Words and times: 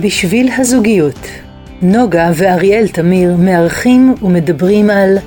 בשביל 0.00 0.50
הזוגיות, 0.58 1.28
נוגה 1.82 2.30
ואריאל 2.34 2.88
תמיר 2.88 3.36
מארחים 3.36 4.14
ומדברים 4.22 4.90
על 4.90 5.18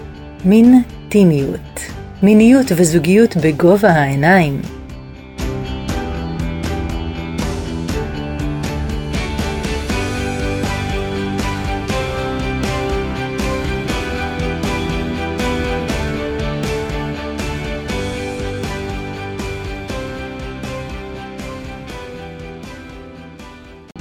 מין 0.45 0.81
טימיות, 1.09 1.79
מיניות 2.23 2.65
וזוגיות 2.75 3.37
בגובה 3.37 3.89
העיניים. 3.89 4.61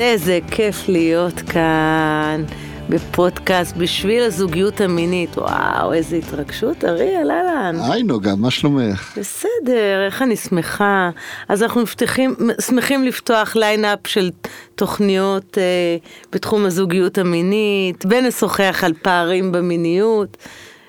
איזה 0.06 0.38
כיף 0.50 0.88
להיות 0.88 1.40
כאן 1.40 2.44
בפודקאסט 2.88 3.76
בשביל 3.76 4.22
הזוגיות 4.22 4.80
המינית. 4.80 5.38
וואו, 5.38 5.92
איזה 5.92 6.16
התרגשות, 6.16 6.84
אריאל, 6.84 7.30
אהלן. 7.30 7.76
היי 7.90 8.02
נוגה, 8.02 8.34
מה 8.34 8.50
שלומך? 8.50 9.18
בסדר, 9.18 10.06
איך 10.06 10.22
אני 10.22 10.36
שמחה. 10.36 11.10
אז 11.48 11.62
אנחנו 11.62 11.82
מפתחים, 11.82 12.34
שמחים 12.60 13.04
לפתוח 13.04 13.56
lineup 13.56 13.98
של 14.06 14.30
תוכניות 14.74 15.58
אה, 15.58 15.96
בתחום 16.32 16.64
הזוגיות 16.64 17.18
המינית, 17.18 18.04
ונשוחח 18.10 18.84
על 18.84 18.92
פערים 19.02 19.52
במיניות. 19.52 20.36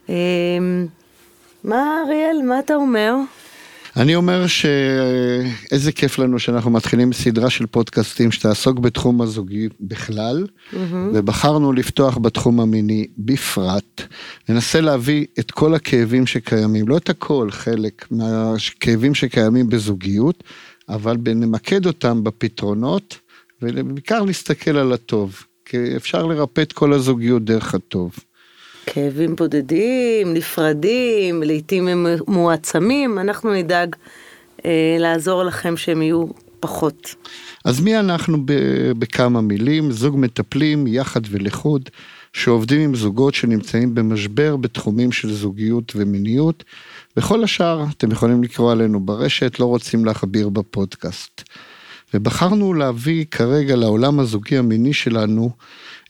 אה, 0.10 0.16
מה, 1.64 2.04
אריאל, 2.06 2.42
מה 2.44 2.60
אתה 2.60 2.76
אומר? 2.76 3.16
אני 3.98 4.16
אומר 4.16 4.48
שאיזה 4.48 5.92
כיף 5.92 6.20
לנו 6.20 6.40
שאנחנו 6.40 6.72
מתחילים 6.72 7.14
סדרה 7.14 7.50
של 7.50 7.66
פודקאסטים 7.66 8.32
שתעסוק 8.32 8.80
בתחום 8.80 9.22
הזוגי 9.22 9.68
בכלל, 9.82 10.46
mm-hmm. 10.46 10.76
ובחרנו 11.14 11.74
לפתוח 11.74 12.18
בתחום 12.18 12.60
המיני 12.60 13.08
בפרט. 13.18 14.02
ננסה 14.50 14.82
להביא 14.82 15.26
את 15.40 15.52
כל 15.52 15.74
הכאבים 15.74 16.28
שקיימים, 16.28 16.88
לא 16.88 16.98
את 16.98 17.10
הכל, 17.10 17.48
חלק 17.52 18.08
מהכאבים 18.12 19.16
שקיימים 19.16 19.70
בזוגיות, 19.70 20.44
אבל 20.90 21.18
נמקד 21.26 21.86
אותם 21.86 22.24
בפתרונות, 22.24 23.18
ובעיקר 23.62 24.24
נסתכל 24.24 24.78
על 24.78 24.94
הטוב, 24.94 25.44
כי 25.66 25.96
אפשר 25.96 26.26
לרפא 26.26 26.62
את 26.62 26.74
כל 26.74 26.94
הזוגיות 26.94 27.46
דרך 27.46 27.76
הטוב. 27.76 28.16
כאבים 28.88 29.36
בודדים, 29.36 30.34
נפרדים, 30.34 31.44
לעיתים 31.44 31.88
הם 31.88 32.06
מועצמים, 32.28 33.20
אנחנו 33.20 33.54
נדאג 33.54 33.96
אה, 34.66 34.98
לעזור 35.00 35.44
לכם 35.44 35.78
שהם 35.78 36.02
יהיו 36.02 36.26
פחות. 36.60 37.16
אז 37.66 37.80
מי 37.80 38.00
אנחנו 38.00 38.38
בכמה 39.00 39.42
מילים? 39.42 39.92
זוג 39.92 40.16
מטפלים 40.18 40.88
יחד 40.88 41.22
ולחוד, 41.30 41.90
שעובדים 42.34 42.82
עם 42.82 42.96
זוגות 42.96 43.34
שנמצאים 43.34 43.96
במשבר 43.96 44.56
בתחומים 44.56 45.12
של 45.12 45.34
זוגיות 45.34 45.94
ומיניות. 45.96 46.64
וכל 47.18 47.44
השאר 47.44 47.86
אתם 47.98 48.12
יכולים 48.12 48.44
לקרוא 48.44 48.72
עלינו 48.72 49.00
ברשת, 49.00 49.60
לא 49.60 49.66
רוצים 49.66 50.06
להכביר 50.06 50.50
בפודקאסט. 50.50 51.44
ובחרנו 52.14 52.74
להביא 52.74 53.26
כרגע 53.32 53.76
לעולם 53.76 54.20
הזוגי 54.20 54.58
המיני 54.58 54.94
שלנו 54.94 55.52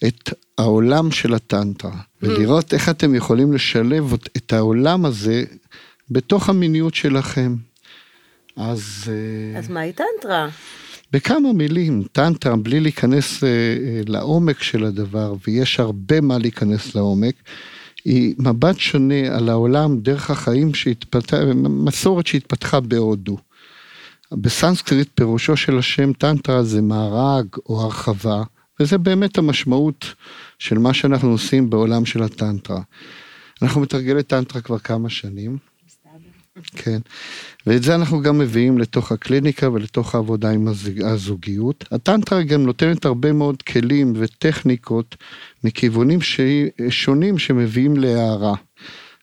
את 0.08 0.30
העולם 0.58 1.12
של 1.12 1.34
הטנטרה, 1.34 2.02
ולראות 2.22 2.74
איך 2.74 2.90
אתם 2.90 3.16
יכולים 3.16 3.54
לשלב 3.54 4.14
את 4.38 4.54
העולם 4.54 5.06
הזה 5.06 5.44
בתוך 6.10 6.50
המיניות 6.50 6.96
שלכם. 6.96 7.56
אז... 8.56 9.04
אה, 9.08 9.60
אז 9.60 9.70
מהי 9.70 9.94
טנטרה? 9.94 10.48
בכמה 11.12 11.54
מילים, 11.54 12.04
טנטרה, 12.12 12.56
בלי 12.56 12.80
להיכנס 12.80 13.44
אה, 13.44 13.50
אה, 13.50 14.02
לעומק 14.08 14.64
של 14.64 14.84
הדבר, 14.84 15.34
ויש 15.48 15.80
הרבה 15.80 16.22
מה 16.22 16.38
להיכנס 16.38 16.96
לעומק, 16.96 17.36
היא 18.06 18.36
מבט 18.38 18.80
שונה 18.80 19.36
על 19.36 19.50
העולם 19.50 20.00
דרך 20.00 20.30
החיים 20.32 20.74
שהתפתחה, 20.74 21.38
מסורת 21.56 22.28
שהתפתחה 22.28 22.80
בהודו. 22.80 23.38
בסנסקריט 24.32 25.10
פירושו 25.16 25.58
של 25.58 25.78
השם 25.78 26.14
טנטרה 26.14 26.64
זה 26.64 26.82
מארג 26.82 27.48
או 27.70 27.82
הרחבה, 27.82 28.44
וזה 28.80 28.98
באמת 28.98 29.38
המשמעות 29.38 30.14
של 30.60 30.78
מה 30.78 30.94
שאנחנו 30.94 31.30
עושים 31.30 31.70
בעולם 31.70 32.06
של 32.06 32.24
הטנטרה. 32.24 32.82
אנחנו 33.62 33.82
מתרגלי 33.82 34.24
טנטרה 34.24 34.62
כבר 34.62 34.80
כמה 34.80 35.10
שנים. 35.10 35.58
כן, 36.76 37.00
ואת 37.68 37.84
זה 37.84 37.96
אנחנו 37.96 38.22
גם 38.22 38.38
מביאים 38.38 38.78
לתוך 38.78 39.12
הקליניקה 39.12 39.70
ולתוך 39.70 40.16
העבודה 40.16 40.50
עם 40.50 40.68
הזוגיות. 41.04 41.86
הטנטרה 41.92 42.44
גם 42.44 42.64
נותנת 42.64 43.06
הרבה 43.06 43.34
מאוד 43.34 43.62
כלים 43.62 44.14
וטכניקות 44.16 45.16
מכיוונים 45.64 46.20
שונים 46.90 47.38
שמביאים 47.38 47.98
להערה. 47.98 48.54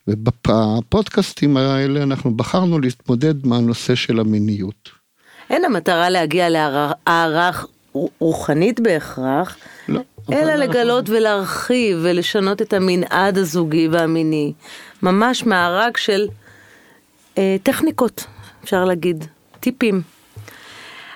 ובפודקאסטים 0.09 1.57
האלה 1.57 2.03
אנחנו 2.03 2.35
בחרנו 2.37 2.79
להתמודד 2.79 3.47
מהנושא 3.47 3.95
של 3.95 4.21
המיניות. 4.21 4.91
אין 5.51 5.65
המטרה 5.65 6.11
להגיע 6.11 6.49
להערה 6.49 7.51
רוחנית 8.19 8.81
בהכרח, 8.81 9.57
לא, 9.89 10.01
אלא 10.33 10.55
לגלות 10.55 11.05
אנחנו... 11.05 11.17
ולהרחיב 11.17 11.99
ולשנות 12.03 12.63
את 12.63 12.73
המנעד 12.73 13.39
הזוגי 13.39 13.89
והמיני. 13.89 14.53
ממש 15.03 15.47
מארג 15.47 15.97
של 15.97 16.27
אה, 17.39 17.57
טכניקות, 17.63 18.25
אפשר 18.65 18.85
להגיד, 18.85 19.25
טיפים. 19.61 20.03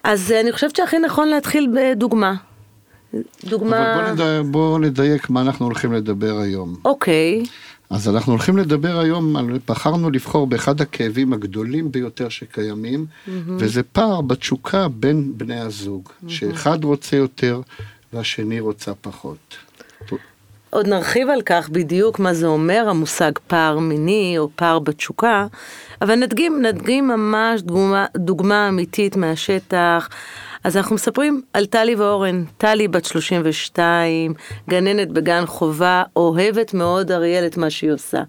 אז 0.04 0.32
אני 0.40 0.52
חושבת 0.52 0.76
שהכי 0.76 0.98
נכון 0.98 1.28
להתחיל 1.28 1.68
בדוגמה. 1.74 2.34
דוגמה... 3.44 3.94
אבל 3.94 4.02
בוא, 4.02 4.12
נדייק, 4.12 4.46
בוא 4.50 4.78
נדייק 4.78 5.30
מה 5.30 5.40
אנחנו 5.40 5.66
הולכים 5.66 5.92
לדבר 5.92 6.38
היום. 6.38 6.76
אוקיי. 6.84 7.42
אז 7.90 8.08
אנחנו 8.08 8.32
הולכים 8.32 8.56
לדבר 8.56 8.98
היום, 8.98 9.36
על, 9.36 9.58
בחרנו 9.68 10.10
לבחור 10.10 10.46
באחד 10.46 10.80
הכאבים 10.80 11.32
הגדולים 11.32 11.92
ביותר 11.92 12.28
שקיימים, 12.28 13.06
mm-hmm. 13.06 13.30
וזה 13.46 13.82
פער 13.82 14.20
בתשוקה 14.20 14.88
בין 14.88 15.32
בני 15.36 15.60
הזוג, 15.60 16.08
mm-hmm. 16.08 16.30
שאחד 16.30 16.84
רוצה 16.84 17.16
יותר 17.16 17.60
והשני 18.12 18.60
רוצה 18.60 18.94
פחות. 18.94 19.56
עוד 20.70 20.86
נרחיב 20.88 21.28
על 21.28 21.42
כך 21.42 21.68
בדיוק 21.68 22.18
מה 22.18 22.34
זה 22.34 22.46
אומר 22.46 22.86
המושג 22.88 23.32
פער 23.46 23.78
מיני 23.78 24.34
או 24.38 24.48
פער 24.56 24.78
בתשוקה, 24.78 25.46
אבל 26.02 26.14
נדגים, 26.14 26.62
נדגים 26.62 27.08
ממש 27.08 27.60
דוגמה, 27.62 28.06
דוגמה 28.16 28.68
אמיתית 28.68 29.16
מהשטח. 29.16 30.08
אז 30.64 30.76
אנחנו 30.76 30.94
מספרים 30.94 31.42
על 31.52 31.66
טלי 31.66 31.94
ואורן. 31.94 32.44
טלי 32.58 32.88
בת 32.88 33.04
32, 33.04 34.34
גננת 34.68 35.08
בגן 35.08 35.46
חובה, 35.46 36.02
אוהבת 36.16 36.74
מאוד 36.74 37.12
אריאל 37.12 37.46
את 37.46 37.56
מה 37.56 37.70
שהיא 37.70 37.92
עושה. 37.92 38.22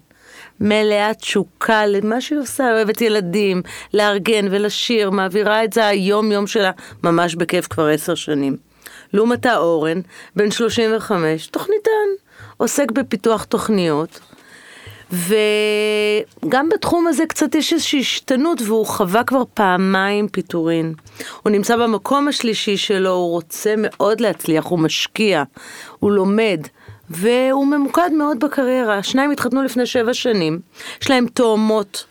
מלאה 0.60 1.14
תשוקה 1.14 1.86
למה 1.86 2.20
שהיא 2.20 2.38
עושה, 2.38 2.72
אוהבת 2.72 3.00
ילדים, 3.00 3.62
לארגן 3.94 4.46
ולשיר, 4.50 5.10
מעבירה 5.10 5.64
את 5.64 5.72
זה 5.72 5.86
היום 5.86 6.32
יום 6.32 6.46
שלה, 6.46 6.70
ממש 7.04 7.34
בכיף 7.34 7.66
כבר 7.66 7.86
עשר 7.86 8.14
שנים. 8.14 8.56
לעומתה 9.12 9.56
אורן, 9.56 10.00
בן 10.36 10.50
35, 10.50 11.46
תוכניתן, 11.46 11.90
עוסק 12.60 12.90
בפיתוח 12.90 13.44
תוכניות, 13.44 14.20
וגם 15.12 16.68
בתחום 16.68 17.06
הזה 17.06 17.26
קצת 17.26 17.54
יש 17.54 17.72
איזושהי 17.72 18.00
השתנות, 18.00 18.62
והוא 18.62 18.86
חווה 18.86 19.24
כבר 19.24 19.42
פעמיים 19.54 20.28
פיטורין. 20.28 20.94
הוא 21.42 21.50
נמצא 21.50 21.76
במקום 21.76 22.28
השלישי 22.28 22.76
שלו, 22.76 23.10
הוא 23.10 23.30
רוצה 23.30 23.74
מאוד 23.78 24.20
להצליח, 24.20 24.64
הוא 24.64 24.78
משקיע, 24.78 25.42
הוא 25.98 26.12
לומד. 26.12 26.60
והוא 27.10 27.66
ממוקד 27.66 28.10
מאוד 28.12 28.44
בקריירה. 28.44 28.98
השניים 28.98 29.30
התחתנו 29.30 29.62
לפני 29.62 29.86
שבע 29.86 30.14
שנים, 30.14 30.60
יש 31.02 31.10
להם 31.10 31.26
תאומות 31.34 32.04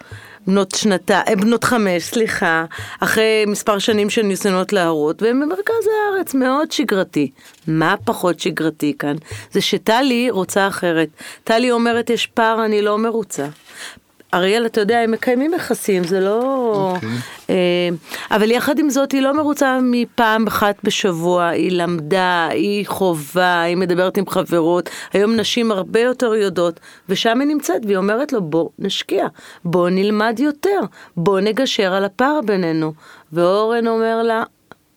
בנות 0.50 0.72
שנתה, 0.76 1.22
אה, 1.28 1.36
בנות 1.36 1.64
חמש, 1.64 2.04
סליחה, 2.04 2.66
אחרי 3.00 3.46
מספר 3.48 3.80
שנים 3.80 4.10
של 4.10 4.22
ניסיונות 4.22 4.74
להרות, 4.74 5.22
והם 5.22 5.40
במרכז 5.40 5.88
הארץ, 5.88 6.34
מאוד 6.34 6.72
שגרתי. 6.72 7.32
מה 7.68 7.96
פחות 8.06 8.40
שגרתי 8.40 8.94
כאן? 9.00 9.16
זה 9.52 9.62
שטלי 9.62 10.30
רוצה 10.30 10.68
אחרת. 10.68 11.10
טלי 11.44 11.72
אומרת, 11.72 12.10
יש 12.10 12.28
פער, 12.28 12.66
אני 12.66 12.82
לא 12.82 12.98
מרוצה. 12.98 13.48
אריאל, 14.34 14.66
אתה 14.66 14.82
יודע, 14.82 15.00
הם 15.00 15.12
מקיימים 15.12 15.54
יחסים, 15.54 16.04
זה 16.04 16.20
לא... 16.20 16.94
Okay. 16.94 16.96
אוקיי. 16.96 17.10
אה, 17.50 17.90
אבל 18.32 18.52
יחד 18.52 18.80
עם 18.80 18.90
זאת, 18.90 19.12
היא 19.12 19.22
לא 19.22 19.38
מרוצה 19.38 19.80
מפעם 19.84 20.48
אחת 20.48 20.76
בשבוע, 20.84 21.48
היא 21.48 21.72
למדה, 21.72 22.48
היא 22.52 22.88
חובה, 22.88 23.62
היא 23.62 23.78
מדברת 23.78 24.18
עם 24.18 24.30
חברות. 24.30 24.90
היום 25.14 25.36
נשים 25.36 25.72
הרבה 25.72 26.00
יותר 26.00 26.36
יודעות, 26.36 26.80
ושם 27.10 27.40
היא 27.40 27.48
נמצאת, 27.48 27.82
והיא 27.86 27.98
אומרת 27.98 28.34
לו, 28.34 28.42
בוא 28.42 28.70
נשקיע, 28.80 29.28
בוא 29.66 29.90
נלמד 29.90 30.40
יותר, 30.40 30.80
בוא 31.18 31.40
נגשר 31.40 31.94
על 31.94 32.06
הפער 32.06 32.40
בינינו. 32.46 32.94
ואורן 33.34 33.88
אומר 33.88 34.24
לה, 34.24 34.44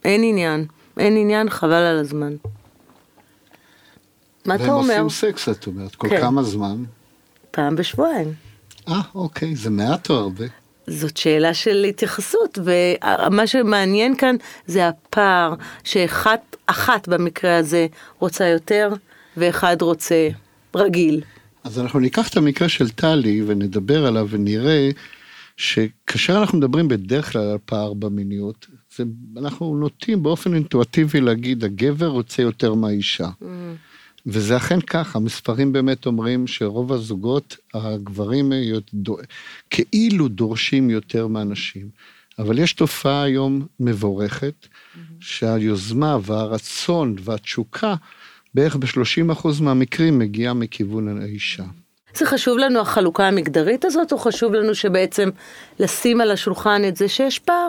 אין 0.04 0.22
עניין, 0.24 0.66
אין 0.98 1.16
עניין, 1.16 1.50
חבל 1.50 1.72
על 1.72 1.98
הזמן. 1.98 2.32
מה 4.46 4.54
אתה 4.54 4.72
אומר? 4.72 4.88
והם 4.88 5.04
עושים 5.04 5.30
סקס, 5.30 5.48
את 5.48 5.66
אומרת, 5.66 5.94
כל 5.94 6.08
כן. 6.08 6.20
כמה 6.20 6.42
זמן? 6.42 6.76
פעם 7.50 7.76
בשבועיים. 7.76 8.51
אה, 8.88 9.00
אוקיי, 9.14 9.56
זה 9.56 9.70
מעט 9.70 10.10
או 10.10 10.14
הרבה? 10.14 10.44
זאת 10.86 11.16
שאלה 11.16 11.54
של 11.54 11.84
התייחסות, 11.88 12.58
ומה 12.64 13.46
שמעניין 13.46 14.16
כאן 14.16 14.36
זה 14.66 14.88
הפער 14.88 15.54
שאחת 15.84 16.56
אחת 16.66 17.08
במקרה 17.08 17.56
הזה 17.56 17.86
רוצה 18.18 18.46
יותר, 18.46 18.88
ואחד 19.36 19.82
רוצה 19.82 20.28
רגיל. 20.76 21.20
אז 21.64 21.78
אנחנו 21.78 22.00
ניקח 22.00 22.28
את 22.28 22.36
המקרה 22.36 22.68
של 22.68 22.90
טלי 22.90 23.42
ונדבר 23.46 24.06
עליו 24.06 24.26
ונראה 24.30 24.90
שכאשר 25.56 26.38
אנחנו 26.40 26.58
מדברים 26.58 26.88
בדרך 26.88 27.32
כלל 27.32 27.42
על 27.42 27.58
פער 27.64 27.94
במיניות, 27.94 28.66
זה, 28.96 29.04
אנחנו 29.36 29.76
נוטים 29.76 30.22
באופן 30.22 30.54
אינטואטיבי 30.54 31.20
להגיד, 31.20 31.64
הגבר 31.64 32.06
רוצה 32.06 32.42
יותר 32.42 32.74
מהאישה. 32.74 33.28
Mm. 33.42 33.44
וזה 34.26 34.56
אכן 34.56 34.80
כך, 34.80 35.16
המספרים 35.16 35.72
באמת 35.72 36.06
אומרים 36.06 36.46
שרוב 36.46 36.92
הזוגות, 36.92 37.56
הגברים 37.74 38.52
כאילו 39.70 40.28
דורשים 40.28 40.90
יותר 40.90 41.26
מהנשים. 41.26 41.88
אבל 42.38 42.58
יש 42.58 42.72
תופעה 42.72 43.22
היום 43.22 43.66
מבורכת, 43.80 44.54
mm-hmm. 44.62 44.98
שהיוזמה 45.20 46.18
והרצון 46.22 47.16
והתשוקה, 47.20 47.94
בערך 48.54 48.76
ב-30% 48.76 49.48
מהמקרים 49.60 50.18
מגיעה 50.18 50.54
מכיוון 50.54 51.22
האישה. 51.22 51.64
זה 52.14 52.26
חשוב 52.26 52.58
לנו 52.58 52.80
החלוקה 52.80 53.28
המגדרית 53.28 53.84
הזאת, 53.84 54.12
או 54.12 54.18
חשוב 54.18 54.54
לנו 54.54 54.74
שבעצם 54.74 55.30
לשים 55.80 56.20
על 56.20 56.30
השולחן 56.30 56.82
את 56.88 56.96
זה 56.96 57.08
שיש 57.08 57.38
פער? 57.38 57.68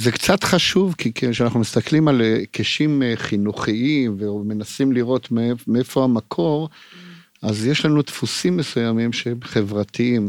זה 0.00 0.12
קצת 0.12 0.44
חשוב, 0.44 0.94
כי 0.98 1.12
כשאנחנו 1.14 1.60
מסתכלים 1.60 2.08
על 2.08 2.20
היקשים 2.20 3.02
אה, 3.02 3.12
חינוכיים 3.16 4.16
ומנסים 4.20 4.92
לראות 4.92 5.28
מאיפה 5.66 6.04
המקור, 6.04 6.68
אז 7.42 7.66
יש 7.66 7.84
לנו 7.84 8.02
דפוסים 8.02 8.56
מסוימים 8.56 9.12
שהם 9.12 9.38
חברתיים. 9.44 10.28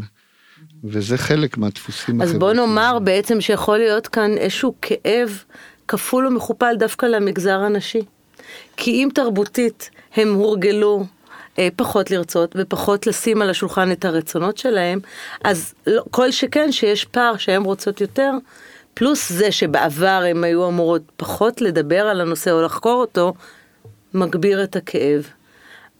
וזה 0.84 1.18
חלק 1.18 1.58
מהדפוסים 1.58 2.22
החברתיים. 2.22 2.36
אז 2.36 2.40
בוא 2.40 2.54
נאמר 2.54 3.00
בעצם 3.00 3.42
שיכול 3.42 3.78
להיות 3.78 4.08
כאן 4.08 4.38
איזשהו 4.38 4.76
כאב 4.82 5.44
כפול 5.88 6.28
ומכופל 6.28 6.76
דווקא 6.80 7.06
למגזר 7.06 7.60
הנשי. 7.60 8.02
כי 8.78 8.92
אם 8.92 9.10
תרבותית 9.14 9.90
הם 10.16 10.34
הורגלו 10.34 11.06
אה, 11.60 11.68
פחות 11.76 12.12
לרצות 12.12 12.56
ופחות 12.58 13.08
לשים 13.08 13.42
על 13.42 13.50
השולחן 13.50 13.92
את 13.92 14.06
הרצונות 14.06 14.58
שלהם, 14.58 15.00
אז 15.44 15.74
לא, 15.88 16.04
כל 16.12 16.32
שכן 16.32 16.72
שיש 16.72 17.06
פער 17.06 17.38
שהן 17.38 17.62
רוצות 17.62 18.02
יותר, 18.02 18.32
פלוס 18.94 19.32
זה 19.32 19.52
שבעבר 19.52 20.24
הן 20.30 20.44
היו 20.44 20.68
אמורות 20.68 21.02
פחות 21.18 21.62
לדבר 21.62 22.02
על 22.08 22.22
הנושא 22.22 22.52
או 22.52 22.62
לחקור 22.62 23.02
אותו, 23.02 23.34
מגביר 24.14 24.64
את 24.64 24.76
הכאב. 24.76 25.28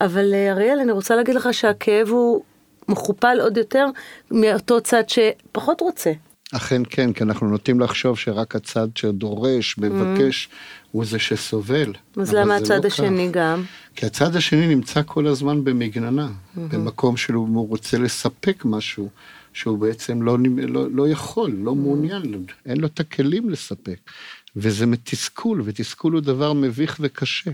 אבל 0.00 0.34
אה, 0.34 0.52
אריאל, 0.52 0.78
אני 0.80 0.92
רוצה 0.92 1.16
להגיד 1.16 1.34
לך 1.34 1.48
שהכאב 1.52 2.08
הוא 2.08 2.42
מכופל 2.88 3.38
עוד 3.40 3.56
יותר 3.56 3.86
מאותו 4.30 4.80
צד 4.80 5.02
שפחות 5.08 5.80
רוצה. 5.80 6.12
אכן 6.52 6.82
כן, 6.90 7.12
כי 7.12 7.24
אנחנו 7.24 7.48
נוטים 7.48 7.80
לחשוב 7.80 8.18
שרק 8.18 8.56
הצד 8.56 8.88
שדורש, 8.94 9.78
מבקש, 9.78 10.48
mm. 10.50 10.54
הוא 10.92 11.04
זה 11.04 11.18
שסובל. 11.18 11.92
אז 12.16 12.34
למה 12.34 12.56
הצד 12.56 12.82
לא 12.82 12.86
השני 12.86 13.28
כך. 13.28 13.34
גם? 13.34 13.62
כי 13.96 14.06
הצד 14.06 14.36
השני 14.36 14.66
נמצא 14.66 15.00
כל 15.06 15.26
הזמן 15.26 15.64
במגננה, 15.64 16.26
mm-hmm. 16.26 16.60
במקום 16.60 17.16
שהוא 17.16 17.68
רוצה 17.68 17.98
לספק 17.98 18.64
משהו. 18.64 19.08
שהוא 19.52 19.78
בעצם 19.78 20.22
לא, 20.22 20.38
לא, 20.68 20.86
לא 20.90 21.08
יכול, 21.08 21.50
לא 21.58 21.74
מעוניין, 21.74 22.44
אין 22.66 22.80
לו 22.80 22.86
את 22.86 23.00
הכלים 23.00 23.50
לספק. 23.50 23.98
וזה 24.56 24.86
מתסכול, 24.86 25.62
ותסכול 25.64 26.12
הוא 26.12 26.20
דבר 26.20 26.52
מביך 26.52 26.96
וקשה. 27.00 27.50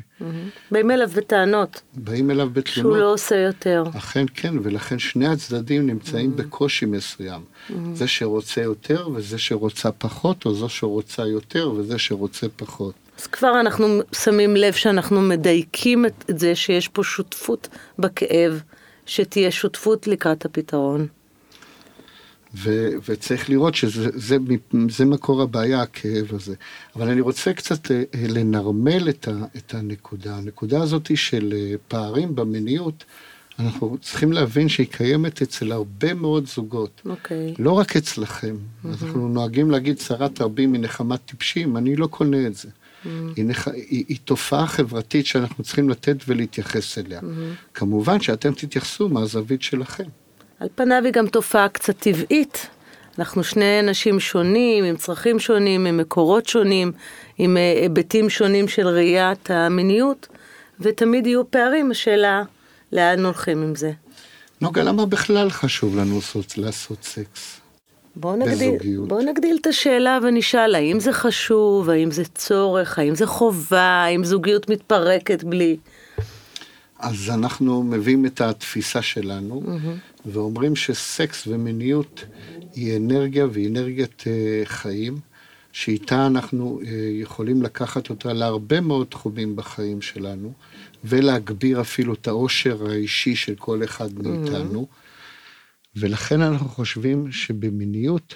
באים 0.71 0.91
אליו 0.91 1.09
בטענות. 1.17 1.83
באים 1.95 2.31
אליו 2.31 2.51
בתלונות. 2.51 2.93
שהוא 2.93 2.97
לא 2.97 3.13
עושה 3.13 3.37
יותר. 3.37 3.85
אכן 3.97 4.25
כן, 4.35 4.55
ולכן 4.63 4.99
שני 4.99 5.27
הצדדים 5.27 5.87
נמצאים 5.87 6.37
בקושי 6.37 6.87
מסוים. 6.87 7.41
זה 7.95 8.07
שרוצה 8.07 8.63
יותר 8.63 9.09
וזה 9.15 9.39
שרוצה 9.39 9.93
פחות, 9.93 10.47
או 10.47 10.55
זו 10.55 10.69
שרוצה 10.69 11.27
יותר 11.27 11.71
וזה 11.71 11.99
שרוצה 11.99 12.47
פחות. 12.57 12.95
אז 13.19 13.27
כבר 13.27 13.61
אנחנו 13.61 13.87
שמים 14.13 14.57
לב 14.57 14.73
שאנחנו 14.73 15.21
מדייקים 15.21 16.07
את 16.07 16.25
זה 16.29 16.55
שיש 16.55 16.89
פה 16.89 17.05
שותפות 17.05 17.69
בכאב, 17.99 18.63
שתהיה 19.07 19.51
שותפות 19.51 20.07
לקראת 20.07 20.45
הפתרון. 20.45 21.07
ו- 22.55 22.91
וצריך 23.09 23.51
לראות 23.51 23.75
שזה 23.75 24.11
זה, 24.15 24.37
זה 24.89 25.05
מקור 25.05 25.43
הבעיה, 25.43 25.83
הכאב 25.83 26.27
הזה. 26.31 26.55
אבל 26.97 27.09
אני 27.09 27.21
רוצה 27.21 27.53
קצת 27.53 27.91
אה, 27.91 28.03
לנרמל 28.15 29.09
את, 29.09 29.29
ה- 29.29 29.45
את 29.57 29.75
הנקודה. 29.75 30.37
הנקודה 30.37 30.83
הזאת 30.83 31.07
היא 31.07 31.17
של 31.17 31.55
אה, 31.57 31.75
פערים 31.89 32.35
במיניות, 32.35 33.05
אנחנו 33.59 33.97
צריכים 34.01 34.33
להבין 34.33 34.69
שהיא 34.69 34.87
קיימת 34.91 35.43
אצל 35.43 35.73
הרבה 35.73 36.15
מאוד 36.15 36.47
זוגות. 36.47 37.03
אוקיי. 37.05 37.55
Okay. 37.57 37.63
לא 37.63 37.73
רק 37.73 37.97
אצלכם. 37.97 38.57
Mm-hmm. 38.57 38.89
אנחנו 38.89 39.29
נוהגים 39.29 39.71
להגיד 39.71 39.97
צרת 39.97 40.41
רבים 40.41 40.73
מנחמת 40.73 41.21
טיפשים, 41.25 41.77
אני 41.77 41.97
לא 41.97 42.07
קונה 42.07 42.47
את 42.47 42.55
זה. 42.55 42.69
Mm-hmm. 42.69 43.09
היא, 43.37 43.45
נח... 43.45 43.69
היא, 43.69 44.05
היא 44.09 44.17
תופעה 44.25 44.67
חברתית 44.67 45.27
שאנחנו 45.27 45.65
צריכים 45.65 45.91
לתת 45.91 46.17
ולהתייחס 46.29 46.99
אליה. 46.99 47.21
Mm-hmm. 47.21 47.75
כמובן 47.75 48.21
שאתם 48.21 48.53
תתייחסו 48.53 49.09
מהזווית 49.09 49.63
שלכם. 49.63 50.05
על 50.61 50.69
פניו 50.75 51.03
היא 51.05 51.13
גם 51.13 51.27
תופעה 51.27 51.69
קצת 51.69 51.99
טבעית. 51.99 52.67
אנחנו 53.19 53.45
שני 53.45 53.81
אנשים 53.81 54.21
שונים, 54.21 54.85
עם 54.85 54.97
צרכים 54.97 55.39
שונים, 55.39 55.87
עם 55.87 55.97
מקורות 55.97 56.47
שונים, 56.47 56.93
עם 57.39 57.57
אה, 57.57 57.73
היבטים 57.83 58.31
שונים 58.31 58.69
של 58.69 58.89
ראיית 58.89 59.51
המיניות, 59.51 60.29
ותמיד 60.81 61.27
יהיו 61.27 61.51
פערים, 61.51 61.91
השאלה 61.91 62.43
לאן 62.93 63.25
הולכים 63.25 63.63
עם 63.63 63.75
זה. 63.75 63.93
נוגה, 64.61 64.83
למה 64.83 65.07
בכלל 65.07 65.51
חשוב 65.51 65.97
לנו 65.97 66.15
לעשות, 66.15 66.59
לעשות 66.59 67.05
סקס? 67.05 67.61
בואו 68.17 68.37
נגדיל, 68.37 68.99
בוא 69.07 69.23
נגדיל 69.23 69.59
את 69.61 69.67
השאלה 69.67 70.19
ונשאל 70.23 70.75
האם 70.75 71.01
זה 71.01 71.13
חשוב, 71.13 71.91
האם 71.91 72.11
זה 72.11 72.25
צורך, 72.25 72.99
האם 72.99 73.15
זה 73.15 73.27
חובה, 73.27 73.81
האם 73.81 74.25
זוגיות 74.25 74.71
מתפרקת 74.71 75.45
בלי. 75.45 75.77
אז 76.99 77.31
אנחנו 77.31 77.83
מביאים 77.83 78.27
את 78.27 78.41
התפיסה 78.41 79.03
שלנו, 79.03 79.63
mm-hmm. 79.65 80.27
ואומרים 80.27 80.77
שסקס 80.77 81.47
ומיניות 81.47 82.25
היא 82.75 82.97
אנרגיה 82.97 83.47
והיא 83.53 83.69
אנרגיית 83.69 84.21
uh, 84.23 84.69
חיים, 84.69 85.19
שאיתה 85.73 86.27
אנחנו 86.27 86.81
uh, 86.83 86.87
יכולים 87.23 87.63
לקחת 87.63 88.11
אותה 88.11 88.33
להרבה 88.33 88.81
מאוד 88.81 89.07
תחומים 89.07 89.57
בחיים 89.57 90.03
שלנו, 90.03 90.53
ולהגביר 91.05 91.81
אפילו 91.81 92.15
את 92.15 92.29
העושר 92.29 92.91
האישי 92.91 93.37
של 93.37 93.55
כל 93.55 93.85
אחד 93.85 94.11
mm-hmm. 94.11 94.29
מאיתנו. 94.29 94.87
ולכן 95.97 96.43
אנחנו 96.43 96.69
חושבים 96.69 97.33
שבמיניות, 97.33 98.35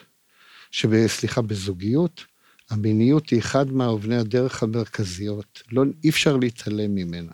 סליחה, 1.07 1.43
בזוגיות, 1.43 2.25
המיניות 2.71 3.31
היא 3.31 3.39
אחד 3.39 3.73
מאבני 3.73 4.17
הדרך 4.17 4.63
המרכזיות. 4.63 5.63
לא, 5.73 5.83
אי 6.05 6.09
אפשר 6.09 6.37
להתעלם 6.37 6.95
ממנה. 6.95 7.33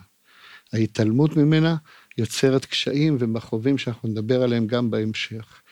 ההתעלמות 0.72 1.36
ממנה 1.36 1.76
יוצרת 2.18 2.64
קשיים 2.64 3.16
ומכאובים 3.20 3.78
שאנחנו 3.78 4.08
נדבר 4.08 4.42
עליהם 4.42 4.66
גם 4.66 4.90
בהמשך. 4.90 5.62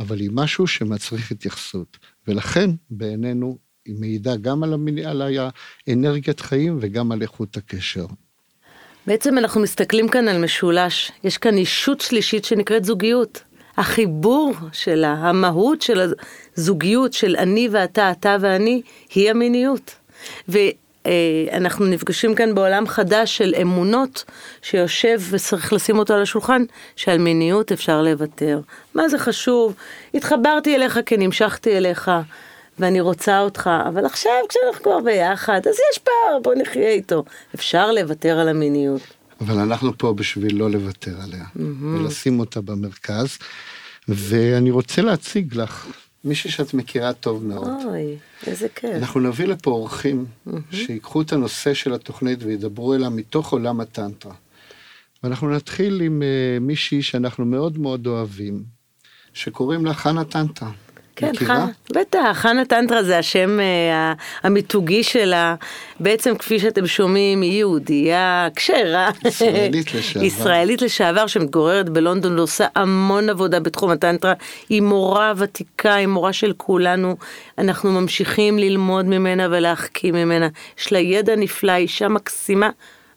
אבל 0.00 0.20
היא 0.20 0.30
משהו 0.32 0.66
שמצריך 0.66 1.30
התייחסות. 1.30 1.98
ולכן, 2.28 2.70
בעינינו, 2.90 3.58
היא 3.84 3.94
מעידה 3.98 4.36
גם 4.36 4.62
על, 4.62 4.72
המיני, 4.72 5.04
על 5.04 5.22
האנרגיית 5.88 6.40
חיים 6.40 6.78
וגם 6.80 7.12
על 7.12 7.22
איכות 7.22 7.56
הקשר. 7.56 8.06
בעצם 9.06 9.38
אנחנו 9.38 9.60
מסתכלים 9.60 10.08
כאן 10.08 10.28
על 10.28 10.44
משולש. 10.44 11.12
יש 11.24 11.38
כאן 11.38 11.56
אישות 11.56 12.00
שלישית 12.00 12.44
שנקראת 12.44 12.84
זוגיות. 12.84 13.42
החיבור 13.76 14.52
שלה, 14.72 15.12
המהות 15.12 15.82
של 15.82 16.12
הזוגיות 16.56 17.12
של 17.12 17.36
אני 17.36 17.68
ואתה, 17.72 18.10
אתה 18.10 18.36
ואני, 18.40 18.82
היא 19.14 19.30
המיניות. 19.30 19.94
אנחנו 21.52 21.86
נפגשים 21.86 22.34
כאן 22.34 22.54
בעולם 22.54 22.86
חדש 22.86 23.36
של 23.36 23.54
אמונות 23.62 24.24
שיושב 24.62 25.20
וצריך 25.30 25.72
לשים 25.72 25.98
אותו 25.98 26.14
על 26.14 26.22
השולחן, 26.22 26.62
שעל 26.96 27.18
מיניות 27.18 27.72
אפשר 27.72 28.02
לוותר. 28.02 28.60
מה 28.94 29.08
זה 29.08 29.18
חשוב? 29.18 29.74
התחברתי 30.14 30.76
אליך 30.76 30.98
כי 31.06 31.16
נמשכתי 31.16 31.76
אליך 31.76 32.10
ואני 32.78 33.00
רוצה 33.00 33.40
אותך, 33.40 33.70
אבל 33.88 34.06
עכשיו 34.06 34.32
כשאנחנו 34.48 34.82
כבר 34.82 35.00
ביחד, 35.00 35.60
אז 35.68 35.74
יש 35.92 35.98
פער, 35.98 36.38
בוא 36.42 36.54
נחיה 36.54 36.88
איתו. 36.88 37.24
אפשר 37.54 37.92
לוותר 37.92 38.38
על 38.38 38.48
המיניות. 38.48 39.02
אבל 39.40 39.58
אנחנו 39.58 39.98
פה 39.98 40.12
בשביל 40.12 40.58
לא 40.58 40.70
לוותר 40.70 41.14
עליה, 41.22 41.44
mm-hmm. 41.44 41.84
ולשים 41.84 42.40
אותה 42.40 42.60
במרכז. 42.60 43.38
ואני 44.08 44.70
רוצה 44.70 45.02
להציג 45.02 45.54
לך 45.54 45.86
מישהי 46.24 46.50
שאת 46.50 46.74
מכירה 46.74 47.12
טוב 47.12 47.44
מאוד. 47.44 47.68
אוי, 47.84 48.16
איזה 48.46 48.68
כיף. 48.68 48.90
אנחנו 48.94 49.20
נביא 49.20 49.46
לפה 49.46 49.70
אורחים 49.70 50.26
mm-hmm. 50.26 50.50
שיקחו 50.70 51.22
את 51.22 51.32
הנושא 51.32 51.74
של 51.74 51.94
התוכנית 51.94 52.38
וידברו 52.42 52.94
אליה 52.94 53.08
מתוך 53.08 53.52
עולם 53.52 53.80
הטנטרה. 53.80 54.34
ואנחנו 55.22 55.50
נתחיל 55.50 56.00
עם 56.00 56.22
uh, 56.22 56.62
מישהי 56.62 57.02
שאנחנו 57.02 57.44
מאוד 57.44 57.78
מאוד 57.78 58.06
אוהבים, 58.06 58.64
שקוראים 59.34 59.84
לה 59.84 59.94
חנה 59.94 60.24
טנטרה. 60.24 60.70
כן, 61.16 61.30
מכירה? 61.30 61.66
ח... 61.66 61.92
בטח, 61.92 62.30
חנה 62.32 62.64
טנטרה 62.64 63.02
זה 63.02 63.18
השם 63.18 63.60
אה, 63.60 64.12
המיתוגי 64.42 65.02
שלה. 65.02 65.54
בעצם 66.00 66.36
כפי 66.36 66.58
שאתם 66.58 66.86
שומעים, 66.86 67.40
היא 67.40 67.52
יהודייה 67.52 68.48
כשרה. 68.56 69.10
ישראלית 69.24 69.94
לשעבר. 69.94 70.24
ישראלית 70.24 70.82
לשעבר 70.82 71.26
שמתגוררת 71.26 71.88
בלונדון 71.88 72.38
ועושה 72.38 72.66
המון 72.74 73.30
עבודה 73.30 73.60
בתחום 73.60 73.90
הטנטרה. 73.90 74.32
היא 74.68 74.82
מורה 74.82 75.32
ותיקה, 75.36 75.94
היא 75.94 76.06
מורה 76.06 76.32
של 76.32 76.52
כולנו. 76.56 77.16
אנחנו 77.58 77.92
ממשיכים 77.92 78.58
ללמוד 78.58 79.06
ממנה 79.06 79.46
ולהחכים 79.50 80.14
ממנה. 80.14 80.48
יש 80.78 80.92
לה 80.92 80.98
ידע 80.98 81.36
נפלא, 81.36 81.76
אישה 81.76 82.08
מקסימה 82.08 82.70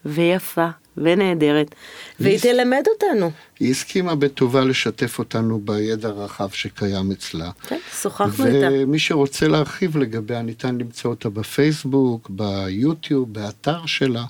ויפה 0.05 0.67
ונהדרת. 0.97 1.75
והיא 2.19 2.39
תלמד 2.39 2.83
אותנו. 2.93 3.31
היא 3.59 3.71
הסכימה 3.71 4.15
בטובה 4.15 4.63
לשתף 4.63 5.19
אותנו 5.19 5.59
בידע 5.59 6.07
הרחב 6.07 6.49
שקיים 6.49 7.11
אצלה. 7.11 7.51
כן, 7.67 7.79
שוחחנו 8.01 8.45
איתה. 8.45 8.67
ומי 8.71 8.99
שרוצה 8.99 9.47
להרחיב 9.47 9.97
לגביה, 9.97 10.41
ניתן 10.41 10.77
למצוא 10.77 11.09
אותה 11.09 11.29
בפייסבוק, 11.29 12.29
ביוטיוב, 12.29 13.33
באתר 13.33 13.85
שלה, 13.85 14.25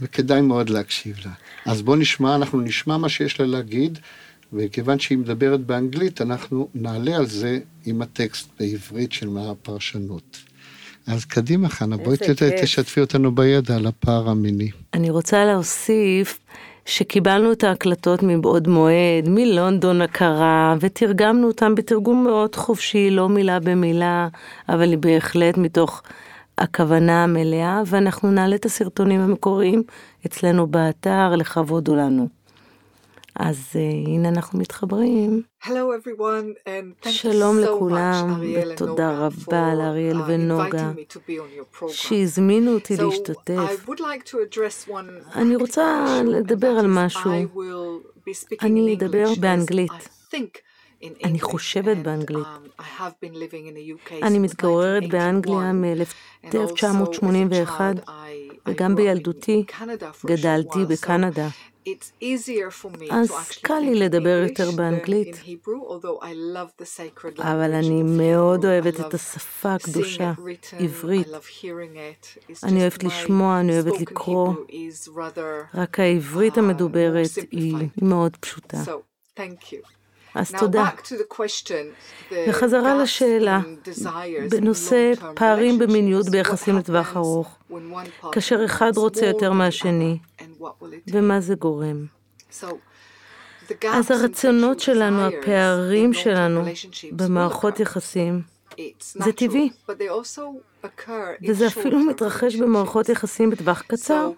וכדאי 0.00 0.40
מאוד 0.40 0.70
להקשיב 0.70 1.16
לה. 1.24 1.32
אז 1.66 1.82
בוא 1.82 1.96
נשמע, 1.96 2.34
אנחנו 2.34 2.60
נשמע 2.60 2.96
מה 2.96 3.08
שיש 3.08 3.40
לה 3.40 3.46
להגיד, 3.46 3.98
וכיוון 4.52 4.98
שהיא 4.98 5.18
מדברת 5.18 5.60
באנגלית, 5.60 6.20
אנחנו 6.20 6.68
נעלה 6.74 7.16
על 7.16 7.26
זה 7.26 7.58
עם 7.86 8.02
הטקסט 8.02 8.48
בעברית 8.60 9.12
של 9.12 9.28
מהפרשנות. 9.28 10.38
אז 11.06 11.24
קדימה, 11.24 11.68
חנה, 11.68 11.96
בואי. 11.96 12.16
תשתפי 12.62 13.00
אותנו 13.00 13.34
בידע 13.34 13.76
על 13.76 13.86
הפער 13.86 14.28
המיני. 14.28 14.70
אני 14.94 15.10
רוצה 15.10 15.44
להוסיף 15.44 16.38
שקיבלנו 16.86 17.52
את 17.52 17.64
ההקלטות 17.64 18.22
מבעוד 18.22 18.68
מועד, 18.68 19.28
מלונדון 19.28 20.02
הקרה, 20.02 20.74
ותרגמנו 20.80 21.46
אותם 21.46 21.74
בתרגום 21.74 22.24
מאוד 22.24 22.56
חופשי, 22.56 23.10
לא 23.10 23.28
מילה 23.28 23.60
במילה, 23.60 24.28
אבל 24.68 24.90
היא 24.90 24.98
בהחלט 24.98 25.58
מתוך 25.58 26.02
הכוונה 26.58 27.24
המלאה, 27.24 27.82
ואנחנו 27.86 28.30
נעלה 28.30 28.56
את 28.56 28.64
הסרטונים 28.64 29.20
המקוריים 29.20 29.82
אצלנו 30.26 30.66
באתר, 30.66 31.36
לכבוד 31.36 31.88
הוא 31.88 31.96
לנו. 31.96 32.28
אז 33.40 33.56
uh, 33.72 34.08
הנה 34.08 34.28
אנחנו 34.28 34.58
מתחברים. 34.58 35.42
Everyone, 35.64 36.70
שלום 37.08 37.58
so 37.58 37.60
לכולם, 37.60 38.40
much, 38.40 38.68
ותודה 38.72 39.18
רבה 39.18 39.74
לאריאל 39.74 40.16
ונוגה 40.26 40.92
שהזמינו 41.88 42.74
אותי 42.74 42.94
so, 42.96 43.02
להשתתף. 43.02 43.86
Like 43.88 44.36
אני 45.34 45.56
רוצה 45.56 46.06
לדבר 46.24 46.68
על 46.68 46.86
משהו. 46.86 47.30
אני 48.62 48.94
אדבר 48.94 49.26
באנגלית. 49.40 50.08
אני 51.24 51.40
חושבת 51.40 51.96
באנגלית. 51.96 52.46
אני 54.22 54.38
מתגוררת 54.38 55.08
באנגליה 55.08 55.72
מ-1981, 55.72 57.80
וגם 58.66 58.94
בילדותי 58.94 59.64
גדלתי 60.26 60.78
בקנדה. 60.88 61.48
אז 63.10 63.30
קל 63.62 63.78
לי 63.78 63.94
לדבר 63.94 64.44
יותר 64.48 64.70
באנגלית, 64.70 65.36
אבל 67.38 67.72
אני 67.72 68.02
מאוד 68.02 68.64
אוהבת 68.64 69.00
את 69.00 69.14
השפה 69.14 69.74
הקדושה, 69.74 70.32
עברית. 70.78 71.28
אני 72.62 72.80
אוהבת 72.80 73.04
לשמוע, 73.04 73.60
אני 73.60 73.72
אוהבת 73.72 74.00
לקרוא, 74.00 74.54
רק 75.74 76.00
העברית 76.00 76.58
המדוברת 76.58 77.30
היא 77.50 77.76
מאוד 78.02 78.36
פשוטה. 78.36 78.82
So, 78.84 78.90
אז 80.34 80.54
Now, 80.54 80.58
תודה. 80.58 80.88
Question, 81.32 82.34
וחזרה 82.48 82.94
לשאלה, 83.02 83.60
בנושא 84.50 85.12
פערים 85.34 85.78
במיניות 85.78 86.28
ביחסים 86.28 86.78
לטווח 86.78 87.16
ארוך, 87.16 87.58
כאשר 88.32 88.64
אחד 88.64 88.92
רוצה 88.96 89.26
יותר 89.26 89.52
מהשני, 89.52 90.18
ומה 91.06 91.40
זה 91.40 91.54
גורם? 91.54 92.06
אז 93.90 94.10
הרצונות 94.10 94.80
שלנו, 94.80 95.20
הפערים 95.20 96.12
שלנו 96.12 96.64
במערכות 97.12 97.80
יחסים, 97.80 98.42
זה 99.00 99.32
טבעי, 99.32 99.70
וזה 101.48 101.66
אפילו 101.66 101.98
מתרחש 101.98 102.56
במערכות 102.56 103.08
יחסים 103.08 103.50
בטווח 103.50 103.82
קצר. 103.82 104.30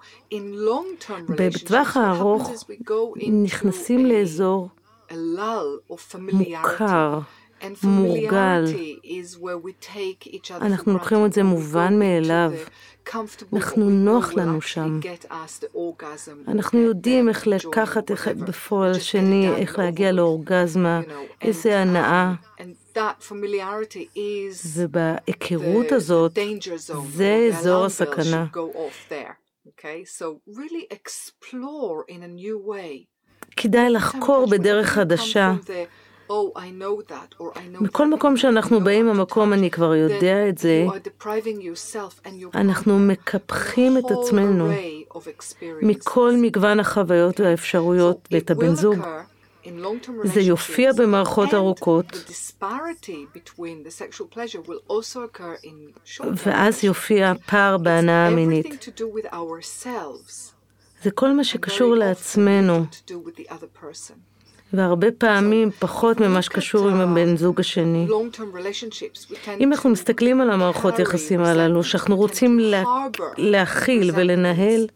בטווח 1.29 1.97
הארוך 1.97 2.53
נכנסים 3.26 4.07
לאזור 4.07 4.69
a 5.10 5.14
lull 5.14 5.92
of 5.92 6.00
familiarity. 6.00 6.82
מוכר, 6.82 7.20
מורגל. 7.82 8.64
familiarity 8.66 9.06
is 9.06 9.38
where 9.38 9.58
we 9.58 9.72
take 9.72 10.26
each 10.26 10.50
other 10.50 10.60
for 10.60 10.66
אנחנו 10.66 10.92
לוקחים 10.92 11.26
את 11.26 11.32
זה 11.32 11.42
מובן 11.42 11.98
מאליו. 11.98 12.52
אנחנו 13.52 13.90
נוח 13.90 14.32
לנו 14.34 14.60
שם. 14.60 15.00
אנחנו 16.48 16.78
יודעים 16.78 17.28
איך 17.28 17.46
לקחת 17.46 18.12
אחד. 18.12 18.40
בפועל 18.40 18.90
השני, 18.90 19.48
איך 19.56 19.78
להגיע 19.78 20.12
לאורגזמה. 20.12 21.00
איזה 21.42 21.80
הנאה. 21.80 22.34
um, 22.58 23.02
ובהיכרות 24.75 25.92
הזאת, 25.92 26.38
זה 27.08 27.48
אזור 27.52 27.84
הסכנה. 27.84 28.46
Okay, 29.68 30.04
so 30.04 30.40
really 30.60 30.86
explore 30.98 32.04
in 32.08 32.22
a 32.22 32.28
new 32.28 32.56
way. 32.72 33.08
כדאי 33.56 33.90
לחקור 33.90 34.46
בדרך 34.50 34.86
חדשה. 34.88 35.54
"Oh, 36.30 36.32
מכל 37.80 38.10
מקום 38.10 38.36
שאנחנו 38.36 38.80
באים 38.80 39.08
המקום, 39.08 39.52
אני 39.52 39.70
כבר 39.70 39.94
יודע 39.94 40.48
את 40.48 40.58
זה, 40.58 40.86
אנחנו 42.54 42.98
מקפחים 42.98 43.98
את 43.98 44.04
עצמנו 44.10 44.68
מכל 45.82 46.32
מגוון 46.36 46.80
החוויות 46.80 47.40
והאפשרויות 47.40 48.28
ואת 48.32 48.50
הבן 48.50 48.75
זוג. 48.75 48.96
זה 50.25 50.40
יופיע 50.40 50.92
במערכות 50.92 51.54
ארוכות, 51.54 52.06
ואז 56.46 56.84
יופיע 56.84 57.32
פער 57.46 57.78
בהנאה 57.78 58.26
המינית. 58.26 58.88
זה 61.06 61.10
כל 61.10 61.32
מה 61.32 61.44
שקשור 61.44 61.94
לעצמנו, 61.94 62.84
והרבה 64.72 65.12
פעמים 65.12 65.70
פחות 65.70 66.20
ממה 66.20 66.42
שקשור 66.42 66.88
עם 66.88 67.00
הבן 67.00 67.36
זוג 67.36 67.60
השני. 67.60 68.06
אם 69.60 69.72
אנחנו 69.72 69.90
מסתכלים 69.90 70.40
על 70.40 70.50
המערכות 70.50 70.98
יחסים 70.98 71.40
הללו, 71.40 71.84
שאנחנו 71.84 72.16
רוצים 72.16 72.58
לה, 72.58 72.84
להכיל 73.36 74.10
ולנהל, 74.14 74.86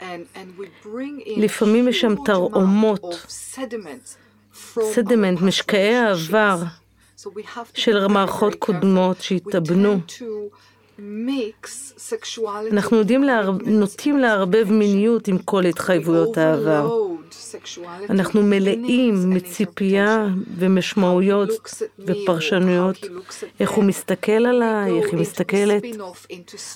לפעמים 1.37 1.89
יש 1.89 2.01
שם 2.01 2.15
תרעומות, 2.25 3.27
סדמנט, 4.93 5.41
משקעי 5.41 5.97
העבר 5.97 6.63
של 7.75 8.07
מערכות 8.07 8.55
קודמות 8.55 9.21
שהתאבנו. 9.21 10.01
אנחנו 12.73 12.97
יודעים 12.97 13.23
להר... 13.23 13.51
נוטים 13.67 14.19
לערבב 14.19 14.67
מיניות 14.73 15.29
עם 15.29 15.39
כל 15.39 15.67
התחייבויות 15.67 16.39
העבר. 16.39 17.07
אנחנו 18.11 18.43
מלאים 18.43 19.31
מציפייה 19.31 20.27
ומשמעויות 20.57 21.49
ופרשנויות, 21.99 22.97
איך 23.61 23.71
הוא 23.71 23.85
מסתכל 23.85 24.33
עליי, 24.33 24.99
איך 24.99 25.13
היא 25.13 25.21
מסתכלת 25.21 25.83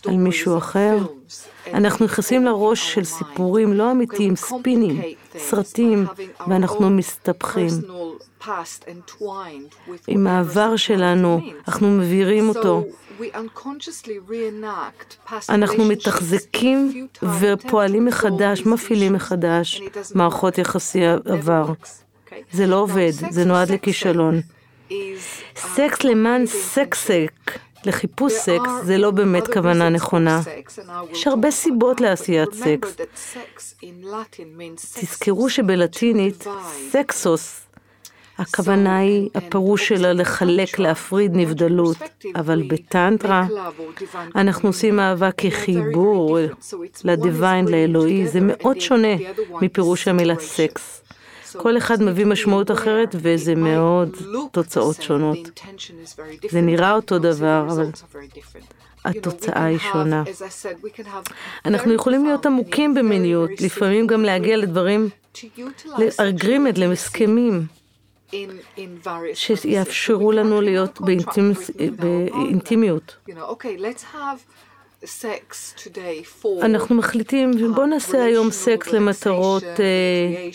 על 0.06 0.16
מישהו 0.16 0.58
אחר. 0.58 0.98
אנחנו 1.72 2.04
נכנסים 2.04 2.44
לראש 2.44 2.94
של 2.94 3.04
סיפורים 3.04 3.72
לא 3.72 3.90
אמיתיים, 3.90 4.36
ספינים, 4.36 5.02
סרטים, 5.38 6.06
ואנחנו 6.48 6.90
מסתבכים. 6.90 7.68
עם 10.06 10.26
העבר 10.26 10.76
שלנו, 10.76 11.40
אנחנו 11.68 11.90
מבהירים 11.90 12.48
אותו. 12.48 12.84
אנחנו 15.48 15.84
מתחזקים 15.84 17.08
ופועלים 17.40 18.04
מחדש, 18.04 18.66
מפעילים 18.66 19.12
מחדש 19.12 19.82
מערכות 20.14 20.58
יחסי 20.58 21.06
עבר. 21.06 21.72
זה 22.52 22.66
לא 22.66 22.76
עובד, 22.76 23.10
זה 23.30 23.44
נועד 23.44 23.70
לכישלון. 23.70 24.40
סקס 25.56 26.04
למען 26.04 26.46
סקס, 26.46 27.32
לחיפוש 27.86 28.32
סקס, 28.32 28.70
זה 28.82 28.98
לא 28.98 29.10
באמת 29.10 29.52
כוונה 29.52 29.88
נכונה. 29.88 30.40
יש 31.10 31.26
הרבה 31.26 31.50
סיבות 31.50 32.00
לעשיית 32.00 32.48
סקס. 32.52 32.96
תזכרו 34.94 35.50
שבלטינית, 35.50 36.46
סקסוס, 36.90 37.63
הכוונה 38.38 38.98
היא, 38.98 39.28
הפירוש 39.34 39.88
שלה 39.88 40.12
לחלק, 40.12 40.78
להפריד 40.78 41.32
נבדלות, 41.34 41.96
אבל 42.36 42.62
בטנטרה 42.68 43.46
אנחנו 44.36 44.68
עושים 44.68 45.00
אהבה 45.00 45.32
כחיבור 45.32 46.38
לדיוויין, 47.04 47.68
לאלוהי, 47.68 48.28
זה 48.28 48.38
מאוד 48.42 48.80
שונה 48.80 49.16
מפירוש 49.60 50.08
המילה 50.08 50.34
סקס. 50.38 51.00
כל 51.56 51.76
אחד 51.76 52.02
מביא 52.02 52.24
משמעות 52.24 52.70
אחרת 52.70 53.16
וזה 53.18 53.54
מאוד 53.54 54.16
תוצאות 54.52 55.02
שונות. 55.02 55.60
זה 56.50 56.60
נראה 56.60 56.92
אותו 56.94 57.18
דבר, 57.18 57.66
אבל 57.68 57.86
התוצאה 59.04 59.64
היא 59.64 59.78
שונה. 59.78 60.22
אנחנו 61.64 61.92
יכולים 61.92 62.24
להיות 62.24 62.46
עמוקים 62.46 62.94
במיניות, 62.94 63.50
לפעמים 63.60 64.06
גם 64.06 64.22
להגיע 64.22 64.56
לדברים, 64.56 65.08
לאגרימנט, 65.98 66.78
להסכמים. 66.78 67.66
שיאפשרו 69.34 70.32
לנו 70.32 70.60
להיות 70.60 71.00
באינטימיות. 71.90 73.16
אנחנו 76.62 76.94
מחליטים, 76.94 77.50
בואו 77.74 77.86
נעשה 77.86 78.24
היום 78.24 78.50
סקס 78.50 78.88
למטרות 78.88 79.62
אה, 79.62 80.48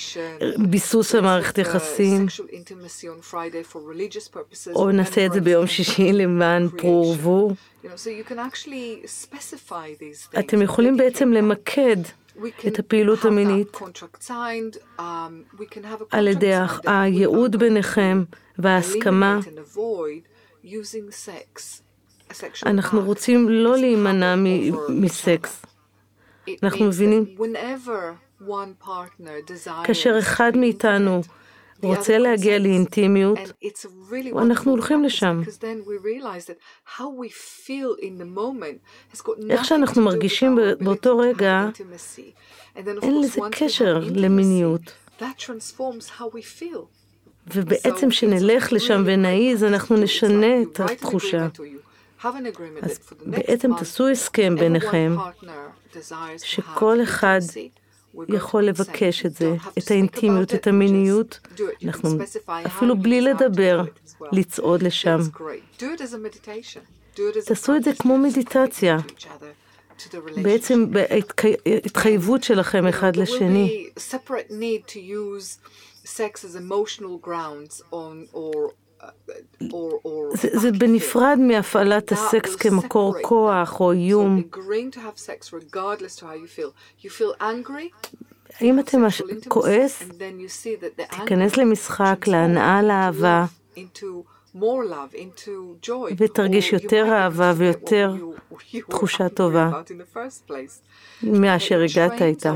ביסוס 0.58 1.16
המערכת 1.16 1.58
יחסים, 1.58 2.26
או 4.76 4.92
נעשה 4.92 5.26
את 5.26 5.34
זה 5.34 5.42
ביום 5.42 5.68
שישי 5.68 6.14
למען 6.14 6.70
פרו 6.78 7.16
ורבו. 7.18 7.52
אתם 10.40 10.62
יכולים 10.62 10.98
בעצם 10.98 11.34
למקד 11.34 11.98
את 12.68 12.80
הפעילות 12.80 13.26
המינית 13.26 13.78
um, 15.00 15.04
על 16.12 16.28
ידי 16.28 16.54
הייעוד 16.86 17.56
ביניכם 17.56 18.24
וההסכמה. 18.58 19.40
אנחנו 22.66 23.02
רוצים 23.02 23.50
לא 23.50 23.78
להימנע 23.78 24.36
מסקס. 24.90 25.66
אנחנו 26.64 26.86
מבינים, 26.86 27.26
כאשר 29.84 30.16
אחד 30.20 30.52
מאיתנו 30.58 31.22
רוצה 31.84 32.18
להגיע 32.18 32.60
לאינטימיות, 32.60 33.40
אנחנו 34.38 34.72
הולכים 34.72 35.04
לשם. 35.04 35.42
איך 39.50 39.66
שאנחנו 39.66 40.02
מרגישים 40.02 40.58
באותו 40.80 41.18
רגע, 41.18 41.70
אין 42.76 43.22
לזה 43.22 43.42
קשר 43.52 44.00
למיניות. 44.16 44.82
ובעצם 47.54 48.12
שנלך 48.12 48.74
לשם 48.74 49.04
ונעיז, 49.06 49.64
אנחנו 49.64 49.98
נשנה 49.98 50.62
את 50.62 50.80
התחושה. 50.80 51.48
אז 52.82 53.00
בעצם 53.26 53.72
תעשו 53.78 54.08
הסכם 54.08 54.56
ביניכם, 54.60 55.16
שכל 56.38 57.04
אחד 57.04 57.40
יכול 58.30 58.64
לבקש 58.64 59.26
את 59.26 59.36
זה, 59.36 59.56
את 59.78 59.92
האינטימיות, 59.92 60.54
את 60.54 60.68
המיניות, 60.68 61.40
אנחנו 61.86 62.10
אפילו 62.66 62.98
בלי 62.98 63.22
לדבר, 63.22 63.82
לצעוד 64.32 64.84
לשם. 64.84 65.20
תעשו 67.46 67.76
את 67.76 67.84
זה 67.84 67.92
כמו 68.00 68.18
מדיטציה. 68.18 68.98
בעצם 70.44 70.86
בהתחייבות 70.92 72.44
שלכם 72.44 72.88
אחד 72.88 73.16
לשני. 73.16 73.90
זה, 80.34 80.50
זה 80.60 80.72
בנפרד 80.72 81.38
מהפעלת 81.40 82.12
הסקס 82.12 82.56
כמקור 82.56 83.16
כוח 83.22 83.80
או 83.80 83.92
איום. 83.92 84.42
אם 88.62 88.80
אתה 88.80 88.98
כועס, 89.48 90.04
תיכנס 91.10 91.58
למשחק 91.58 92.28
להנאה 92.28 92.82
לאהבה, 92.82 93.46
ותרגיש 96.18 96.74
יותר 96.74 97.06
אהבה 97.12 97.54
ויותר 97.58 98.14
תחושה 98.90 99.30
טובה. 99.30 99.70
מאשר 101.24 101.82
הגעת 101.82 102.22
איתה. 102.22 102.54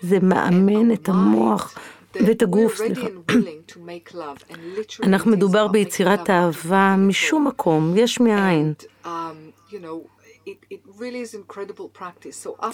זה 0.00 0.18
מאמן 0.22 0.92
את 0.92 1.08
המוח 1.08 1.78
ואת 2.26 2.42
הגוף, 2.42 2.74
סליחה. 2.76 3.06
אנחנו 5.02 5.30
מדובר 5.30 5.68
ביצירת 5.68 6.30
אהבה 6.30 6.94
משום 6.98 7.46
מקום, 7.48 7.92
יש 7.96 8.20
מאין. 8.20 8.74
Um, 9.04 9.08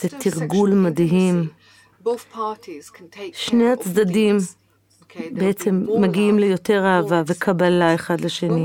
זה 0.01 0.09
תרגול 0.19 0.71
מדהים. 0.71 1.49
שני 3.33 3.73
הצדדים 3.73 4.37
בעצם 5.33 5.87
מגיעים 6.01 6.39
ליותר 6.39 6.85
אהבה 6.87 7.23
וקבלה 7.27 7.95
אחד 7.95 8.21
לשני. 8.21 8.65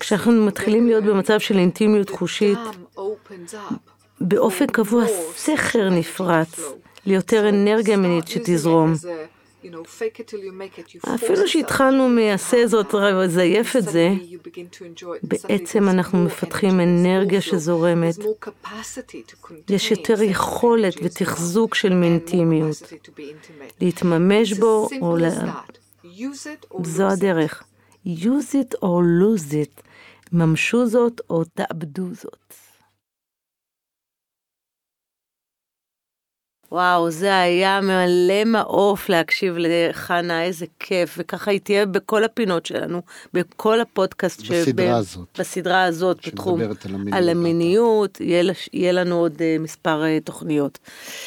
כשאנחנו 0.00 0.46
מתחילים 0.46 0.86
להיות 0.86 1.04
במצב 1.04 1.38
של 1.38 1.58
אינטימיות 1.58 2.10
חושית, 2.10 2.58
באופן 4.20 4.66
קבוע 4.66 5.04
סכר 5.36 5.90
נפרץ. 5.90 6.60
ליותר 7.06 7.48
אנרגיה 7.48 7.96
מינית 7.96 8.28
שתזרום. 8.28 8.94
אפילו 11.14 11.48
שהתחלנו 11.48 12.08
מעשה 12.08 12.66
זאת 12.66 12.94
לזייף 12.94 13.76
את 13.76 13.82
זה, 13.82 14.08
בעצם 15.22 15.88
אנחנו 15.88 16.24
מפתחים 16.24 16.80
אנרגיה 16.80 17.40
שזורמת. 17.40 18.14
יש 19.70 19.90
יותר 19.90 20.22
יכולת 20.22 20.94
ותחזוק 21.02 21.74
של 21.74 21.94
מינטימיות. 21.94 22.92
להתממש 23.80 24.52
בו 24.52 24.88
או 25.00 25.16
ל... 25.16 25.28
זו 26.84 27.08
הדרך. 27.08 27.62
use 28.06 28.52
it 28.52 28.74
or 28.82 29.02
lose 29.20 29.52
it. 29.52 29.82
ממשו 30.32 30.86
זאת 30.86 31.20
או 31.30 31.44
תאבדו 31.44 32.14
זאת. 32.14 32.54
וואו, 36.72 37.10
זה 37.10 37.38
היה 37.38 37.80
מלא 37.80 38.44
מעוף 38.46 39.08
להקשיב 39.08 39.54
לחנה, 39.58 40.44
איזה 40.44 40.66
כיף, 40.78 41.14
וככה 41.18 41.50
היא 41.50 41.60
תהיה 41.60 41.86
בכל 41.86 42.24
הפינות 42.24 42.66
שלנו, 42.66 43.02
בכל 43.34 43.80
הפודקאסט. 43.80 44.40
בסדרה 44.40 44.64
שב... 44.64 44.80
הזאת. 44.80 45.38
בסדרה 45.38 45.84
הזאת, 45.84 46.26
בתחום. 46.26 46.60
שמדברת 46.60 46.86
על 46.86 46.94
המיניות. 46.94 47.16
על 47.18 47.28
המיניות, 47.28 48.20
יהיה, 48.20 48.52
יהיה 48.72 48.92
לנו 48.92 49.18
עוד 49.18 49.34
uh, 49.34 49.62
מספר 49.62 50.02
uh, 50.02 50.24
תוכניות. 50.24 50.78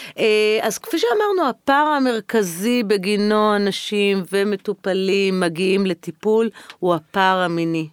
Uh, 0.10 0.22
אז 0.62 0.78
כפי 0.78 0.98
שאמרנו, 1.00 1.50
הפער 1.50 1.88
המרכזי 1.88 2.84
בגינו 2.84 3.56
אנשים 3.56 4.24
ומטופלים 4.32 5.40
מגיעים 5.40 5.86
לטיפול, 5.86 6.50
הוא 6.80 6.96
הפער 6.96 7.38
המיני. 7.38 7.88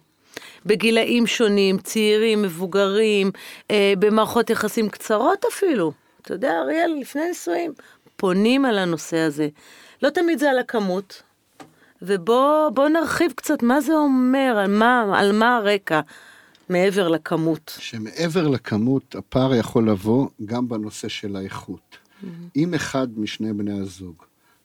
בגילאים 0.65 1.27
שונים, 1.27 1.77
צעירים, 1.77 2.41
מבוגרים, 2.41 3.31
אה, 3.71 3.93
במערכות 3.99 4.49
יחסים 4.49 4.89
קצרות 4.89 5.45
אפילו. 5.53 6.02
אתה 6.23 6.33
יודע, 6.33 6.59
אריאל, 6.59 6.97
לפני 7.01 7.27
נישואים, 7.27 7.73
פונים 8.15 8.65
על 8.65 8.77
הנושא 8.77 9.17
הזה. 9.17 9.49
לא 10.01 10.09
תמיד 10.09 10.39
זה 10.39 10.49
על 10.49 10.59
הכמות, 10.59 11.21
ובוא 12.01 12.89
נרחיב 12.89 13.31
קצת 13.35 13.63
מה 13.63 13.81
זה 13.81 13.93
אומר, 13.93 14.55
על 14.57 14.71
מה, 14.71 15.19
על 15.19 15.31
מה 15.31 15.55
הרקע. 15.57 16.01
מעבר 16.69 17.07
לכמות. 17.07 17.75
שמעבר 17.79 18.47
לכמות, 18.47 19.15
הפער 19.15 19.55
יכול 19.55 19.89
לבוא 19.89 20.27
גם 20.45 20.69
בנושא 20.69 21.07
של 21.07 21.35
האיכות. 21.35 21.97
Mm-hmm. 21.97 22.25
אם 22.55 22.73
אחד 22.73 23.19
משני 23.19 23.53
בני 23.53 23.79
הזוג 23.79 24.15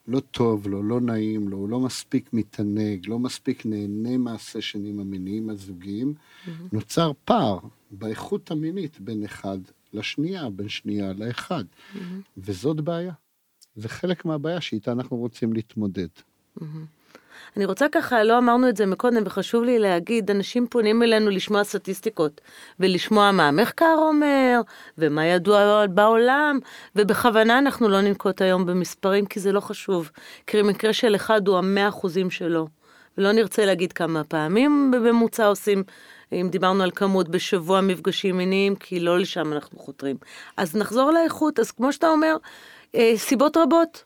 לא 0.07 0.19
טוב 0.19 0.67
לו, 0.67 0.83
לא 0.83 1.01
נעים 1.01 1.49
לו, 1.49 1.57
הוא 1.57 1.69
לא 1.69 1.79
מספיק 1.79 2.29
מתענג, 2.33 3.07
לא 3.07 3.19
מספיק 3.19 3.65
נהנה 3.65 4.17
מהסשנים 4.17 4.99
המיניים 4.99 5.49
הזוגיים, 5.49 6.13
mm-hmm. 6.13 6.49
נוצר 6.71 7.11
פער 7.25 7.59
באיכות 7.91 8.51
המינית 8.51 8.99
בין 8.99 9.23
אחד 9.23 9.57
לשנייה, 9.93 10.49
בין 10.49 10.69
שנייה 10.69 11.13
לאחד. 11.17 11.63
Mm-hmm. 11.63 11.99
וזאת 12.37 12.81
בעיה. 12.81 13.13
זה 13.75 13.89
חלק 13.89 14.25
מהבעיה 14.25 14.61
שאיתה 14.61 14.91
אנחנו 14.91 15.17
רוצים 15.17 15.53
להתמודד. 15.53 16.07
Mm-hmm. 16.59 16.63
אני 17.57 17.65
רוצה 17.65 17.85
ככה, 17.91 18.23
לא 18.23 18.37
אמרנו 18.37 18.69
את 18.69 18.77
זה 18.77 18.85
מקודם, 18.85 19.23
וחשוב 19.25 19.63
לי 19.63 19.79
להגיד, 19.79 20.31
אנשים 20.31 20.67
פונים 20.67 21.03
אלינו 21.03 21.29
לשמוע 21.29 21.63
סטטיסטיקות, 21.63 22.41
ולשמוע 22.79 23.31
מה 23.31 23.47
המחקר 23.47 23.95
אומר, 23.97 24.61
ומה 24.97 25.25
ידוע 25.25 25.87
בעולם, 25.87 26.59
ובכוונה 26.95 27.59
אנחנו 27.59 27.89
לא 27.89 28.01
ננקוט 28.01 28.41
היום 28.41 28.65
במספרים, 28.65 29.25
כי 29.25 29.39
זה 29.39 29.51
לא 29.51 29.59
חשוב. 29.59 30.11
כי 30.47 30.61
מקרה 30.61 30.93
של 30.93 31.15
אחד 31.15 31.47
הוא 31.47 31.57
המאה 31.57 31.89
אחוזים 31.89 32.29
שלו. 32.29 32.67
ולא 33.17 33.31
נרצה 33.31 33.65
להגיד 33.65 33.93
כמה 33.93 34.23
פעמים 34.23 34.91
בממוצע 34.91 35.45
עושים 35.45 35.83
אם 36.31 36.47
דיברנו 36.51 36.83
על 36.83 36.91
כמות 36.91 37.29
בשבוע 37.29 37.81
מפגשים 37.81 38.37
מיניים, 38.37 38.75
כי 38.75 38.99
לא 38.99 39.19
לשם 39.19 39.53
אנחנו 39.53 39.79
חותרים. 39.79 40.15
אז 40.57 40.75
נחזור 40.75 41.11
לאיכות, 41.11 41.59
אז 41.59 41.71
כמו 41.71 41.93
שאתה 41.93 42.07
אומר, 42.07 42.35
אה, 42.95 43.13
סיבות 43.17 43.57
רבות. 43.57 44.03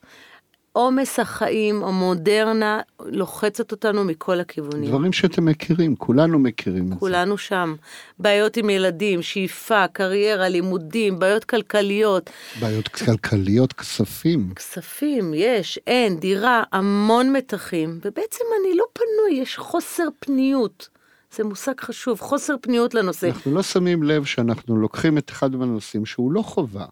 עומס 0.73 1.19
החיים, 1.19 1.83
המודרנה, 1.83 2.81
לוחצת 3.05 3.71
אותנו 3.71 4.03
מכל 4.03 4.39
הכיוונים. 4.39 4.89
דברים 4.89 5.13
שאתם 5.13 5.45
מכירים, 5.45 5.95
כולנו 5.95 6.39
מכירים 6.39 6.83
את 6.83 6.89
זה. 6.89 6.95
כולנו 6.95 7.37
שם. 7.37 7.75
בעיות 8.19 8.57
עם 8.57 8.69
ילדים, 8.69 9.21
שאיפה, 9.21 9.87
קריירה, 9.87 10.49
לימודים, 10.49 11.19
בעיות 11.19 11.43
כלכליות, 11.43 12.29
בעיות 12.59 12.87
כלכליות, 12.87 13.73
כספים. 13.73 14.53
כספים, 14.55 15.33
יש, 15.35 15.79
אין, 15.87 16.19
דירה, 16.19 16.63
המון 16.71 17.33
מתחים, 17.33 17.99
ובעצם 18.05 18.45
אני 18.61 18.75
לא 18.77 18.85
פנוי, 18.93 19.41
יש 19.41 19.57
חוסר 19.57 20.07
פניות. 20.19 20.89
זה 21.35 21.43
מושג 21.43 21.81
חשוב, 21.81 22.19
חוסר 22.19 22.55
פניות 22.61 22.93
לנושא. 22.93 23.27
אנחנו 23.27 23.53
לא 23.53 23.63
שמים 23.63 24.03
לב 24.03 24.25
שאנחנו 24.25 24.77
לוקחים 24.77 25.17
את 25.17 25.29
אחד 25.29 25.55
מהנושאים 25.55 26.05
שהוא 26.05 26.31
לא 26.31 26.41
חובה. 26.41 26.85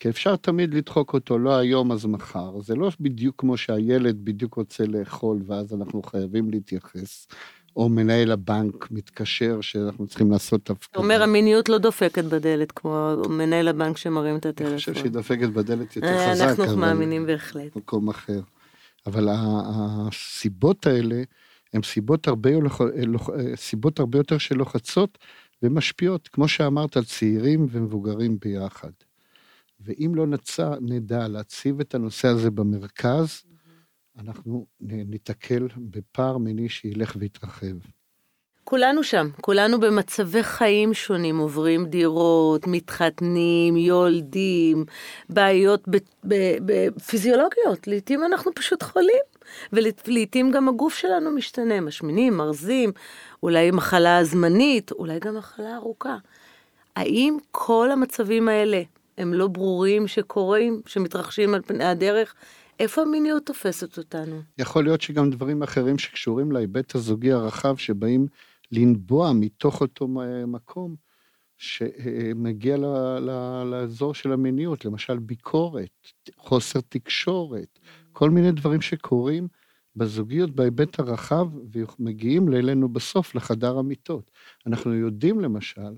כי 0.00 0.08
אפשר 0.08 0.36
תמיד 0.36 0.74
לדחוק 0.74 1.14
אותו, 1.14 1.38
לא 1.38 1.56
היום 1.56 1.92
אז 1.92 2.06
מחר. 2.06 2.60
זה 2.60 2.74
לא 2.74 2.90
בדיוק 3.00 3.34
כמו 3.38 3.56
שהילד 3.56 4.24
בדיוק 4.24 4.54
רוצה 4.54 4.84
לאכול 4.86 5.38
ואז 5.46 5.74
אנחנו 5.74 6.02
חייבים 6.02 6.50
להתייחס. 6.50 7.26
או 7.76 7.88
מנהל 7.88 8.32
הבנק 8.32 8.90
מתקשר 8.90 9.60
שאנחנו 9.60 10.06
צריכים 10.06 10.30
לעשות 10.30 10.64
תפקיד. 10.64 10.88
אתה 10.90 10.98
אומר, 10.98 11.22
המיניות 11.22 11.68
לא 11.68 11.78
דופקת 11.78 12.24
בדלת, 12.24 12.72
כמו 12.72 13.16
מנהל 13.28 13.68
הבנק 13.68 13.96
שמרים 13.96 14.36
את 14.36 14.46
הטלפון. 14.46 14.72
אני 14.72 14.78
חושב 14.78 14.94
שהיא 14.94 15.10
דופקת 15.10 15.48
בדלת 15.48 15.96
יותר 15.96 16.08
אה, 16.08 16.32
חזק, 16.32 16.60
אנחנו 16.60 16.76
מאמינים 16.76 17.26
בהחלט. 17.26 17.76
מקום 17.76 18.08
אחר. 18.08 18.40
אבל 19.06 19.28
הסיבות 19.30 20.86
האלה 20.86 21.22
הן 21.74 21.82
סיבות 21.82 22.28
הרבה, 22.28 22.50
לוח- 22.50 22.80
לוח- 23.06 23.30
סיבות 23.54 23.98
הרבה 24.00 24.18
יותר 24.18 24.38
שלוחצות 24.38 25.18
ומשפיעות, 25.62 26.28
כמו 26.28 26.48
שאמרת, 26.48 26.96
על 26.96 27.04
צעירים 27.04 27.66
ומבוגרים 27.70 28.38
ביחד. 28.40 28.90
ואם 29.80 30.12
לא 30.14 30.26
נצא, 30.26 30.70
נדע 30.80 31.28
להציב 31.28 31.80
את 31.80 31.94
הנושא 31.94 32.28
הזה 32.28 32.50
במרכז, 32.50 33.42
אנחנו 34.18 34.66
נ- 34.80 35.10
ניתקל 35.10 35.68
בפער 35.76 36.38
מיני 36.38 36.68
שילך 36.68 37.16
ויתרחב. 37.18 37.76
כולנו 38.64 39.02
שם, 39.04 39.28
כולנו 39.40 39.80
במצבי 39.80 40.42
חיים 40.42 40.94
שונים, 40.94 41.38
עוברים 41.38 41.86
דירות, 41.86 42.66
מתחתנים, 42.66 43.76
יולדים, 43.76 44.84
בעיות 45.28 45.88
ב- 45.88 45.96
ב- 46.24 46.56
ב- 46.66 46.98
פיזיולוגיות, 47.00 47.86
לעתים 47.86 48.24
אנחנו 48.24 48.54
פשוט 48.54 48.82
חולים, 48.82 49.22
ולעתים 49.72 50.50
גם 50.50 50.68
הגוף 50.68 50.94
שלנו 50.94 51.30
משתנה, 51.30 51.80
משמינים, 51.80 52.36
מרזים, 52.36 52.92
אולי 53.42 53.70
מחלה 53.70 54.24
זמנית, 54.24 54.92
אולי 54.92 55.18
גם 55.18 55.36
מחלה 55.36 55.76
ארוכה. 55.76 56.16
האם 56.96 57.36
כל 57.50 57.90
המצבים 57.92 58.48
האלה 58.48 58.82
הם 59.18 59.34
לא 59.34 59.46
ברורים 59.46 60.08
שקורים, 60.08 60.82
שמתרחשים 60.86 61.54
על 61.54 61.62
פני 61.62 61.84
הדרך? 61.84 62.34
איפה 62.80 63.02
המיניות 63.02 63.46
תופסת 63.46 63.98
אותנו? 63.98 64.42
יכול 64.58 64.84
להיות 64.84 65.00
שגם 65.00 65.30
דברים 65.30 65.62
אחרים 65.62 65.98
שקשורים 65.98 66.52
להיבט 66.52 66.94
הזוגי 66.94 67.32
הרחב, 67.32 67.76
שבאים 67.76 68.26
לנבוע 68.72 69.32
מתוך 69.32 69.80
אותו 69.80 70.08
מקום, 70.46 70.94
שמגיע 71.58 72.76
לאזור 73.64 74.14
של 74.14 74.32
המיניות, 74.32 74.84
למשל 74.84 75.18
ביקורת, 75.18 76.08
חוסר 76.36 76.80
תקשורת, 76.88 77.78
כל 78.16 78.30
מיני 78.30 78.52
דברים 78.52 78.80
שקורים 78.80 79.48
בזוגיות 79.96 80.50
בהיבט 80.50 80.98
הרחב, 81.00 81.46
ומגיעים 81.72 82.52
אלינו 82.52 82.88
בסוף 82.88 83.34
לחדר 83.34 83.78
המיטות. 83.78 84.30
אנחנו 84.66 84.94
יודעים 84.94 85.40
למשל, 85.40 85.90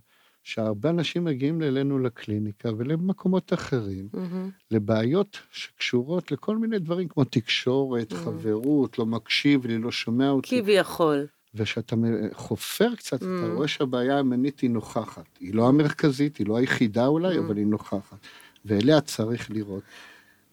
שהרבה 0.44 0.90
אנשים 0.90 1.24
מגיעים 1.24 1.62
אלינו 1.62 1.98
לקליניקה 1.98 2.68
ולמקומות 2.78 3.52
אחרים, 3.52 4.08
מהמם. 4.12 4.50
לבעיות 4.70 5.38
שקשורות 5.50 6.32
לכל 6.32 6.56
מיני 6.56 6.78
דברים 6.78 7.08
כמו 7.08 7.24
תקשורת, 7.24 8.12
חברות, 8.12 8.98
לא 8.98 9.06
מקשיב 9.06 9.66
לי, 9.66 9.78
לא 9.78 9.90
שומע 9.90 10.30
אותי. 10.30 10.62
כביכול. 10.62 11.26
וכשאתה 11.54 11.96
חופר 12.32 12.94
קצת, 12.94 13.22
Mm. 13.22 13.24
אתה 13.24 13.52
רואה 13.54 13.68
שהבעיה 13.68 14.18
המינית 14.18 14.60
היא 14.60 14.70
נוכחת. 14.70 15.26
היא 15.40 15.54
לא 15.54 15.68
המרכזית, 15.68 16.36
היא 16.36 16.46
לא 16.46 16.56
היחידה 16.56 17.06
אולי, 17.06 17.36
Mm. 17.36 17.40
אבל 17.40 17.56
היא 17.56 17.66
נוכחת. 17.66 18.18
ואליה 18.64 19.00
צריך 19.00 19.50
לראות. 19.50 19.82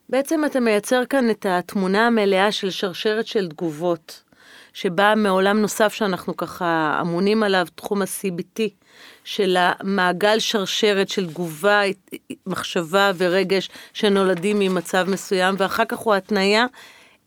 בעצם 0.10 0.42
אתה 0.46 0.60
מייצר 0.60 1.06
כאן 1.10 1.30
את 1.30 1.46
התמונה 1.50 2.08
המלאה 2.08 2.52
של 2.52 2.70
שרשרת 2.70 3.28
של 3.28 3.48
תגובות, 3.48 4.24
שבאה 4.74 5.16
מעולם 5.16 5.62
נוסף 5.62 5.94
שאנחנו 5.94 6.38
ככה 6.38 6.98
אמונים 7.02 7.44
עליו, 7.44 7.68
תחום 7.76 8.02
ה-CBT, 8.02 8.62
של 9.24 9.58
המעגל 9.60 10.40
שרשרת 10.40 11.10
של 11.10 11.28
תגובה, 11.30 11.82
מחשבה 12.48 13.12
ורגש 13.18 13.70
שנולדים 13.94 14.60
ממצב 14.60 15.06
מסוים, 15.10 15.56
ואחר 15.58 15.86
כך 15.86 15.98
הוא 15.98 16.14
התניה, 16.14 16.66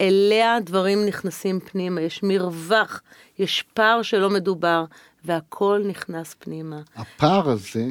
אליה 0.01 0.61
דברים 0.61 1.07
נכנסים 1.07 1.61
פנימה, 1.61 2.01
יש 2.01 2.23
מרווח, 2.23 3.03
יש 3.39 3.65
פער 3.75 4.03
שלא 4.03 4.31
מדובר, 4.31 4.85
והכל 5.25 5.83
נכנס 5.89 6.35
פנימה. 6.39 6.81
הפער 6.97 7.49
הזה, 7.51 7.85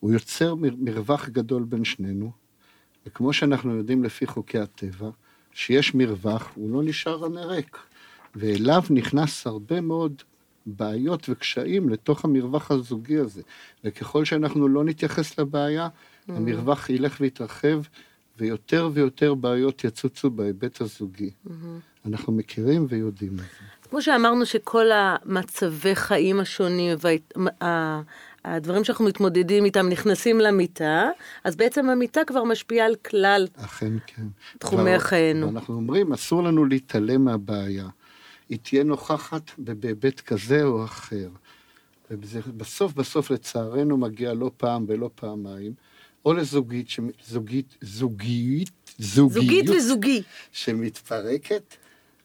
הוא 0.00 0.12
יוצר 0.12 0.54
מר- 0.54 0.74
מרווח 0.78 1.28
גדול 1.28 1.62
בין 1.62 1.84
שנינו, 1.84 2.30
וכמו 3.06 3.32
שאנחנו 3.32 3.76
יודעים 3.76 4.04
לפי 4.04 4.26
חוקי 4.26 4.58
הטבע, 4.58 5.10
שיש 5.52 5.94
מרווח, 5.94 6.50
הוא 6.54 6.70
לא 6.70 6.82
נשאר 6.82 7.24
ענה 7.24 7.44
ריק. 7.44 7.76
ואליו 8.34 8.82
נכנס 8.90 9.46
הרבה 9.46 9.80
מאוד 9.80 10.22
בעיות 10.66 11.28
וקשיים 11.28 11.88
לתוך 11.88 12.24
המרווח 12.24 12.70
הזוגי 12.70 13.18
הזה. 13.18 13.42
וככל 13.84 14.24
שאנחנו 14.24 14.68
לא 14.68 14.84
נתייחס 14.84 15.38
לבעיה, 15.38 15.88
Mm. 16.28 16.32
המרווח 16.32 16.90
ילך 16.90 17.16
ויתרחב, 17.20 17.82
ויותר 18.38 18.90
ויותר 18.94 19.34
בעיות 19.34 19.84
יצוצו 19.84 20.30
בהיבט 20.30 20.80
הזוגי. 20.80 21.30
Mm-hmm. 21.46 21.50
אנחנו 22.06 22.32
מכירים 22.32 22.86
ויודעים 22.88 23.32
את 23.32 23.38
זה. 23.38 23.88
כמו 23.90 24.02
שאמרנו 24.02 24.46
שכל 24.46 24.86
המצבי 24.92 25.94
חיים 25.94 26.40
השונים 26.40 26.96
והדברים 28.44 28.84
שאנחנו 28.84 29.04
מתמודדים 29.04 29.64
איתם 29.64 29.88
נכנסים 29.88 30.40
למיטה, 30.40 31.10
אז 31.44 31.56
בעצם 31.56 31.88
המיטה 31.90 32.20
כבר 32.26 32.44
משפיעה 32.44 32.86
על 32.86 32.94
כלל. 32.94 33.46
אכן 33.56 33.92
כן. 34.06 34.22
תחומי 34.58 34.82
כבר- 34.90 34.98
חיינו. 34.98 35.46
ואנחנו 35.46 35.74
אומרים, 35.74 36.12
אסור 36.12 36.42
לנו 36.42 36.64
להתעלם 36.64 37.24
מהבעיה. 37.24 37.88
היא 38.48 38.58
תהיה 38.62 38.84
נוכחת 38.84 39.50
בהיבט 39.58 40.20
כזה 40.20 40.62
או 40.64 40.84
אחר. 40.84 41.28
ובסוף 42.10 42.92
בסוף 42.92 43.30
לצערנו 43.30 43.96
מגיע 43.96 44.34
לא 44.34 44.50
פעם 44.56 44.84
ולא 44.88 45.10
פעמיים, 45.14 45.72
או 46.24 46.32
לזוגית, 46.34 46.86
זוגית, 47.26 47.76
זוגית, 47.82 48.70
זוגיות, 48.98 49.32
זוגית 49.32 49.70
וזוגי. 49.70 50.22
שמתפרקת, 50.52 51.74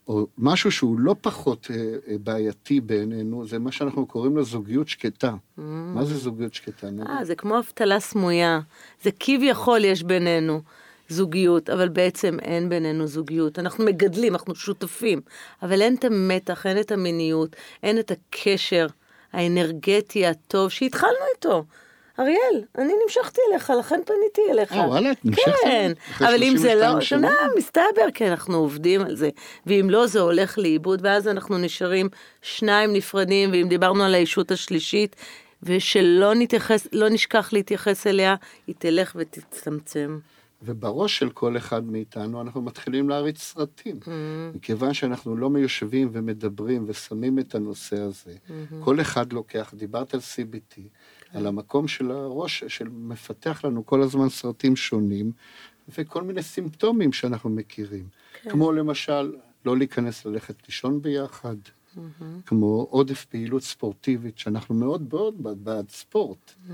או 0.07 0.27
משהו 0.37 0.71
שהוא 0.71 0.99
לא 0.99 1.15
פחות 1.21 1.67
אה, 1.71 1.75
אה, 2.07 2.15
בעייתי 2.23 2.81
בעינינו, 2.81 3.47
זה 3.47 3.59
מה 3.59 3.71
שאנחנו 3.71 4.05
קוראים 4.05 4.37
לו 4.37 4.43
זוגיות 4.43 4.87
שקטה. 4.87 5.33
מה 5.57 6.05
זה 6.05 6.17
זוגיות 6.17 6.53
שקטה? 6.53 6.87
אה, 7.09 7.25
זה 7.25 7.35
כמו 7.35 7.59
אבטלה 7.59 7.99
סמויה. 7.99 8.59
זה 9.03 9.09
כביכול 9.19 9.85
יש 9.85 10.03
בינינו 10.03 10.61
זוגיות, 11.09 11.69
אבל 11.69 11.89
בעצם 11.89 12.37
אין 12.41 12.69
בינינו 12.69 13.07
זוגיות. 13.07 13.59
אנחנו 13.59 13.85
מגדלים, 13.85 14.33
אנחנו 14.33 14.55
שותפים, 14.55 15.21
אבל 15.63 15.81
אין 15.81 15.95
את 15.95 16.05
המתח, 16.05 16.65
אין 16.65 16.79
את 16.79 16.91
המיניות, 16.91 17.55
אין 17.83 17.99
את 17.99 18.11
הקשר 18.11 18.87
האנרגטי 19.33 20.25
הטוב 20.25 20.69
שהתחלנו 20.69 21.25
איתו. 21.35 21.65
אריאל, 22.19 22.63
אני 22.77 22.93
נמשכתי 23.03 23.41
אליך, 23.51 23.73
לכן 23.79 23.99
פניתי 24.05 24.41
אליך. 24.51 24.73
אה, 24.73 24.87
וואלה, 24.87 25.11
את 25.11 25.25
נמשכת 25.25 25.51
כן, 25.63 25.91
אבל 26.19 26.43
אם 26.43 26.57
זה 26.57 26.75
לא, 26.75 27.01
32 27.01 27.01
שנה? 27.01 27.31
מסתבר, 27.57 28.11
כי 28.13 28.27
אנחנו 28.27 28.57
עובדים 28.57 29.01
על 29.01 29.15
זה. 29.15 29.29
ואם 29.65 29.87
לא, 29.89 30.07
זה 30.07 30.19
הולך 30.19 30.57
לאיבוד, 30.57 30.99
ואז 31.03 31.27
אנחנו 31.27 31.57
נשארים 31.57 32.09
שניים 32.41 32.93
נפרדים, 32.93 33.51
ואם 33.51 33.67
דיברנו 33.69 34.03
על 34.03 34.15
הישות 34.15 34.51
השלישית, 34.51 35.15
ושלא 35.63 36.33
נתייחס, 36.35 36.87
לא 36.93 37.09
נשכח 37.09 37.53
להתייחס 37.53 38.07
אליה, 38.07 38.35
היא 38.67 38.75
תלך 38.79 39.13
ותצטמצם. 39.15 40.19
ובראש 40.61 41.19
של 41.19 41.29
כל 41.29 41.57
אחד 41.57 41.83
מאיתנו 41.85 42.41
אנחנו 42.41 42.61
מתחילים 42.61 43.09
להריץ 43.09 43.39
סרטים. 43.41 43.99
Mm. 44.03 44.07
מכיוון 44.55 44.93
שאנחנו 44.93 45.35
לא 45.35 45.49
מיושבים 45.49 46.09
ומדברים 46.11 46.85
ושמים 46.87 47.39
את 47.39 47.55
הנושא 47.55 47.99
הזה, 48.01 48.31
Mm-hmm. 48.31 48.75
כל 48.79 49.01
אחד 49.01 49.33
לוקח, 49.33 49.73
דיברת 49.77 50.13
על 50.13 50.19
CBT. 50.19 50.81
על 51.33 51.47
המקום 51.47 51.87
של 51.87 52.11
הראש, 52.11 52.63
שמפתח 52.67 53.65
לנו 53.65 53.85
כל 53.85 54.01
הזמן 54.01 54.29
סרטים 54.29 54.75
שונים, 54.75 55.31
וכל 55.97 56.23
מיני 56.23 56.43
סימפטומים 56.43 57.13
שאנחנו 57.13 57.49
מכירים. 57.49 58.07
כן. 58.41 58.49
כמו 58.49 58.71
למשל, 58.71 59.33
לא 59.65 59.77
להיכנס 59.77 60.25
ללכת 60.25 60.67
לישון 60.67 61.01
ביחד, 61.01 61.55
Mm-hmm. 61.97 62.23
כמו 62.45 62.87
עודף 62.89 63.25
פעילות 63.25 63.63
ספורטיבית, 63.63 64.37
שאנחנו 64.37 64.75
מאוד 64.75 65.01
מאוד 65.13 65.43
בעד, 65.43 65.57
בעד 65.63 65.89
ספורט. 65.89 66.37
Mm-hmm. 66.47 66.71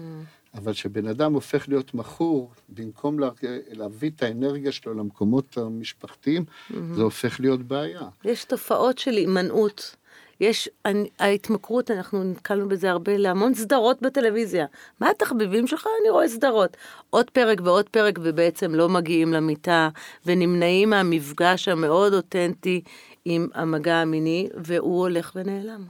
אבל 0.53 0.73
כשבן 0.73 1.07
אדם 1.07 1.33
הופך 1.33 1.69
להיות 1.69 1.93
מכור, 1.93 2.51
במקום 2.69 3.19
לה, 3.19 3.29
להביא 3.71 4.09
את 4.15 4.23
האנרגיה 4.23 4.71
שלו 4.71 4.93
למקומות 4.93 5.57
המשפחתיים, 5.57 6.45
Mm-hmm. 6.45 6.75
זה 6.95 7.01
הופך 7.01 7.39
להיות 7.39 7.63
בעיה. 7.63 8.01
יש 8.23 8.45
תופעות 8.45 8.97
של 8.97 9.11
הימנעות. 9.11 9.95
יש, 10.39 10.69
אני, 10.85 11.09
ההתמכרות, 11.19 11.91
אנחנו 11.91 12.23
נתקלנו 12.23 12.69
בזה 12.69 12.91
הרבה, 12.91 13.17
להמון 13.17 13.53
סדרות 13.53 14.01
בטלוויזיה. 14.01 14.65
מה 14.99 15.09
התחביבים 15.09 15.67
שלך? 15.67 15.87
אני 16.01 16.09
רואה 16.09 16.27
סדרות. 16.27 16.77
עוד 17.09 17.29
פרק 17.29 17.59
ועוד 17.63 17.89
פרק, 17.89 18.19
ובעצם 18.21 18.75
לא 18.75 18.89
מגיעים 18.89 19.33
למיטה, 19.33 19.89
ונמנעים 20.25 20.89
מהמפגש 20.89 21.67
המאוד 21.67 22.13
אותנטי 22.13 22.81
עם 23.25 23.47
המגע 23.53 23.95
המיני, 23.95 24.49
והוא 24.55 24.99
הולך 24.99 25.31
ונעלם. 25.35 25.85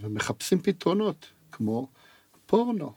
ומחפשים 0.00 0.58
פתרונות, 0.58 1.26
כמו 1.52 1.88
פורנו, 2.46 2.92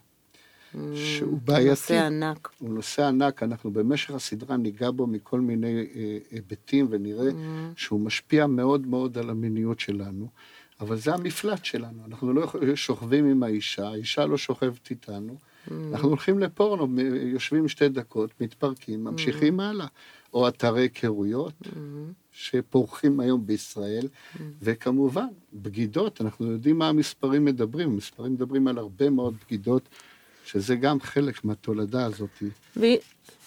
שהוא 0.72 0.94
זה 0.94 1.26
בעייתי. 1.44 1.70
נושא 1.70 2.06
ענק. 2.06 2.50
הוא 2.60 2.70
נושא 2.70 3.06
ענק, 3.06 3.44
אנחנו 3.44 3.72
במשך 3.72 4.12
הסדרה 4.12 4.58
ניגע 4.58 4.92
בו 4.92 5.08
מכל 5.08 5.40
מיני 5.40 5.86
אה, 5.96 6.18
היבטים 6.32 6.88
ונראה 6.90 7.32
שהוא 7.76 8.00
משפיע 8.00 8.48
מאוד 8.48 8.88
מאוד 8.88 9.18
על 9.18 9.30
המיניות 9.30 9.80
שלנו, 9.80 10.28
אבל 10.80 10.98
זה 10.98 11.14
המפלט 11.14 11.66
שלנו, 11.66 12.06
אנחנו 12.06 12.34
לא 12.34 12.48
שוכבים 12.76 13.26
עם 13.26 13.44
האישה, 13.44 13.88
האישה 13.88 14.26
לא 14.26 14.38
שוכבת 14.38 14.90
איתנו, 14.90 15.38
אנחנו 15.92 16.10
הולכים 16.10 16.40
לפורנו, 16.40 17.02
יושבים 17.24 17.68
שתי 17.68 17.90
דקות, 17.90 18.42
מתפרקים, 18.42 19.04
ממשיכים 19.04 19.60
הלאה, 19.60 19.88
או 20.34 20.48
אתרי 20.48 20.82
היכרויות. 20.82 21.54
שפורחים 22.32 23.20
היום 23.20 23.46
בישראל, 23.46 24.08
וכמובן, 24.62 25.28
בגידות, 25.54 26.22
אנחנו 26.22 26.52
יודעים 26.52 26.78
מה 26.78 26.90
המספרים 26.90 27.46
מדברים, 27.46 27.90
המספרים 27.90 28.34
מדברים 28.34 28.68
על 28.68 28.78
הרבה 28.78 29.10
מאוד 29.10 29.36
בגידות, 29.46 29.90
שזה 30.46 30.76
גם 30.76 31.02
חלק 31.02 31.46
מהתולדה 31.46 32.06
הזאת. 32.06 32.44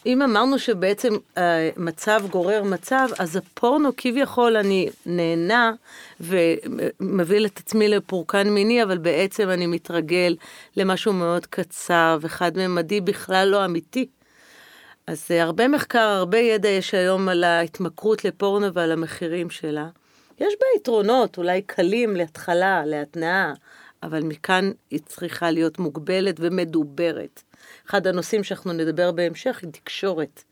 ואם 0.04 0.22
אמרנו 0.22 0.58
שבעצם 0.58 1.14
אה, 1.38 1.70
מצב 1.76 2.22
גורר 2.30 2.62
מצב, 2.62 3.08
אז 3.18 3.36
הפורנו 3.36 3.90
כביכול 3.96 4.56
אני 4.56 4.88
נהנה 5.06 5.72
ומביא 6.20 7.46
את 7.46 7.58
עצמי 7.58 7.88
לפורקן 7.88 8.48
מיני, 8.48 8.82
אבל 8.82 8.98
בעצם 8.98 9.48
אני 9.48 9.66
מתרגל 9.66 10.36
למשהו 10.76 11.12
מאוד 11.12 11.46
קצר 11.46 12.18
וחד-ממדי 12.20 13.00
בכלל 13.00 13.48
לא 13.48 13.64
אמיתי. 13.64 14.06
אז 15.06 15.26
אה, 15.30 15.42
הרבה 15.42 15.68
מחקר, 15.68 15.98
הרבה 15.98 16.38
ידע 16.38 16.68
יש 16.68 16.94
היום 16.94 17.28
על 17.28 17.44
ההתמכרות 17.44 18.24
לפורנו 18.24 18.72
ועל 18.72 18.92
המחירים 18.92 19.50
שלה. 19.50 19.88
יש 20.40 20.54
בה 20.60 20.66
יתרונות, 20.76 21.38
אולי 21.38 21.62
קלים 21.62 22.16
להתחלה, 22.16 22.82
להתנאה, 22.86 23.52
אבל 24.02 24.22
מכאן 24.22 24.70
היא 24.90 25.00
צריכה 25.06 25.50
להיות 25.50 25.78
מוגבלת 25.78 26.36
ומדוברת. 26.38 27.42
אחד 27.88 28.06
הנושאים 28.06 28.44
שאנחנו 28.44 28.72
נדבר 28.72 29.12
בהמשך 29.12 29.58
היא 29.62 29.70
תקשורת. 29.70 30.44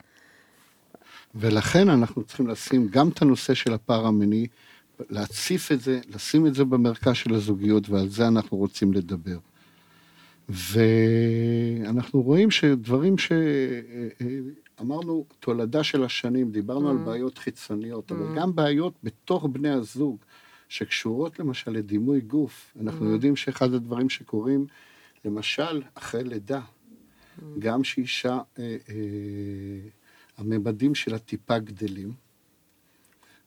ולכן 1.34 1.88
אנחנו 1.88 2.24
צריכים 2.24 2.46
לשים 2.46 2.88
גם 2.88 3.08
את 3.08 3.22
הנושא 3.22 3.54
של 3.54 3.72
הפער 3.72 4.06
המיני, 4.06 4.46
להציף 5.10 5.72
את 5.72 5.80
זה, 5.80 6.00
לשים 6.08 6.46
את 6.46 6.54
זה 6.54 6.64
במרכז 6.64 7.14
של 7.14 7.34
הזוגיות, 7.34 7.88
ועל 7.88 8.08
זה 8.08 8.28
אנחנו 8.28 8.56
רוצים 8.56 8.92
לדבר. 8.92 9.38
ואנחנו 10.48 12.22
רואים 12.22 12.50
שדברים 12.50 13.16
שאמרנו, 14.78 15.24
תולדה 15.40 15.84
של 15.84 16.04
השנים, 16.04 16.50
דיברנו 16.50 16.90
על 16.90 16.96
בעיות 16.96 17.38
חיצוניות, 17.38 18.12
אבל 18.12 18.36
גם 18.36 18.54
בעיות 18.54 18.94
בתוך 19.02 19.46
בני 19.52 19.70
הזוג, 19.70 20.16
שקשורות 20.68 21.38
למשל 21.38 21.70
לדימוי 21.70 22.20
גוף. 22.20 22.74
אנחנו 22.80 23.10
יודעים 23.10 23.36
שאחד 23.36 23.74
הדברים 23.74 24.10
שקורים, 24.10 24.66
למשל, 25.24 25.82
אחרי 25.94 26.24
לידה, 26.24 26.60
גם 27.58 27.84
שאישה, 27.84 28.38
אה, 28.58 28.76
אה, 28.88 29.88
הממדים 30.36 30.94
שלה 30.94 31.18
טיפה 31.18 31.58
גדלים, 31.58 32.12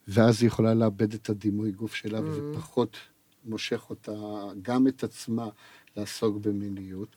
ואז 0.08 0.42
היא 0.42 0.46
יכולה 0.46 0.74
לאבד 0.74 1.14
את 1.14 1.28
הדימוי 1.28 1.70
גוף 1.70 1.94
שלה, 1.94 2.20
וזה 2.20 2.40
פחות 2.54 2.96
מושך 3.44 3.90
אותה, 3.90 4.12
גם 4.62 4.88
את 4.88 5.04
עצמה, 5.04 5.48
לעסוק 5.96 6.36
במיניות, 6.36 7.08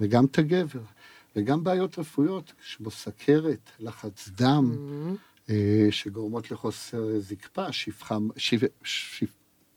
וגם 0.00 0.24
את 0.24 0.38
הגבר. 0.38 0.80
וגם 1.36 1.64
בעיות 1.64 1.98
רפואיות, 1.98 2.52
כמו 2.76 2.90
סכרת, 2.90 3.70
לחץ 3.80 4.28
דם, 4.28 4.76
אה, 5.50 5.86
שגורמות 5.90 6.50
לחוסר 6.50 7.20
זקפה, 7.20 7.72
שפחה, 7.72 8.18
שפ, 8.36 8.62
שפ, 8.82 9.26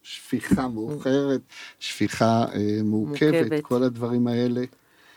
שפיכה 0.04 0.68
מאוחרת, 0.68 1.42
שפיכה 1.80 2.46
אה, 2.54 2.80
מורכבת, 2.84 3.34
מורכבת. 3.34 3.64
כל 3.64 3.84
הדברים 3.84 4.28
האלה. 4.28 4.64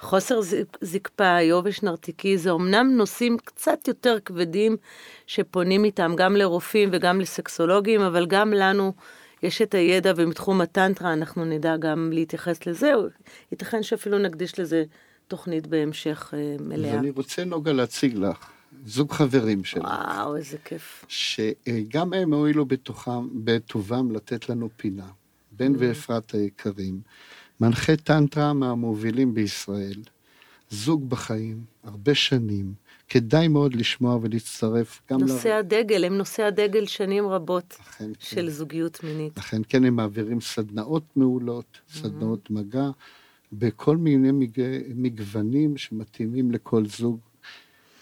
חוסר 0.03 0.41
זק- 0.41 0.79
זקפה, 0.81 1.41
יובש 1.41 1.83
נרתיקי, 1.83 2.39
זה 2.39 2.53
אמנם 2.53 2.91
נושאים 2.97 3.37
קצת 3.45 3.89
יותר 3.89 4.17
כבדים 4.25 4.77
שפונים 5.27 5.85
איתם 5.85 6.13
גם 6.17 6.37
לרופאים 6.37 6.89
וגם 6.93 7.21
לסקסולוגים, 7.21 8.01
אבל 8.01 8.27
גם 8.27 8.53
לנו 8.53 8.93
יש 9.43 9.63
את 9.63 9.75
הידע 9.75 10.13
ומתחום 10.17 10.61
הטנטרה 10.61 11.13
אנחנו 11.13 11.45
נדע 11.45 11.77
גם 11.77 12.11
להתייחס 12.13 12.67
לזה, 12.67 12.93
ייתכן 13.53 13.83
שאפילו 13.83 14.19
נקדיש 14.19 14.59
לזה 14.61 14.85
תוכנית 15.29 15.67
בהמשך 15.67 16.35
אה, 16.37 16.55
אז 16.55 16.67
מלאה. 16.67 16.99
אני 16.99 17.11
רוצה, 17.11 17.45
נוגה, 17.45 17.73
להציג 17.73 18.17
לך 18.17 18.37
זוג 18.87 19.13
חברים 19.13 19.65
שלך. 19.65 19.85
וואו, 19.85 20.37
איזה 20.37 20.59
כיף. 20.65 21.05
שגם 21.09 22.13
הם 22.13 22.33
הואילו 22.33 22.65
בתוכם, 22.65 23.29
בטובם 23.45 24.11
לתת 24.13 24.49
לנו 24.49 24.69
פינה. 24.77 25.07
בן 25.57 25.73
ואפרת 25.79 26.35
היקרים, 26.35 27.01
מנחה 27.63 27.97
טנטרה 27.97 28.53
מהמובילים 28.53 29.35
בישראל, 29.35 30.03
זוג 30.71 31.11
בחיים, 31.11 31.61
הרבה 31.85 32.15
שנים, 32.15 32.75
כדאי 33.09 33.49
מאוד 33.49 33.75
לשמוע 33.75 34.19
ולהצטרף 34.23 35.01
גם 35.11 35.21
נושא 35.21 35.53
הדגל, 35.53 36.05
הם 36.05 36.19
נושא 36.19 36.43
הדגל 36.43 36.87
שנים 36.87 37.27
רבות 37.27 37.73
כן. 37.99 38.11
של 38.19 38.51
זוגיות 38.51 39.05
מינית. 39.05 39.39
לכן 39.39 39.63
כן 39.69 39.85
הם 39.85 39.97
מעבירים 39.97 40.41
סדנאות 40.41 41.03
מעולות, 41.17 41.81
סדנאות 41.89 42.51
מגע, 42.51 42.91
בכל 43.53 43.97
מיני 43.97 44.33
מג... 44.33 44.63
מגוונים 44.95 45.77
שמתאימים 45.77 46.53
לכל 46.53 46.87
זוג. 46.87 47.19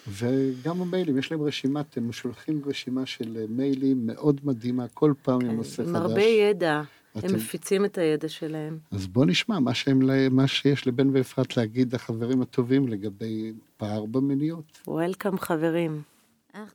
וגם 0.08 0.82
המיילים, 0.82 1.18
יש 1.18 1.32
להם 1.32 1.42
רשימת, 1.42 1.96
הם 1.96 2.12
שולחים 2.12 2.62
רשימה 2.66 3.06
של 3.06 3.44
מיילים 3.48 4.06
מאוד 4.06 4.40
מדהימה, 4.44 4.88
כל 4.94 5.12
פעם 5.22 5.40
עם 5.40 5.56
נושא 5.56 5.76
כן, 5.76 5.88
עם 5.88 5.94
חדש. 5.94 6.10
הרבה 6.10 6.22
ידע, 6.22 6.82
הם 7.14 7.20
אתם- 7.24 7.34
מפיצים 7.36 7.84
את 7.84 7.98
הידע 7.98 8.28
שלהם. 8.28 8.78
אז 8.90 9.06
בואו 9.06 9.24
נשמע 9.24 9.58
מה, 9.58 9.74
שהם, 9.74 10.00
מה 10.30 10.46
שיש 10.46 10.86
לבן 10.86 11.10
ואפרת 11.16 11.56
להגיד 11.56 11.94
לחברים 11.94 12.42
הטובים 12.42 12.88
לגבי 12.88 13.52
פער 13.76 14.04
במיניות. 14.06 14.78
וולקאם 14.86 15.38
חברים. 15.38 16.02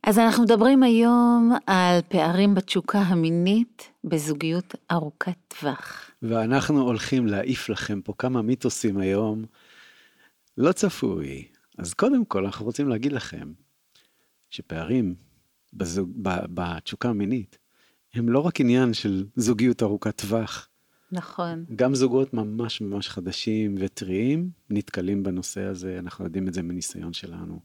אז 0.03 0.19
אנחנו 0.19 0.43
מדברים 0.43 0.83
היום 0.83 1.51
על 1.67 1.99
פערים 2.09 2.55
בתשוקה 2.55 2.99
המינית 2.99 3.89
בזוגיות 4.03 4.75
ארוכת 4.91 5.35
טווח. 5.47 6.11
ואנחנו 6.21 6.81
הולכים 6.81 7.27
להעיף 7.27 7.69
לכם 7.69 8.01
פה 8.01 8.13
כמה 8.17 8.41
מיתוסים 8.41 8.97
היום, 8.97 9.45
לא 10.57 10.71
צפוי. 10.71 11.47
אז 11.77 11.93
קודם 11.93 12.25
כל, 12.25 12.45
אנחנו 12.45 12.65
רוצים 12.65 12.89
להגיד 12.89 13.11
לכם 13.11 13.51
שפערים 14.49 15.15
בזוג, 15.73 16.09
ב, 16.21 16.29
בתשוקה 16.53 17.09
המינית 17.09 17.57
הם 18.15 18.29
לא 18.29 18.39
רק 18.39 18.59
עניין 18.59 18.93
של 18.93 19.25
זוגיות 19.35 19.83
ארוכת 19.83 20.21
טווח, 20.21 20.67
נכון. 21.11 21.65
גם 21.75 21.95
זוגות 21.95 22.33
ממש 22.33 22.81
ממש 22.81 23.09
חדשים 23.09 23.75
וטריים 23.79 24.49
נתקלים 24.69 25.23
בנושא 25.23 25.61
הזה, 25.61 25.99
אנחנו 25.99 26.25
יודעים 26.25 26.47
את 26.47 26.53
זה 26.53 26.61
מניסיון 26.61 27.13
שלנו. 27.13 27.59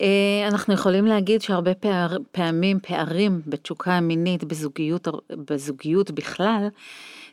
אה, 0.00 0.48
אנחנו 0.48 0.74
יכולים 0.74 1.06
להגיד 1.06 1.42
שהרבה 1.42 1.74
פער, 1.74 2.16
פעמים 2.32 2.78
פערים 2.80 3.42
בתשוקה 3.46 3.92
המינית 3.92 4.44
בזוגיות, 4.44 5.08
בזוגיות 5.50 6.10
בכלל, 6.10 6.68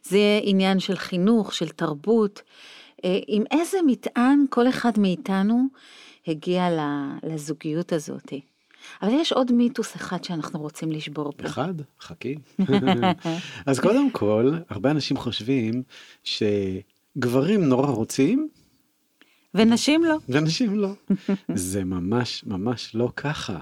זה 0.04 0.39
עניין 0.43 0.80
של 0.80 0.95
חינוך, 0.95 1.54
של 1.54 1.69
תרבות, 1.69 2.41
אה, 3.06 3.19
עם 3.27 3.43
איזה 3.51 3.77
מטען 3.88 4.45
כל 4.49 4.69
אחד 4.69 4.91
מאיתנו 4.97 5.63
הגיע 6.27 6.67
לזוגיות 7.23 7.93
הזאת. 7.93 8.34
אבל 9.02 9.12
יש 9.13 9.32
עוד 9.32 9.52
מיתוס 9.52 9.96
אחד 9.96 10.24
שאנחנו 10.24 10.60
רוצים 10.60 10.91
לשבור 10.91 11.32
פה. 11.38 11.48
אחד, 11.48 11.74
חכי. 12.02 12.36
אז 13.65 13.80
קודם 13.80 14.12
כל, 14.12 14.52
הרבה 14.70 14.91
אנשים 14.91 15.17
חושבים 15.17 15.84
שגברים 16.24 17.63
נורא 17.63 17.88
רוצים 17.88 18.50
ונשים 19.54 20.04
לא. 20.04 20.17
ונשים 20.30 20.80
לא. 20.80 20.91
זה 21.54 21.84
ממש 21.84 22.44
ממש 22.48 22.91
לא 22.96 23.10
ככה. 23.15 23.60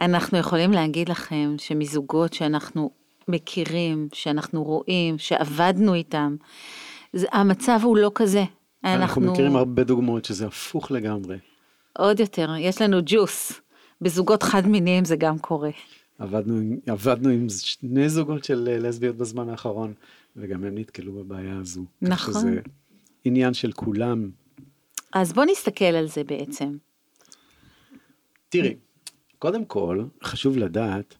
אנחנו 0.00 0.38
יכולים 0.38 0.72
להגיד 0.72 1.08
לכם 1.08 1.54
שמזוגות 1.58 2.32
שאנחנו 2.32 2.90
מכירים, 3.28 4.08
שאנחנו 4.12 4.62
רואים, 4.62 5.18
שעבדנו 5.18 5.94
איתם, 5.94 6.36
המצב 7.14 7.80
הוא 7.82 7.96
לא 7.96 8.10
כזה. 8.14 8.44
אנחנו 8.84 9.20
מכירים 9.20 9.56
הרבה 9.56 9.84
דוגמאות 9.84 10.24
שזה 10.24 10.46
הפוך 10.46 10.90
לגמרי. 10.90 11.36
עוד 11.98 12.20
יותר, 12.20 12.50
יש 12.58 12.82
לנו 12.82 12.98
ג'וס. 13.06 13.60
בזוגות 14.00 14.42
חד 14.42 14.66
מיניים 14.66 15.04
זה 15.04 15.16
גם 15.16 15.38
קורה. 15.38 15.70
עבדנו, 16.18 16.76
עבדנו 16.86 17.28
עם 17.28 17.46
שני 17.48 18.08
זוגות 18.08 18.44
של 18.44 18.68
אה, 18.70 18.78
לסביות 18.78 19.16
בזמן 19.16 19.48
האחרון, 19.48 19.94
וגם 20.36 20.64
הם 20.64 20.78
נתקלו 20.78 21.12
בבעיה 21.12 21.58
הזו. 21.58 21.84
כך 22.04 22.08
נכון. 22.08 22.34
שזה 22.34 22.60
עניין 23.24 23.54
של 23.54 23.72
כולם. 23.72 24.30
אז 25.12 25.32
בוא 25.32 25.44
נסתכל 25.44 25.84
על 25.84 26.08
זה 26.08 26.24
בעצם. 26.24 26.76
תראי, 28.48 28.76
קודם 29.38 29.64
כל, 29.64 30.04
חשוב 30.22 30.56
לדעת 30.56 31.14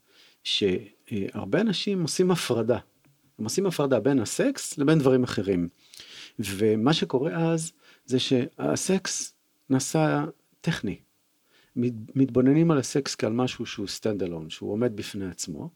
שהרבה 0.45 1.61
אנשים 1.61 2.03
עושים 2.03 2.31
הפרדה. 2.31 2.79
הם 3.39 3.45
עושים 3.45 3.67
הפרדה 3.67 4.01
בין 4.01 4.19
הסקס 4.19 4.79
לבין 4.79 4.99
דברים 4.99 5.25
אחרים. 5.25 5.69
ומה 6.39 6.93
שקורה 6.93 7.53
אז, 7.53 7.73
זה 8.07 8.19
שהסקס 8.19 9.35
נעשה 9.71 10.25
טכני. 10.61 10.97
מתבוננים 12.15 12.71
על 12.71 12.79
הסקס 12.79 13.15
כעל 13.15 13.33
משהו 13.33 13.67
שהוא 13.67 13.87
stand 13.87 14.23
alone, 14.27 14.49
שהוא 14.49 14.73
עומד 14.73 14.97
בפני 14.97 15.27
עצמו, 15.27 15.71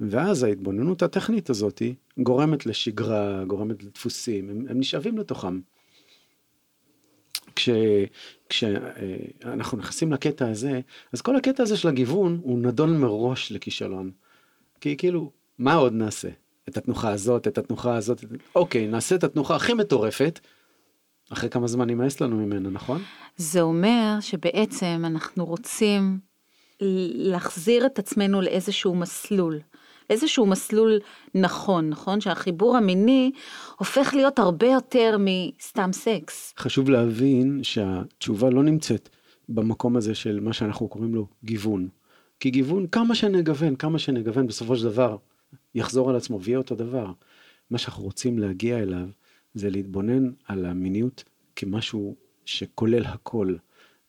ואז 0.00 0.42
ההתבוננות 0.42 1.02
הטכנית 1.02 1.50
הזאת 1.50 1.82
גורמת 2.18 2.66
לשגרה, 2.66 3.44
גורמת 3.46 3.82
לדפוסים, 3.82 4.50
הם, 4.50 4.64
הם 4.68 4.78
נשאבים 4.78 5.18
לתוכם. 5.18 5.60
כשאנחנו 8.48 9.78
נכנסים 9.78 10.12
לקטע 10.12 10.48
הזה, 10.48 10.80
אז 11.12 11.20
כל 11.20 11.36
הקטע 11.36 11.62
הזה 11.62 11.76
של 11.76 11.88
הגיוון 11.88 12.40
הוא 12.42 12.58
נדון 12.58 13.00
מראש 13.00 13.52
לכישלון. 13.52 14.10
כי 14.80 14.96
כאילו, 14.96 15.30
מה 15.58 15.74
עוד 15.74 15.92
נעשה? 15.92 16.28
את 16.68 16.76
התנוחה 16.76 17.12
הזאת, 17.12 17.48
את 17.48 17.58
התנוחה 17.58 17.96
הזאת, 17.96 18.24
אוקיי, 18.54 18.86
נעשה 18.86 19.14
את 19.14 19.24
התנוחה 19.24 19.56
הכי 19.56 19.74
מטורפת, 19.74 20.40
אחרי 21.32 21.50
כמה 21.50 21.66
זמן 21.66 21.88
יימאס 21.88 22.20
לנו 22.20 22.36
ממנה, 22.36 22.70
נכון? 22.70 23.02
זה 23.36 23.60
אומר 23.60 24.16
שבעצם 24.20 25.02
אנחנו 25.04 25.46
רוצים 25.46 26.18
להחזיר 27.14 27.86
את 27.86 27.98
עצמנו 27.98 28.40
לאיזשהו 28.40 28.94
מסלול. 28.94 29.60
איזשהו 30.10 30.46
מסלול 30.46 30.98
נכון, 31.34 31.88
נכון? 31.88 32.20
שהחיבור 32.20 32.76
המיני 32.76 33.32
הופך 33.76 34.14
להיות 34.14 34.38
הרבה 34.38 34.66
יותר 34.66 35.16
מסתם 35.18 35.90
סקס. 35.92 36.54
חשוב 36.58 36.90
להבין 36.90 37.60
שהתשובה 37.62 38.50
לא 38.50 38.62
נמצאת 38.62 39.08
במקום 39.48 39.96
הזה 39.96 40.14
של 40.14 40.40
מה 40.40 40.52
שאנחנו 40.52 40.88
קוראים 40.88 41.14
לו 41.14 41.26
גיוון. 41.44 41.88
כי 42.40 42.50
גיוון, 42.50 42.86
כמה 42.86 43.14
שנגוון, 43.14 43.76
כמה 43.76 43.98
שנגוון, 43.98 44.46
בסופו 44.46 44.76
של 44.76 44.84
דבר 44.84 45.16
יחזור 45.74 46.10
על 46.10 46.16
עצמו 46.16 46.40
ויהיה 46.40 46.58
אותו 46.58 46.74
דבר. 46.74 47.12
מה 47.70 47.78
שאנחנו 47.78 48.04
רוצים 48.04 48.38
להגיע 48.38 48.78
אליו 48.78 49.08
זה 49.58 49.70
להתבונן 49.70 50.30
על 50.44 50.66
המיניות 50.66 51.24
כמשהו 51.56 52.16
שכולל 52.44 53.04
הכל, 53.04 53.56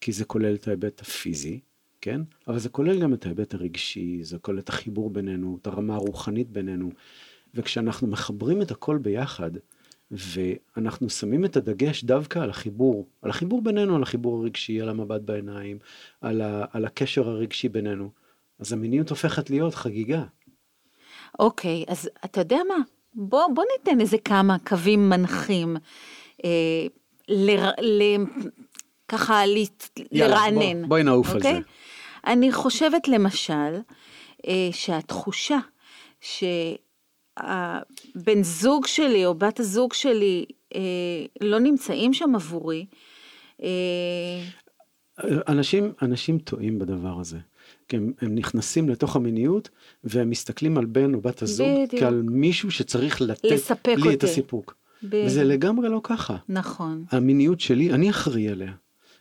כי 0.01 0.12
זה 0.12 0.25
כולל 0.25 0.55
את 0.55 0.67
ההיבט 0.67 1.01
הפיזי, 1.01 1.59
כן? 2.01 2.21
אבל 2.47 2.59
זה 2.59 2.69
כולל 2.69 3.01
גם 3.01 3.13
את 3.13 3.25
ההיבט 3.25 3.53
הרגשי, 3.53 4.23
זה 4.23 4.38
כולל 4.38 4.59
את 4.59 4.69
החיבור 4.69 5.09
בינינו, 5.09 5.57
את 5.62 5.67
הרמה 5.67 5.95
הרוחנית 5.95 6.49
בינינו. 6.49 6.91
וכשאנחנו 7.53 8.07
מחברים 8.07 8.62
את 8.62 8.71
הכל 8.71 8.97
ביחד, 8.97 9.51
ואנחנו 10.12 11.09
שמים 11.09 11.45
את 11.45 11.57
הדגש 11.57 12.03
דווקא 12.03 12.39
על 12.39 12.49
החיבור, 12.49 13.07
על 13.21 13.29
החיבור 13.29 13.62
בינינו, 13.62 13.95
על 13.95 14.03
החיבור 14.03 14.41
הרגשי, 14.41 14.81
על 14.81 14.89
המבט 14.89 15.21
בעיניים, 15.21 15.79
על, 16.21 16.41
ה, 16.41 16.65
על 16.71 16.85
הקשר 16.85 17.29
הרגשי 17.29 17.69
בינינו, 17.69 18.09
אז 18.59 18.73
המיניות 18.73 19.09
הופכת 19.09 19.49
להיות 19.49 19.75
חגיגה. 19.75 20.23
אוקיי, 21.39 21.83
okay, 21.88 21.91
אז 21.91 22.09
אתה 22.25 22.41
יודע 22.41 22.57
מה? 22.67 22.75
בוא, 23.13 23.47
בוא 23.53 23.63
ניתן 23.77 24.01
איזה 24.01 24.17
כמה 24.17 24.57
קווים 24.67 25.09
מנחים. 25.09 25.77
אה, 26.45 26.85
ל, 27.27 27.49
ל, 27.81 28.03
ככה 29.07 29.45
ל, 29.45 29.57
יאללה, 30.11 30.35
לרענן. 30.35 30.81
בוא, 30.81 30.89
בואי 30.89 31.03
נעוף 31.03 31.27
okay? 31.27 31.31
על 31.31 31.37
אוקיי? 31.37 31.53
זה. 31.53 31.59
אני 32.27 32.51
חושבת 32.51 33.07
למשל, 33.07 33.75
אה, 34.47 34.69
שהתחושה 34.71 35.57
שהבן 36.21 36.63
זוג 38.41 38.87
שלי 38.87 39.25
או 39.25 39.35
בת 39.35 39.59
הזוג 39.59 39.93
שלי 39.93 40.45
אה, 40.75 40.81
לא 41.41 41.59
נמצאים 41.59 42.13
שם 42.13 42.35
עבורי, 42.35 42.85
אה, 43.63 43.69
אנשים, 45.47 45.93
אנשים 46.01 46.39
טועים 46.39 46.79
בדבר 46.79 47.19
הזה. 47.19 47.37
כי 47.89 47.97
הם, 47.97 48.13
הם 48.21 48.36
נכנסים 48.36 48.89
לתוך 48.89 49.15
המיניות 49.15 49.69
והם 50.04 50.30
מסתכלים 50.30 50.78
על 50.78 50.86
בן 50.86 51.13
או 51.13 51.21
בת 51.21 51.41
הזוג 51.41 51.67
בדיוק. 51.84 52.04
כעל 52.04 52.21
מישהו 52.21 52.71
שצריך 52.71 53.21
לתת 53.21 53.43
לי 53.86 53.95
אותי. 53.95 54.13
את 54.13 54.23
הסיפוק. 54.23 54.75
בדיוק. 55.04 55.25
וזה 55.25 55.43
לגמרי 55.43 55.89
לא 55.89 56.02
ככה. 56.04 56.38
נכון. 56.49 57.06
המיניות 57.12 57.60
שלי, 57.60 57.93
אני 57.93 58.10
אחראי 58.10 58.49
עליה. 58.49 58.71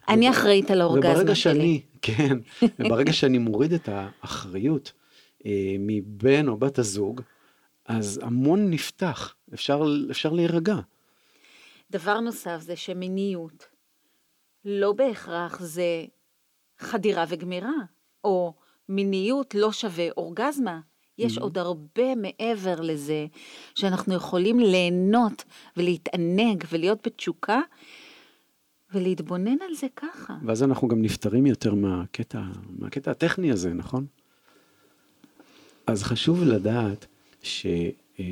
אני 0.09 0.31
אחראית 0.31 0.71
על 0.71 0.81
האורגזמה 0.81 1.35
שלי. 1.35 1.35
שאני, 1.35 1.81
כן, 2.03 2.39
וברגע 2.79 3.13
שאני 3.13 3.39
מוריד 3.39 3.73
את 3.73 3.89
האחריות 3.93 4.93
אה, 5.47 5.77
מבן 5.79 6.49
או 6.49 6.57
בת 6.57 6.79
הזוג, 6.79 7.21
אז 7.87 8.21
המון 8.23 8.71
נפתח, 8.71 9.35
אפשר, 9.55 9.83
אפשר 10.11 10.33
להירגע. 10.33 10.77
דבר 11.91 12.21
נוסף 12.21 12.61
זה 12.61 12.77
שמיניות 12.77 13.67
לא 14.65 14.93
בהכרח 14.93 15.63
זה 15.63 16.05
חדירה 16.79 17.25
וגמירה, 17.29 17.73
או 18.29 18.53
מיניות 18.89 19.55
לא 19.55 19.73
שווה 19.73 20.09
אורגזמה. 20.17 20.81
יש 21.19 21.39
mm-hmm. 21.39 21.41
עוד 21.41 21.59
הרבה 21.59 22.15
מעבר 22.15 22.81
לזה, 22.81 23.27
שאנחנו 23.75 24.15
יכולים 24.15 24.61
ליהנות 24.61 25.45
ולהתענג 25.77 26.65
ולהיות 26.73 27.07
בתשוקה, 27.07 27.61
ולהתבונן 28.95 29.57
על 29.69 29.75
זה 29.75 29.87
ככה. 29.97 30.35
ואז 30.47 30.63
אנחנו 30.63 30.89
גם 30.89 31.03
נפטרים 31.03 31.47
יותר 31.47 31.75
מהקטע, 31.75 32.43
מהקטע 32.79 33.11
הטכני 33.11 33.53
הזה, 33.53 33.75
נכון? 33.75 34.07
אז 35.87 36.03
חשוב 36.03 36.43
לדעת 36.43 37.07
שמה 37.43 38.25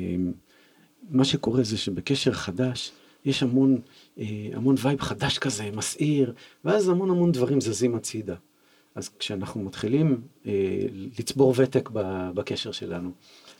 שקורה 1.23 1.63
זה 1.63 1.77
שבקשר 1.77 2.31
חדש, 2.31 2.91
יש 3.25 3.43
המון, 3.43 3.81
אה, 4.19 4.25
המון 4.53 4.75
וייב 4.81 5.01
חדש 5.01 5.37
כזה, 5.37 5.69
מסעיר, 5.71 6.33
ואז 6.65 6.89
המון 6.89 7.09
המון 7.09 7.31
דברים 7.31 7.61
זזים 7.61 7.95
הצידה. 7.95 8.35
אז 8.97 9.09
כשאנחנו 9.19 9.61
מתחילים 9.63 10.21
אה, 10.45 10.51
לצבור 11.19 11.53
ותק 11.57 11.89
בקשר 12.33 12.71
שלנו, 12.71 13.11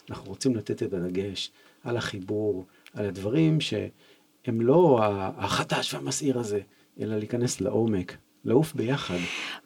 אנחנו 0.10 0.30
רוצים 0.30 0.56
לתת 0.56 0.84
את 0.84 0.93
הדגש 0.93 1.52
על 1.84 1.97
החיבור, 1.97 2.65
על 2.93 3.06
הדברים 3.06 3.62
שהם 3.62 4.62
לא 4.62 5.00
החדש 5.38 5.93
והמסעיר 5.93 6.39
הזה, 6.39 6.60
אלא 7.00 7.17
להיכנס 7.17 7.62
לעומק, 7.62 8.17
לעוף 8.45 8.73
ביחד. 8.73 9.17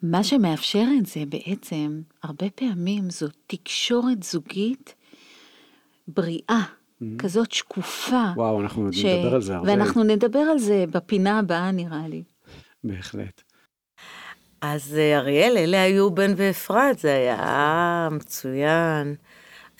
מה 0.02 0.24
שמאפשר 0.24 0.84
את 0.98 1.06
זה 1.06 1.22
בעצם, 1.28 2.02
הרבה 2.22 2.50
פעמים 2.50 3.10
זו 3.10 3.26
תקשורת 3.46 4.22
זוגית 4.22 4.94
בריאה. 6.08 6.62
Mm-hmm. 6.62 7.04
כזאת 7.18 7.52
שקופה. 7.52 8.24
וואו, 8.36 8.60
אנחנו 8.60 8.92
ש... 8.92 9.04
נדבר 9.04 9.34
על 9.34 9.42
זה 9.42 9.56
הרבה. 9.56 9.70
ואנחנו 9.70 10.04
נדבר 10.04 10.38
על 10.38 10.58
זה 10.58 10.84
בפינה 10.90 11.38
הבאה, 11.38 11.70
נראה 11.70 12.08
לי. 12.08 12.22
בהחלט. 12.84 13.42
אז 14.62 14.94
אה, 14.98 15.18
אריאל, 15.18 15.56
אלה 15.56 15.82
היו 15.82 16.10
בן 16.10 16.32
ואפרת, 16.36 16.98
זה 16.98 17.14
היה 17.14 18.08
מצוין. 18.10 19.14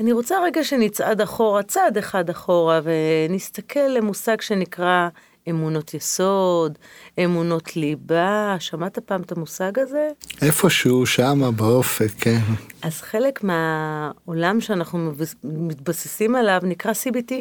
אני 0.00 0.12
רוצה 0.12 0.42
רגע 0.44 0.64
שנצעד 0.64 1.20
אחורה, 1.20 1.62
צעד 1.62 1.98
אחד 1.98 2.30
אחורה, 2.30 2.80
ונסתכל 2.84 3.80
למושג 3.80 4.40
שנקרא 4.40 5.08
אמונות 5.50 5.94
יסוד, 5.94 6.78
אמונות 7.24 7.76
ליבה. 7.76 8.56
שמעת 8.58 8.98
פעם 8.98 9.22
את 9.22 9.32
המושג 9.32 9.78
הזה? 9.78 10.08
איפשהו, 10.42 11.06
שמה, 11.06 11.50
באופק, 11.50 12.10
כן. 12.18 12.40
אז 12.82 13.00
חלק 13.00 13.44
מהעולם 13.44 14.60
שאנחנו 14.60 15.12
מתבססים 15.44 16.36
עליו 16.36 16.60
נקרא 16.62 16.92
CBT. 16.92 17.32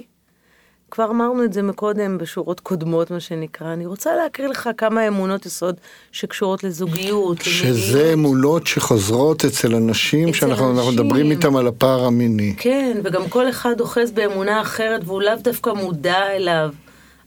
כבר 0.92 1.10
אמרנו 1.10 1.44
את 1.44 1.54
זה 1.54 1.62
מקודם 1.62 2.18
בשורות 2.18 2.60
קודמות, 2.60 3.12
מה 3.12 3.20
שנקרא. 3.20 3.74
אני 3.74 3.86
רוצה 3.86 4.16
להקריא 4.16 4.48
לך 4.48 4.70
כמה 4.78 5.08
אמונות 5.08 5.46
יסוד 5.46 5.76
שקשורות 6.12 6.64
לזוגיות. 6.64 7.42
שזה 7.42 8.14
אמונות 8.14 8.68
שחוזרות 8.68 9.46
אצל 9.46 9.76
אנשים 9.76 10.30
אצל 10.30 10.38
שאנחנו 10.38 10.72
אנשים. 10.72 10.94
מדברים 10.94 11.32
איתם 11.32 11.56
על 11.56 11.68
הפער 11.68 12.06
המיני. 12.06 12.56
כן, 12.58 12.98
וגם 13.04 13.30
כל 13.30 13.50
אחד 13.50 13.80
אוחז 13.82 14.12
באמונה 14.12 14.62
אחרת 14.62 15.02
והוא 15.06 15.22
לאו 15.22 15.36
דווקא 15.36 15.70
מודע 15.70 16.36
אליו. 16.36 16.70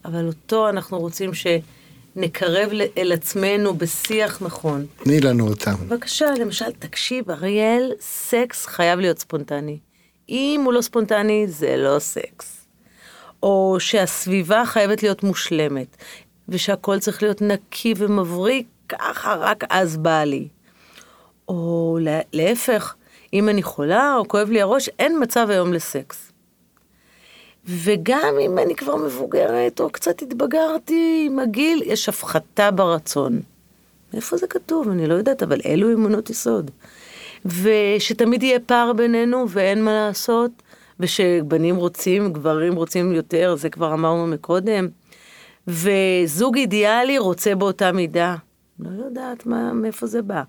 אבל 0.04 0.26
אותו 0.26 0.68
אנחנו 0.68 0.98
רוצים 0.98 1.30
שנקרב 1.34 2.70
אל 2.98 3.12
עצמנו 3.12 3.74
בשיח 3.74 4.42
נכון. 4.42 4.86
תני 5.02 5.20
לנו 5.20 5.48
אותם. 5.48 5.74
בבקשה, 5.88 6.26
למשל, 6.40 6.72
תקשיב, 6.78 7.30
אריאל, 7.30 7.92
סקס 8.00 8.66
חייב 8.66 9.00
להיות 9.00 9.18
ספונטני. 9.18 9.78
אם 10.28 10.62
הוא 10.64 10.72
לא 10.72 10.80
ספונטני, 10.80 11.46
זה 11.48 11.76
לא 11.76 11.98
סקס. 11.98 12.53
או 13.44 13.76
שהסביבה 13.80 14.62
חייבת 14.66 15.02
להיות 15.02 15.22
מושלמת, 15.22 15.96
ושהכול 16.48 16.98
צריך 16.98 17.22
להיות 17.22 17.42
נקי 17.42 17.94
ומבריק, 17.96 18.66
ככה 18.88 19.34
רק 19.34 19.64
אז 19.70 19.96
בא 19.96 20.24
לי. 20.24 20.48
או 21.48 21.98
להפך, 22.32 22.94
אם 23.32 23.48
אני 23.48 23.62
חולה 23.62 24.14
או 24.16 24.28
כואב 24.28 24.50
לי 24.50 24.60
הראש, 24.60 24.88
אין 24.98 25.22
מצב 25.22 25.46
היום 25.50 25.72
לסקס. 25.72 26.32
וגם 27.66 28.34
אם 28.40 28.58
אני 28.58 28.74
כבר 28.74 28.96
מבוגרת, 28.96 29.80
או 29.80 29.90
קצת 29.90 30.22
התבגרתי 30.22 31.24
עם 31.26 31.38
הגיל, 31.38 31.82
יש 31.86 32.08
הפחתה 32.08 32.70
ברצון. 32.70 33.40
איפה 34.14 34.36
זה 34.36 34.46
כתוב? 34.46 34.88
אני 34.88 35.06
לא 35.06 35.14
יודעת, 35.14 35.42
אבל 35.42 35.60
אלו 35.66 35.92
אמונות 35.92 36.30
יסוד. 36.30 36.70
ושתמיד 37.44 38.42
יהיה 38.42 38.60
פער 38.60 38.92
בינינו 38.92 39.46
ואין 39.48 39.84
מה 39.84 39.92
לעשות, 39.92 40.50
ושבנים 41.00 41.76
רוצים, 41.76 42.32
גברים 42.32 42.74
רוצים 42.74 43.12
יותר, 43.12 43.54
זה 43.58 43.68
כבר 43.68 43.92
אמרנו 43.94 44.26
מקודם. 44.26 44.88
וזוג 45.68 46.56
אידיאלי 46.56 47.18
רוצה 47.18 47.54
באותה 47.54 47.92
מידה. 47.92 48.36
לא 48.78 49.04
יודעת 49.04 49.46
מה, 49.46 49.72
מאיפה 49.72 50.06
זה 50.06 50.22
בא. 50.22 50.42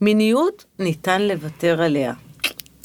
מיניות, 0.00 0.64
ניתן 0.78 1.22
לוותר 1.22 1.82
עליה. 1.82 2.12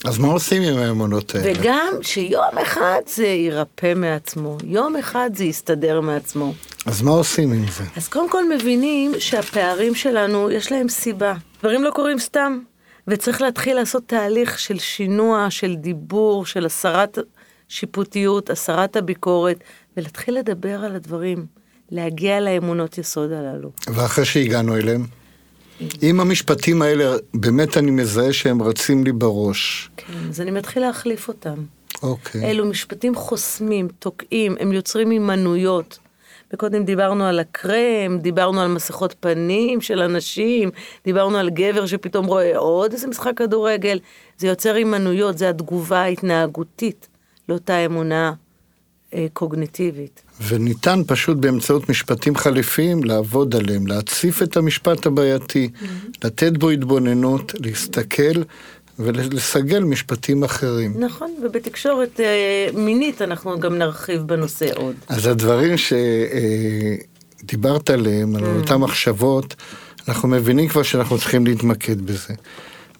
אז 0.06 0.18
מה 0.18 0.28
עושים 0.28 0.62
עם 0.62 0.78
האמונות 0.78 1.36
האלה? 1.36 1.60
וגם 1.60 1.94
שיום 2.02 2.58
אחד 2.62 3.02
זה 3.08 3.26
יירפא 3.26 3.94
מעצמו, 3.96 4.58
יום 4.64 4.96
אחד 4.96 5.30
זה 5.34 5.44
יסתדר 5.44 6.02
מעצמו. 6.02 6.54
אז 6.86 7.02
מה 7.02 7.12
עושים 7.12 7.52
עם 7.52 7.66
זה? 7.78 7.84
אז 7.96 8.08
קודם 8.08 8.30
כל 8.30 8.50
מבינים 8.56 9.12
שהפערים 9.20 9.96
שלנו, 9.96 10.52
יש 10.52 10.72
להם 10.72 10.90
סיבה. 10.90 11.34
דברים 11.60 11.84
לא 11.84 11.90
קורים 11.92 12.20
סתם. 12.20 12.60
וצריך 13.08 13.42
להתחיל 13.42 13.76
לעשות 13.76 14.04
תהליך 14.08 14.60
של 14.60 14.80
שינוע, 14.80 15.48
של 15.50 15.76
דיבור, 15.76 16.46
של 16.46 16.66
הסרת 16.66 17.18
שיפוטיות, 17.70 18.50
הסרת 18.50 18.96
הביקורת, 18.96 19.58
ולהתחיל 19.98 20.38
לדבר 20.38 20.86
על 20.86 20.96
הדברים, 20.96 21.46
להגיע 21.92 22.40
לאמונות 22.40 22.98
יסוד 22.98 23.32
הללו. 23.32 23.72
ואחרי 23.88 24.26
שהגענו 24.26 24.78
אליהם? 24.78 25.06
אם 26.04 26.20
המשפטים 26.20 26.82
האלה, 26.82 27.16
באמת 27.34 27.78
אני 27.78 27.92
מזהה 27.92 28.34
שהם 28.34 28.62
רצים 28.62 29.04
לי 29.04 29.12
בראש. 29.12 29.90
כן, 29.98 30.14
אז 30.30 30.42
אני 30.42 30.52
מתחיל 30.52 30.84
להחליף 30.84 31.28
אותם. 31.28 31.56
אוקיי. 32.04 32.52
אלו 32.52 32.66
משפטים 32.66 33.16
חוסמים, 33.16 33.88
תוקעים, 34.00 34.56
הם 34.60 34.72
יוצרים 34.72 35.10
הימנעויות. 35.10 36.00
וקודם 36.54 36.84
דיברנו 36.84 37.26
על 37.26 37.40
הקרם, 37.40 38.18
דיברנו 38.22 38.62
על 38.62 38.68
מסכות 38.68 39.16
פנים 39.20 39.82
של 39.82 40.02
אנשים, 40.02 40.70
דיברנו 41.06 41.38
על 41.38 41.50
גבר 41.50 41.86
שפתאום 41.86 42.26
רואה 42.26 42.58
עוד 42.58 42.92
איזה 42.92 43.08
משחק 43.08 43.32
כדורגל. 43.36 44.00
זה 44.38 44.48
יוצר 44.48 44.76
הימנעויות, 44.76 45.38
זה 45.38 45.50
התגובה 45.50 46.00
ההתנהגותית 46.00 47.08
לאותה 47.50 47.86
אמונה 47.86 48.34
אה, 49.14 49.28
קוגניטיבית. 49.34 50.22
וניתן 50.48 51.02
פשוט 51.08 51.38
באמצעות 51.38 51.90
משפטים 51.90 52.36
חליפיים 52.36 53.04
לעבוד 53.04 53.56
עליהם, 53.56 53.88
להציף 53.88 54.44
את 54.44 54.58
המשפט 54.58 55.06
הבעייתי, 55.06 55.70
לתת 56.24 56.58
בו 56.58 56.70
התבוננות, 56.70 57.54
להסתכל 57.60 58.42
ולסגל 59.00 59.84
משפטים 59.84 60.44
אחרים. 60.44 60.94
נכון, 61.00 61.32
ובתקשורת 61.44 62.20
אה, 62.20 62.68
מינית 62.74 63.22
אנחנו 63.22 63.60
גם 63.60 63.78
נרחיב 63.78 64.22
בנושא 64.22 64.70
עוד. 64.76 64.96
אז 65.08 65.28
הדברים 65.28 65.76
שדיברת 67.44 67.90
עליהם, 67.90 68.36
על 68.36 68.46
אותם 68.46 68.82
מחשבות, 68.82 69.56
אנחנו 70.08 70.28
מבינים 70.28 70.68
כבר 70.68 70.84
שאנחנו 70.84 71.18
צריכים 71.18 71.46
להתמקד 71.46 72.02
בזה. 72.02 72.34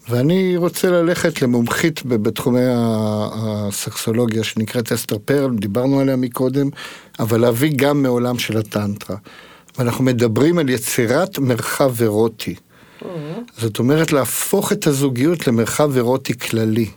ואני 0.08 0.56
רוצה 0.56 0.90
ללכת 0.90 1.42
למומחית 1.42 2.06
בתחומי 2.06 2.60
הסקסולוגיה 3.34 4.44
שנקראת 4.44 4.92
אסתר 4.92 5.18
פרל, 5.24 5.56
דיברנו 5.56 6.00
עליה 6.00 6.16
מקודם, 6.16 6.68
אבל 7.18 7.40
להביא 7.40 7.72
גם 7.76 8.02
מעולם 8.02 8.38
של 8.38 8.58
הטנטרה. 8.58 9.16
ואנחנו 9.78 10.04
מדברים 10.04 10.58
על 10.58 10.68
יצירת 10.68 11.38
מרחב 11.38 12.02
אירוטי. 12.02 12.54
זאת 13.58 13.78
אומרת 13.78 14.12
להפוך 14.12 14.72
את 14.72 14.86
הזוגיות 14.86 15.46
למרחב 15.46 15.96
אירוטי 15.96 16.38
כללי. 16.38 16.90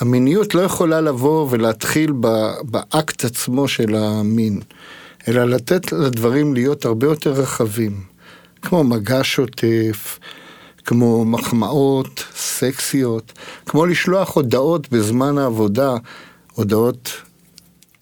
המיניות 0.00 0.54
לא 0.54 0.60
יכולה 0.60 1.00
לבוא 1.00 1.46
ולהתחיל 1.50 2.12
ב- 2.20 2.52
באקט 2.62 3.24
עצמו 3.24 3.68
של 3.68 3.94
המין, 3.94 4.60
אלא 5.28 5.44
לתת 5.44 5.92
לדברים 5.92 6.54
להיות 6.54 6.84
הרבה 6.84 7.06
יותר 7.06 7.32
רחבים, 7.32 8.00
כמו 8.62 8.84
מגע 8.84 9.20
שוטף, 9.22 10.18
כמו 10.84 11.24
מחמאות 11.24 12.24
סקסיות, 12.36 13.32
כמו 13.66 13.86
לשלוח 13.86 14.36
הודעות 14.36 14.88
בזמן 14.90 15.38
העבודה, 15.38 15.94
הודעות 16.54 17.12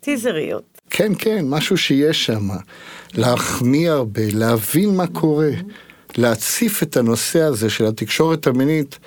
טיזריות. 0.00 0.62
כן, 0.90 1.12
כן, 1.18 1.44
משהו 1.48 1.76
שיש 1.76 2.26
שם. 2.26 2.48
להחמיא 3.14 3.90
הרבה, 3.90 4.22
להבין 4.32 4.96
מה 4.96 5.06
קורה, 5.06 5.50
להציף 6.16 6.82
את 6.82 6.96
הנושא 6.96 7.40
הזה 7.40 7.70
של 7.70 7.86
התקשורת 7.86 8.46
המינית, 8.46 8.98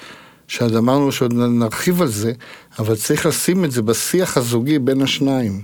שעוד 0.48 0.76
אמרנו 0.76 1.12
שעוד 1.12 1.34
נרחיב 1.34 2.02
על 2.02 2.08
זה, 2.08 2.32
אבל 2.80 2.96
צריך 2.96 3.26
לשים 3.26 3.66
את 3.66 3.72
זה 3.72 3.82
בשיח 3.82 4.38
הזוגי 4.38 4.80
בין 4.80 5.02
השניים. 5.02 5.62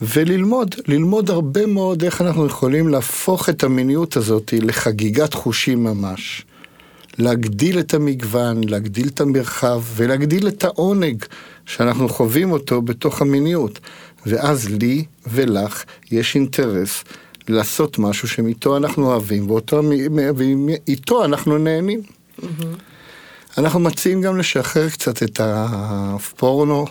וללמוד, 0.00 0.74
ללמוד 0.88 1.30
הרבה 1.30 1.66
מאוד 1.66 2.04
איך 2.04 2.20
אנחנו 2.20 2.46
יכולים 2.46 2.88
להפוך 2.88 3.48
את 3.48 3.64
המיניות 3.64 4.16
הזאת 4.16 4.54
לחגיגת 4.62 5.34
חושים 5.34 5.84
ממש. 5.84 6.44
להגדיל 7.18 7.78
את 7.78 7.94
המגוון, 7.94 8.64
להגדיל 8.68 9.08
את 9.08 9.20
המרחב 9.20 9.82
ולהגדיל 9.96 10.48
את 10.48 10.64
העונג 10.64 11.24
שאנחנו 11.66 12.08
חווים 12.08 12.52
אותו 12.52 12.82
בתוך 12.82 13.22
המיניות. 13.22 13.80
ואז 14.26 14.68
לי 14.68 15.04
ולך 15.26 15.84
יש 16.10 16.34
אינטרס 16.34 17.04
לעשות 17.52 17.98
משהו 17.98 18.28
שאיתו 18.28 18.76
אנחנו 18.76 19.06
אוהבים 19.06 19.50
ואיתו 20.36 21.24
אנחנו 21.24 21.58
נהנים. 21.58 22.00
אנחנו 23.58 23.80
מציעים 23.80 24.22
גם 24.22 24.36
לשחרר 24.36 24.88
קצת 24.88 25.22
את 25.22 25.40
הפורנו. 25.44 26.86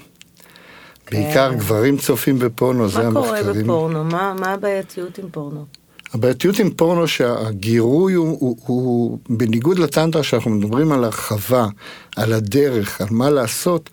בעיקר 1.12 1.53
גברים 1.53 1.97
צופים 1.97 2.39
בפורנו, 2.39 2.89
זה 2.89 2.99
מה 2.99 3.20
המחקרים. 3.20 3.43
קורה 3.43 3.64
בפורנו? 3.64 4.03
מה 4.03 4.34
מה 4.39 4.53
הבעייתיות 4.53 5.18
עם 5.18 5.30
פורנו? 5.32 5.66
הבעייתיות 6.14 6.59
עם 6.59 6.70
פורנו 6.70 7.07
שהגירוי 7.07 8.14
הוא, 8.14 8.38
הוא, 8.39 8.57
הוא 8.66 9.18
בניגוד 9.30 9.80
לטנטרה 9.80 10.24
שאנחנו 10.24 10.51
מדברים 10.51 10.91
על 10.91 11.03
הרחבה, 11.03 11.68
על 12.16 12.34
הדרך, 12.34 13.01
על 13.01 13.07
מה 13.12 13.30
לעשות, 13.30 13.89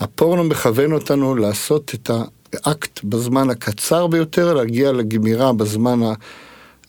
הפורנו 0.00 0.44
מכוון 0.44 0.92
אותנו 0.92 1.34
לעשות 1.34 1.94
את 1.94 2.10
האקט 2.54 3.04
בזמן 3.04 3.50
הקצר 3.50 4.06
ביותר, 4.06 4.54
להגיע 4.54 4.92
לגמירה 4.92 5.52
בזמן 5.52 6.00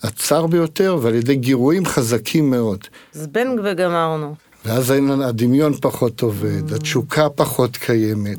הצר 0.03 0.47
ביותר 0.47 0.97
ועל 1.01 1.15
ידי 1.15 1.35
גירויים 1.35 1.85
חזקים 1.85 2.49
מאוד. 2.51 2.79
זבנג 3.13 3.59
וגמרנו. 3.63 4.35
ואז 4.65 4.93
הדמיון 5.23 5.73
פחות 5.81 6.21
עובד, 6.21 6.73
התשוקה 6.73 7.29
פחות 7.29 7.77
קיימת, 7.77 8.37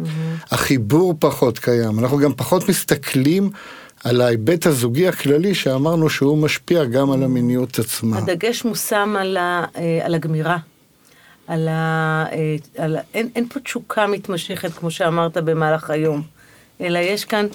החיבור 0.50 1.14
פחות 1.18 1.58
קיים, 1.58 1.98
אנחנו 1.98 2.18
גם 2.18 2.32
פחות 2.34 2.68
מסתכלים 2.68 3.50
על 4.04 4.20
ההיבט 4.20 4.66
הזוגי 4.66 5.08
הכללי 5.08 5.54
שאמרנו 5.54 6.10
שהוא 6.10 6.38
משפיע 6.38 6.84
גם 6.84 7.10
על 7.10 7.22
המיניות 7.22 7.78
עצמה. 7.78 8.18
הדגש 8.18 8.64
מושם 8.64 9.14
על, 9.18 9.36
ה, 9.36 9.64
אה, 9.76 10.00
על 10.02 10.14
הגמירה. 10.14 10.56
על 11.46 11.68
ה, 11.68 12.24
אה, 12.32 12.56
על, 12.84 12.96
ה- 12.96 13.00
אין, 13.14 13.28
אין 13.36 13.48
פה 13.48 13.60
תשוקה 13.60 14.06
מתמשכת, 14.06 14.72
כמו 14.72 14.90
שאמרת, 14.90 15.36
במהלך 15.36 15.90
היום. 15.90 16.22
אלא 16.80 16.98
יש 16.98 17.24
כאן 17.24 17.46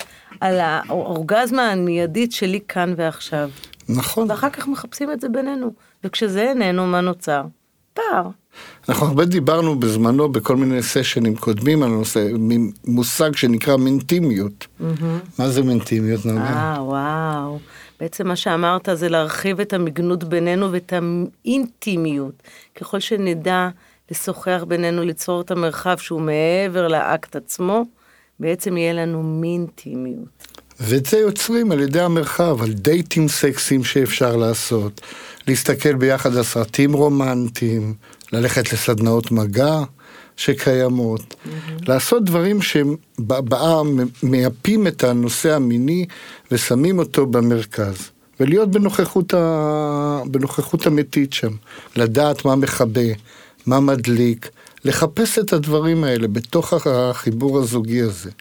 על 0.42 0.60
האורגזמה 0.60 1.72
המיידית 1.72 2.32
שלי 2.32 2.60
כאן 2.68 2.94
ועכשיו. 2.98 3.50
נכון, 3.90 4.32
ואחר 4.32 4.50
כך 4.50 4.68
מחפשים 4.68 5.12
את 5.12 5.22
זה 5.22 5.30
בינינו. 5.30 5.72
וכשזה 6.04 6.42
איננו, 6.42 6.88
מה 6.88 7.02
נוצר? 7.02 7.44
פער. 7.94 8.30
אנחנו 8.90 9.08
הרבה 9.08 9.26
דיברנו 9.26 9.80
בזמנו 9.80 10.30
בכל 10.32 10.56
מיני 10.56 10.84
סשנים 10.84 11.36
קודמים 11.36 11.84
על 11.84 11.90
נושא, 11.90 12.28
מושג 12.88 13.36
שנקרא 13.36 13.78
מינטימיות. 13.78 14.68
מה 15.40 15.50
זה 15.50 15.62
מינטימיות, 15.62 16.26
נוגע? 16.26 16.42
אה, 16.42 16.78
וואו. 16.80 17.60
בעצם 18.00 18.28
מה 18.28 18.36
שאמרת 18.36 18.90
זה 18.94 19.10
להרחיב 19.10 19.60
את 19.60 19.74
המגנות 19.74 20.24
בינינו 20.24 20.72
ואת 20.72 20.94
האינטימיות. 20.94 22.44
ככל 22.76 23.00
שנדע 23.00 23.70
לשוחח 24.12 24.64
בינינו, 24.68 25.04
ליצור 25.04 25.42
את 25.42 25.52
המרחב 25.52 25.98
שהוא 25.98 26.22
מעבר 26.22 26.88
לאקט 26.88 27.36
עצמו, 27.36 27.84
בעצם 28.40 28.78
יהיה 28.78 28.94
לנו 28.94 29.24
מינטימיות. 29.24 30.56
ואת 30.80 31.06
זה 31.06 31.18
יוצרים 31.18 31.72
על 31.72 31.80
ידי 31.80 32.02
המרחב, 32.02 32.62
על 32.62 32.74
דייטים 32.74 33.28
סקסיים 33.28 33.84
שאפשר 33.84 34.36
לעשות, 34.36 35.02
להסתכל 35.48 35.94
ביחד 35.94 36.36
על 36.36 36.44
סרטים 36.44 36.94
רומנטיים, 36.94 37.94
ללכת 38.34 38.74
לסדנאות 38.74 39.32
מגע 39.32 39.80
שקיימות, 40.38 41.36
לעשות 41.88 42.24
דברים 42.24 42.60
שבעם 42.62 44.00
מייפים 44.24 44.88
את 44.88 45.04
הנושא 45.04 45.56
המיני 45.56 46.06
ושמים 46.52 47.00
אותו 47.00 47.26
במרכז, 47.26 48.10
ולהיות 48.40 48.72
בנוכחות, 48.72 49.34
ה... 49.34 50.22
בנוכחות 50.26 50.88
אמיתית 50.88 51.34
שם, 51.34 51.52
לדעת 51.96 52.46
מה 52.46 52.56
מכבה, 52.56 53.02
מה 53.66 53.80
מדליק, 53.80 54.50
לחפש 54.86 55.40
את 55.40 55.54
הדברים 55.54 56.04
האלה 56.04 56.28
בתוך 56.28 56.74
החיבור 56.88 57.60
הזוגי 57.60 58.02
הזה. 58.02 58.32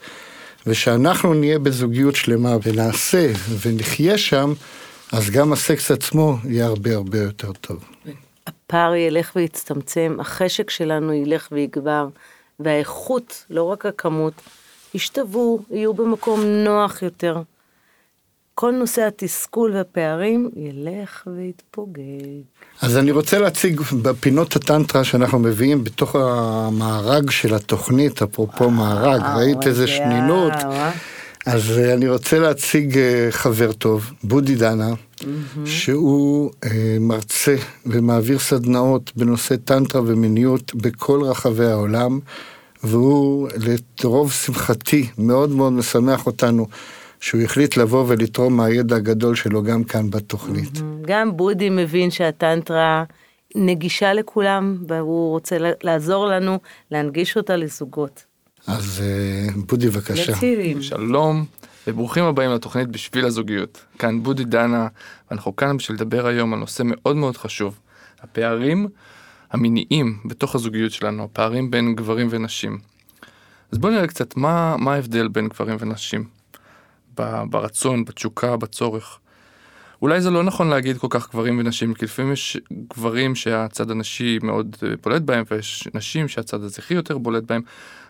ושאנחנו 0.66 1.34
נהיה 1.34 1.58
בזוגיות 1.58 2.16
שלמה 2.16 2.56
ונעשה 2.62 3.32
ונחיה 3.62 4.18
שם, 4.18 4.52
אז 5.12 5.30
גם 5.30 5.52
הסקס 5.52 5.90
עצמו 5.90 6.36
יהיה 6.44 6.66
הרבה 6.66 6.94
הרבה 6.94 7.18
יותר 7.18 7.52
טוב. 7.52 7.84
הפער 8.46 8.94
ילך 8.94 9.32
ויצטמצם, 9.36 10.16
החשק 10.20 10.70
שלנו 10.70 11.12
ילך 11.12 11.48
ויגבר, 11.52 12.08
והאיכות, 12.60 13.44
לא 13.50 13.62
רק 13.62 13.86
הכמות, 13.86 14.34
ישתוו, 14.94 15.62
יהיו 15.70 15.94
במקום 15.94 16.40
נוח 16.40 17.02
יותר. 17.02 17.42
כל 18.54 18.70
נושא 18.72 19.02
התסכול 19.02 19.72
והפערים 19.74 20.50
ילך 20.56 21.28
ויתפוגג. 21.36 22.42
אז 22.82 22.96
אני 22.96 23.10
רוצה 23.10 23.38
להציג 23.38 23.80
בפינות 24.02 24.56
הטנטרה 24.56 25.04
שאנחנו 25.04 25.38
מביאים 25.38 25.84
בתוך 25.84 26.16
המארג 26.16 27.30
של 27.30 27.54
התוכנית, 27.54 28.22
אפרופו 28.22 28.70
מארג, 28.70 29.22
ראית 29.36 29.66
איזה 29.66 29.86
שנינות? 29.86 30.52
אה? 30.52 30.92
אז 31.46 31.78
אה, 31.78 31.94
אני 31.94 32.08
רוצה 32.08 32.38
להציג 32.38 32.98
אה, 32.98 33.26
חבר 33.30 33.72
טוב, 33.72 34.10
בודי 34.22 34.54
דנה, 34.54 34.94
שהוא 35.64 36.50
אה, 36.64 36.96
מרצה 37.00 37.56
ומעביר 37.86 38.38
סדנאות 38.38 39.12
בנושא 39.16 39.56
טנטרה 39.56 40.02
ומיניות 40.06 40.74
בכל 40.74 41.22
רחבי 41.22 41.66
העולם, 41.66 42.20
והוא 42.84 43.48
לרוב 44.04 44.32
שמחתי 44.32 45.06
מאוד 45.18 45.50
מאוד 45.50 45.72
משמח 45.72 46.26
אותנו 46.26 46.66
שהוא 47.24 47.42
החליט 47.42 47.76
לבוא 47.76 48.04
ולתרום 48.08 48.56
מהידע 48.56 48.96
הגדול 48.96 49.34
שלו 49.34 49.62
גם 49.62 49.84
כאן 49.84 50.10
בתוכנית. 50.10 50.80
גם 51.02 51.36
בודי 51.36 51.70
מבין 51.70 52.10
שהטנטרה 52.10 53.04
נגישה 53.54 54.12
לכולם, 54.12 54.76
והוא 54.88 55.30
רוצה 55.30 55.56
לעזור 55.82 56.26
לנו 56.26 56.58
להנגיש 56.90 57.36
אותה 57.36 57.56
לזוגות. 57.56 58.24
אז 58.66 59.02
אה, 59.04 59.62
בודי 59.66 59.88
בבקשה. 59.88 60.32
לצעירים. 60.32 60.82
שלום 60.82 61.44
וברוכים 61.86 62.24
הבאים 62.24 62.50
לתוכנית 62.50 62.88
בשביל 62.88 63.24
הזוגיות. 63.26 63.84
כאן 63.98 64.22
בודי 64.22 64.44
דנה, 64.44 64.88
ואנחנו 65.30 65.56
כאן 65.56 65.76
בשביל 65.76 65.96
לדבר 65.96 66.26
היום 66.26 66.54
על 66.54 66.60
נושא 66.60 66.82
מאוד 66.86 67.16
מאוד 67.16 67.36
חשוב, 67.36 67.78
הפערים 68.20 68.88
המיניים 69.52 70.18
בתוך 70.24 70.54
הזוגיות 70.54 70.92
שלנו, 70.92 71.24
הפערים 71.24 71.70
בין 71.70 71.94
גברים 71.94 72.28
ונשים. 72.30 72.78
אז 73.72 73.78
בואו 73.78 73.92
נראה 73.92 74.06
קצת 74.06 74.36
מה, 74.36 74.76
מה 74.78 74.94
ההבדל 74.94 75.28
בין 75.28 75.48
גברים 75.48 75.76
ונשים, 75.80 76.43
ברצון, 77.50 78.04
בתשוקה, 78.04 78.56
בצורך. 78.56 79.18
אולי 80.02 80.20
זה 80.20 80.30
לא 80.30 80.42
נכון 80.42 80.68
להגיד 80.68 80.98
כל 80.98 81.06
כך 81.10 81.30
גברים 81.30 81.58
ונשים, 81.58 81.94
כי 81.94 82.04
לפעמים 82.04 82.32
יש 82.32 82.56
גברים 82.94 83.34
שהצד 83.34 83.90
הנשי 83.90 84.38
מאוד 84.42 84.76
אה, 84.82 84.88
בולט 85.02 85.22
בהם, 85.22 85.44
ויש 85.50 85.88
נשים 85.94 86.28
שהצד 86.28 86.62
הזכרי 86.62 86.96
יותר 86.96 87.18
בולט 87.18 87.42
בהם, 87.42 87.62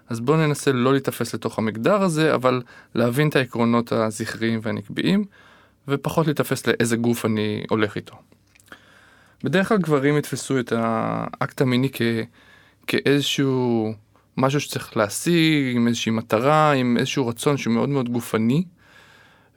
אז 0.08 0.20
בואו 0.20 0.36
ננסה 0.36 0.72
לא 0.72 0.92
להיתפס 0.92 1.34
לתוך 1.34 1.58
המגדר 1.58 2.02
הזה, 2.02 2.34
אבל 2.34 2.62
להבין 2.94 3.28
את 3.28 3.36
העקרונות 3.36 3.92
הזכריים 3.92 4.60
והנקביים, 4.62 5.24
ופחות 5.88 6.26
להיתפס 6.26 6.66
לאיזה 6.66 6.96
גוף 6.96 7.24
אני 7.24 7.64
הולך 7.70 7.96
איתו. 7.96 8.14
בדרך 9.44 9.68
כלל 9.68 9.78
גברים 9.78 10.18
יתפסו 10.18 10.60
את 10.60 10.72
האקט 10.76 11.60
המיני 11.60 11.88
כ... 11.92 12.02
כאיזשהו 12.86 13.92
משהו 14.36 14.60
שצריך 14.60 14.96
להשיג, 14.96 15.76
עם 15.76 15.88
איזושהי 15.88 16.12
מטרה, 16.12 16.72
עם 16.72 16.96
איזשהו 16.98 17.26
רצון 17.26 17.56
שהוא 17.56 17.74
מאוד 17.74 17.88
מאוד 17.88 18.08
גופני, 18.08 18.64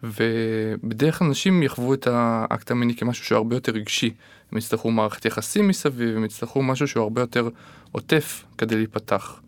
ובדרך 0.03 1.19
כלל 1.19 1.27
נשים 1.27 1.63
יחוו 1.63 1.93
את 1.93 2.07
האקט 2.11 2.71
המיני 2.71 2.95
כמשהו 2.95 3.25
שהוא 3.25 3.35
הרבה 3.35 3.55
יותר 3.55 3.71
רגשי. 3.71 4.13
הם 4.51 4.57
יצטרכו 4.57 4.91
מערכת 4.91 5.25
יחסים 5.25 5.67
מסביב, 5.67 6.17
הם 6.17 6.25
יצטרכו 6.25 6.63
משהו 6.63 6.87
שהוא 6.87 7.03
הרבה 7.03 7.21
יותר 7.21 7.49
עוטף 7.91 8.43
כדי 8.57 8.75
להיפתח. 8.75 9.41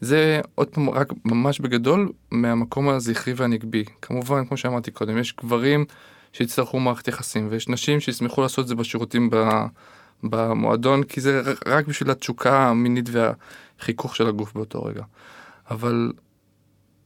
זה 0.00 0.40
עוד 0.54 0.68
פעם 0.68 0.90
רק 0.90 1.12
ממש 1.24 1.60
בגדול 1.60 2.12
מהמקום 2.30 2.88
הזכרי 2.88 3.34
והנגבי. 3.36 3.84
כמובן, 4.02 4.46
כמו 4.46 4.56
שאמרתי 4.56 4.90
קודם, 4.90 5.18
יש 5.18 5.36
גברים 5.36 5.84
שיצטרכו 6.32 6.80
מערכת 6.80 7.08
יחסים, 7.08 7.48
ויש 7.50 7.68
נשים 7.68 8.00
שישמחו 8.00 8.42
לעשות 8.42 8.62
את 8.62 8.68
זה 8.68 8.74
בשירותים 8.74 9.30
במועדון, 10.22 11.02
כי 11.02 11.20
זה 11.20 11.42
רק 11.66 11.86
בשביל 11.86 12.10
התשוקה 12.10 12.68
המינית 12.68 13.08
והחיכוך 13.12 14.16
של 14.16 14.26
הגוף 14.26 14.54
באותו 14.54 14.82
רגע. 14.84 15.02
אבל 15.70 16.12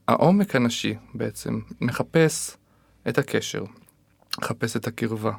העומק 0.07 0.55
הנשי 0.55 0.95
בעצם 1.13 1.59
מחפש 1.81 2.57
את 3.09 3.17
הקשר, 3.17 3.63
מחפש 4.39 4.77
את 4.77 4.87
הקרבה, 4.87 5.31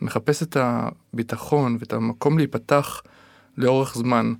מחפש 0.00 0.42
את 0.42 0.56
הביטחון 0.60 1.76
ואת 1.80 1.92
המקום 1.92 2.38
להיפתח 2.38 3.02
לאורך 3.56 3.94
זמן. 3.94 4.34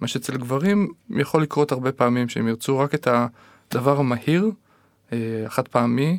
מה 0.00 0.08
שאצל 0.08 0.36
גברים 0.36 0.92
יכול 1.10 1.42
לקרות 1.42 1.72
הרבה 1.72 1.92
פעמים 1.92 2.28
שהם 2.28 2.48
ירצו 2.48 2.78
רק 2.78 2.94
את 2.94 3.08
הדבר 3.70 3.98
המהיר, 3.98 4.50
החד 5.46 5.62
אה, 5.66 5.70
פעמי, 5.70 6.18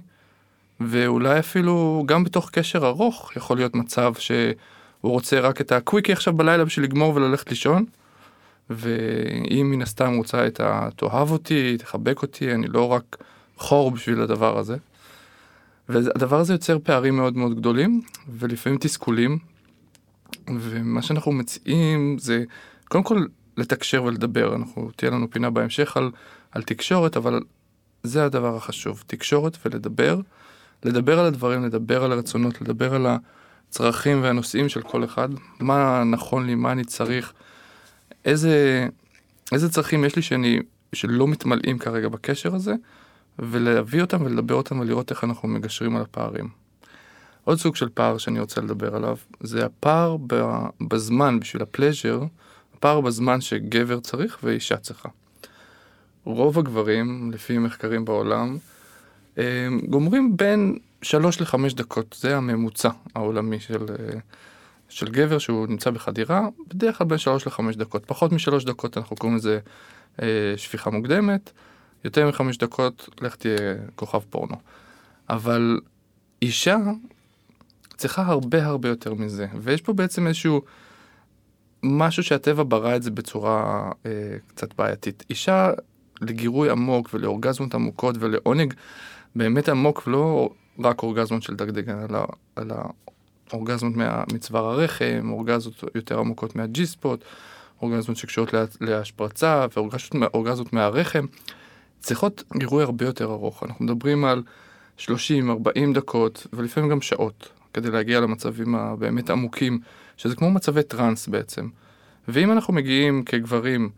ואולי 0.80 1.40
אפילו 1.40 2.04
גם 2.06 2.24
בתוך 2.24 2.50
קשר 2.50 2.88
ארוך 2.88 3.32
יכול 3.36 3.58
להיות 3.58 3.76
מצב 3.76 4.14
שהוא 4.18 4.56
רוצה 5.02 5.40
רק 5.40 5.62
את 5.62 5.72
הקוויקי 5.72 6.12
עכשיו 6.12 6.34
בלילה 6.34 6.66
בשביל 6.66 6.86
לגמור 6.86 7.16
וללכת 7.16 7.50
לישון. 7.50 7.86
ואם 8.70 9.72
מן 9.72 9.82
הסתם 9.82 10.14
רוצה 10.18 10.48
את 10.48 10.60
ה... 10.60 10.90
תאהב 10.96 11.32
אותי, 11.32 11.78
תחבק 11.78 12.22
אותי, 12.22 12.54
אני 12.54 12.68
לא 12.68 12.92
רק 12.92 13.18
חור 13.58 13.92
בשביל 13.92 14.22
הדבר 14.22 14.60
הזה. 14.60 14.78
והדבר 15.90 16.40
הזה 16.40 16.54
יוצר 16.54 16.78
פערים 16.84 17.16
מאוד 17.16 17.38
מאוד 17.38 17.56
גדולים, 17.56 18.02
ולפעמים 18.30 18.80
תסכולים. 18.80 19.38
ומה 20.48 21.02
שאנחנו 21.02 21.32
מציעים 21.32 22.18
זה 22.20 22.44
קודם 22.88 23.04
כל 23.04 23.26
לתקשר 23.58 24.04
ולדבר. 24.04 24.56
אנחנו, 24.56 24.92
תהיה 24.96 25.12
לנו 25.12 25.32
פינה 25.32 25.50
בהמשך 25.50 25.98
על, 25.98 26.12
על 26.52 26.64
תקשורת, 26.64 27.18
אבל 27.18 27.40
זה 28.04 28.26
הדבר 28.26 28.56
החשוב, 28.56 29.04
תקשורת 29.08 29.58
ולדבר. 29.66 30.20
לדבר 30.84 31.20
על 31.20 31.26
הדברים, 31.26 31.66
לדבר 31.66 32.04
על 32.04 32.12
הרצונות, 32.12 32.62
לדבר 32.62 32.96
על 32.96 33.08
הצרכים 33.70 34.24
והנושאים 34.24 34.70
של 34.70 34.82
כל 34.82 35.04
אחד, 35.04 35.30
מה 35.60 36.04
נכון 36.04 36.46
לי, 36.46 36.56
מה 36.56 36.72
אני 36.72 36.84
צריך, 36.84 37.34
איזה, 38.26 38.88
איזה 39.52 39.70
צרכים 39.70 40.06
יש 40.06 40.16
לי 40.16 40.22
שאני, 40.22 40.60
שלא 40.94 41.28
מתמלאים 41.28 41.80
כרגע 41.80 42.08
בקשר 42.08 42.56
הזה, 42.56 42.74
ולהביא 43.40 44.02
אותם 44.02 44.22
ולדבר 44.22 44.56
אותם 44.56 44.80
ולראות 44.80 45.12
איך 45.12 45.24
אנחנו 45.24 45.50
מגשרים 45.50 45.96
על 45.96 46.02
הפערים. 46.02 46.50
עוד 47.44 47.60
סוג 47.60 47.76
של 47.76 47.90
פער 47.94 48.18
שאני 48.18 48.40
רוצה 48.40 48.62
לדבר 48.62 48.96
עליו, 48.96 49.18
זה 49.40 49.66
הפער 49.66 50.18
בזמן 50.88 51.40
בשביל 51.40 51.62
הפלז'ר, 51.62 52.24
הפער 52.78 53.02
בזמן 53.02 53.42
שגבר 53.42 54.00
צריך 54.00 54.38
ואישה 54.44 54.78
צריכה. 54.78 55.10
רוב 56.24 56.60
הגברים, 56.60 57.32
לפי 57.32 57.58
מחקרים 57.58 58.06
בעולם, 58.06 58.58
גומרים 59.90 60.38
בין 60.38 60.78
3 61.02 61.42
ל-5 61.42 61.76
דקות, 61.76 62.16
זה 62.20 62.38
הממוצע 62.38 62.90
העולמי 63.16 63.60
של, 63.60 63.86
של 64.90 65.10
גבר 65.10 65.38
שהוא 65.38 65.68
נמצא 65.68 65.90
בחדירה, 65.90 66.48
בדרך 66.68 66.98
כלל 66.98 67.08
בין 67.08 67.18
3 67.18 67.48
ל-5 67.48 67.78
דקות. 67.78 68.06
פחות 68.06 68.32
מ-3 68.32 68.66
דקות 68.66 68.98
אנחנו 68.98 69.16
קוראים 69.16 69.38
לזה 69.38 69.60
אה, 70.22 70.54
שפיכה 70.58 70.90
מוקדמת, 70.90 71.52
יותר 72.04 72.28
מ-5 72.28 72.58
דקות 72.60 73.10
לך 73.22 73.36
תהיה 73.36 73.58
כוכב 73.96 74.20
פורנו. 74.30 74.56
אבל 75.30 75.80
אישה 76.42 76.78
צריכה 77.98 78.22
הרבה 78.22 78.66
הרבה 78.66 78.90
יותר 78.90 79.14
מזה, 79.14 79.48
ויש 79.62 79.82
פה 79.82 79.94
בעצם 79.94 80.28
איזשהו 80.28 80.62
משהו 81.84 82.24
שהטבע 82.24 82.64
ברא 82.68 82.96
את 82.96 83.04
זה 83.04 83.12
בצורה 83.12 83.92
אה, 84.06 84.12
קצת 84.48 84.74
בעייתית. 84.74 85.24
אישה 85.30 85.72
לגירוי 86.22 86.70
עמוק 86.70 87.10
ולאורגזמות 87.14 87.76
עמוקות 87.76 88.16
ולעונג 88.20 88.74
באמת 89.36 89.70
עמוק, 89.70 90.08
לא 90.08 90.50
רק 90.84 91.04
אורגזמות 91.04 91.44
של 91.44 91.56
דגדגן, 91.56 92.06
אלא, 92.10 92.26
אלא 92.58 92.76
אורגזמות 93.54 93.94
מצוואר 94.34 94.66
הרחם, 94.66 95.30
אורגזמות 95.30 95.84
יותר 95.96 96.20
עמוקות 96.20 96.56
מהג'י 96.56 96.86
ספוט, 96.86 97.24
אורגזמות 97.82 98.18
שקשורות 98.18 98.54
לה, 98.54 98.66
להשפרצה 98.82 99.66
ואורגזמות 99.76 100.74
מהרחם, 100.74 101.26
צריכות 102.00 102.44
גירוי 102.58 102.84
הרבה 102.84 103.06
יותר 103.06 103.26
ארוך. 103.26 103.64
אנחנו 103.64 103.86
מדברים 103.86 104.26
על 104.26 104.44
30-40 105.00 105.10
דקות 105.94 106.48
ולפעמים 106.54 106.90
גם 106.90 107.02
שעות 107.02 107.50
כדי 107.74 107.92
להגיע 107.92 108.20
למצבים 108.20 108.76
הבאמת 108.76 109.30
עמוקים, 109.30 109.80
שזה 110.18 110.36
כמו 110.36 110.52
מצבי 110.52 110.84
טראנס 110.84 111.28
בעצם. 111.28 111.68
ואם 112.28 112.52
אנחנו 112.52 112.74
מגיעים 112.74 113.24
כגברים 113.24 113.90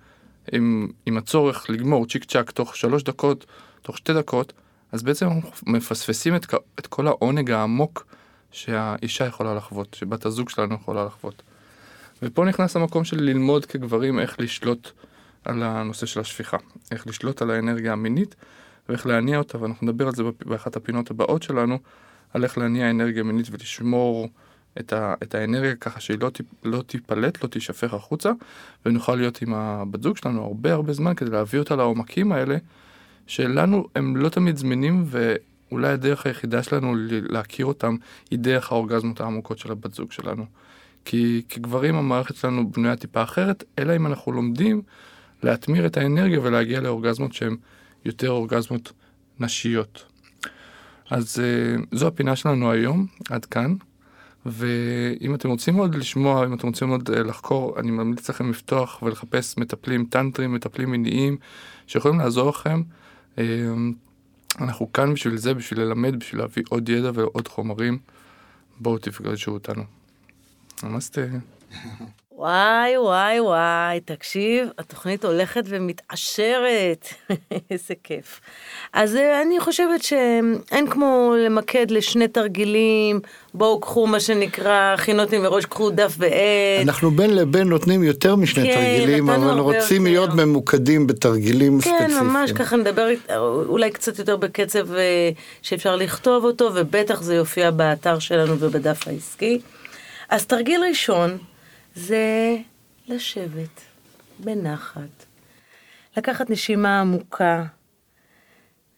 עם, 0.52 0.88
עם 1.06 1.18
הצורך 1.18 1.70
לגמור 1.70 2.06
צ'יק 2.06 2.24
צ'אק 2.26 2.52
תוך 2.52 2.76
שלוש 2.76 3.04
דקות, 3.04 3.46
תוך 3.82 3.98
שתי 3.98 4.14
דקות, 4.14 4.54
אז 4.92 5.04
בעצם 5.04 5.26
אנחנו 5.26 5.52
מפספסים 5.66 6.36
את, 6.36 6.54
את 6.80 6.88
כל 6.88 7.08
העונג 7.08 7.52
העמוק 7.52 8.06
שהאישה 8.52 9.26
יכולה 9.26 9.56
לחוות, 9.56 9.94
שבת 9.94 10.26
הזוג 10.26 10.50
שלנו 10.50 10.76
יכולה 10.76 11.06
לחוות. 11.06 11.44
ופה 12.22 12.46
נכנס 12.46 12.76
המקום 12.76 13.04
של 13.04 13.24
ללמוד 13.24 13.66
כגברים 13.66 14.20
איך 14.20 14.40
לשלוט 14.40 14.92
על 15.46 15.64
הנושא 15.64 16.06
של 16.06 16.20
השפיכה, 16.20 16.58
איך 16.92 17.08
לשלוט 17.08 17.42
על 17.42 17.52
האנרגיה 17.52 17.94
המינית 17.94 18.36
ואיך 18.90 19.06
להניע 19.06 19.38
אותה, 19.38 19.62
ואנחנו 19.62 19.88
נדבר 19.88 20.08
על 20.08 20.16
זה 20.16 20.24
באחת 20.46 20.76
הפינות 20.76 21.12
הבאות 21.12 21.44
שלנו, 21.44 21.80
על 22.34 22.44
איך 22.44 22.58
להניע 22.58 22.90
אנרגיה 22.90 23.24
מינית 23.24 23.48
ולשמור 23.52 24.28
את, 24.80 24.94
ה, 24.94 25.14
את 25.24 25.36
האנרגיה 25.36 25.76
ככה 25.76 26.00
שהיא 26.00 26.18
לא, 26.22 26.32
לא 26.64 26.82
תיפלט, 26.82 27.44
לא 27.44 27.48
תישפך 27.48 27.94
החוצה, 27.94 28.32
ונוכל 28.86 29.16
להיות 29.16 29.42
עם 29.42 29.54
הבת 29.54 30.04
זוג 30.04 30.18
שלנו 30.18 30.44
הרבה 30.44 30.74
הרבה 30.74 30.94
זמן 30.94 31.16
כדי 31.16 31.30
להביא 31.30 31.60
אותה 31.60 31.76
לעומקים 31.76 32.32
האלה, 32.32 32.58
שלנו 33.28 33.88
הם 33.96 34.18
לא 34.18 34.30
תמיד 34.30 34.58
זמינים, 34.58 35.06
ואולי 35.72 35.88
הדרך 35.88 36.26
היחידה 36.26 36.64
שלנו 36.64 36.96
להכיר 37.10 37.66
אותם 37.66 37.96
היא 38.32 38.40
דרך 38.40 38.72
האורגזמות 38.72 39.22
העמוקות 39.22 39.60
של 39.60 39.72
הבת 39.72 39.94
זוג 39.94 40.12
שלנו. 40.12 40.46
כי 41.06 41.42
כגברים 41.50 41.96
המערכת 41.96 42.36
שלנו 42.36 42.72
בנויה 42.72 42.96
טיפה 42.96 43.24
אחרת, 43.24 43.64
אלא 43.80 43.96
אם 43.96 44.08
אנחנו 44.08 44.32
לומדים 44.32 44.82
להטמיר 45.44 45.86
את 45.86 45.98
האנרגיה 45.98 46.40
ולהגיע 46.44 46.82
לאורגזמות 46.82 47.34
שהן 47.34 47.56
יותר 48.06 48.30
אורגזמות 48.30 48.92
נשיות. 49.40 50.04
אז 51.10 51.40
uh, 51.40 51.98
זו 51.98 52.08
הפינה 52.08 52.36
שלנו 52.36 52.72
היום, 52.72 53.06
עד 53.30 53.46
כאן. 53.46 53.76
ואם 54.46 55.36
אתם 55.36 55.50
רוצים 55.50 55.76
עוד 55.76 55.96
לשמוע, 55.96 56.46
אם 56.46 56.54
אתם 56.54 56.68
רוצים 56.68 56.90
עוד 56.90 57.10
uh, 57.10 57.14
לחקור, 57.14 57.80
אני 57.80 57.92
ממליץ 57.92 58.30
לכם 58.30 58.50
לפתוח 58.50 59.04
ולחפש 59.04 59.58
מטפלים 59.58 60.06
טנטרים, 60.06 60.54
מטפלים 60.54 60.92
מיניים, 60.92 61.38
שיכולים 61.88 62.20
לעזור 62.20 62.50
לכם 62.50 62.82
אמ, 63.38 63.94
אנחנו 64.60 64.94
כאן 64.94 65.14
בשביל 65.14 65.38
זה, 65.38 65.54
בשביל 65.54 65.82
ללמד, 65.82 66.20
בשביל 66.20 66.42
להביא 66.42 66.64
עוד 66.70 66.90
ידע 66.90 67.12
ועוד 67.14 67.48
חומרים. 67.48 68.00
בואו 68.80 68.98
תפגשו 68.98 69.52
אותנו. 69.52 69.84
נמסטה. 70.84 71.22
וואי, 72.38 72.98
וואי, 72.98 73.40
וואי, 73.40 74.00
תקשיב, 74.06 74.68
התוכנית 74.78 75.26
הולכת 75.26 75.64
ומתעשרת. 75.68 77.08
איזה 77.72 77.94
כיף. 78.04 78.40
אז 78.94 79.16
אה, 79.16 79.42
אני 79.42 79.60
חושבת 79.60 80.04
שאין 80.04 80.90
כמו 80.90 81.34
למקד 81.46 81.92
לשני 81.92 82.28
תרגילים, 82.28 83.20
בואו 83.54 83.80
קחו 83.80 84.08
מה 84.08 84.20
שנקרא, 84.20 84.94
הכינותי 84.94 85.38
מראש, 85.38 85.66
קחו 85.66 85.90
דף 85.90 86.16
ועט. 86.18 86.34
אנחנו 86.84 87.12
בין 87.12 87.36
לבין 87.36 87.68
נותנים 87.68 88.04
יותר 88.04 88.36
משני 88.36 88.64
כן, 88.64 88.74
תרגילים, 88.74 89.30
אבל 89.30 89.60
רוצים 89.60 90.08
יותר. 90.08 90.26
להיות 90.26 90.34
ממוקדים 90.34 91.08
בתרגילים 91.08 91.82
כן, 91.82 91.90
ספציפיים. 92.00 92.28
ממש 92.28 92.52
ככה 92.52 92.76
נדבר 92.78 93.08
אולי 93.68 93.92
קצת 93.92 94.20
יותר 94.20 94.38
בקצב 94.38 94.94
אה, 94.94 95.30
שאפשר 95.62 95.96
לכתוב 95.96 96.44
אותו, 96.44 96.72
ובטח 96.74 97.22
זה 97.22 97.36
יופיע 97.36 97.72
באתר 97.72 98.20
שלנו 98.20 98.56
ובדף 98.60 99.08
העסקי. 99.08 99.60
אז 100.30 100.46
תרגיל 100.46 100.82
ראשון 100.90 101.38
זה 101.98 102.58
לשבת 103.08 103.82
בנחת, 104.40 105.26
לקחת 106.18 106.50
נשימה 106.50 107.02
עמוקה, 107.02 107.66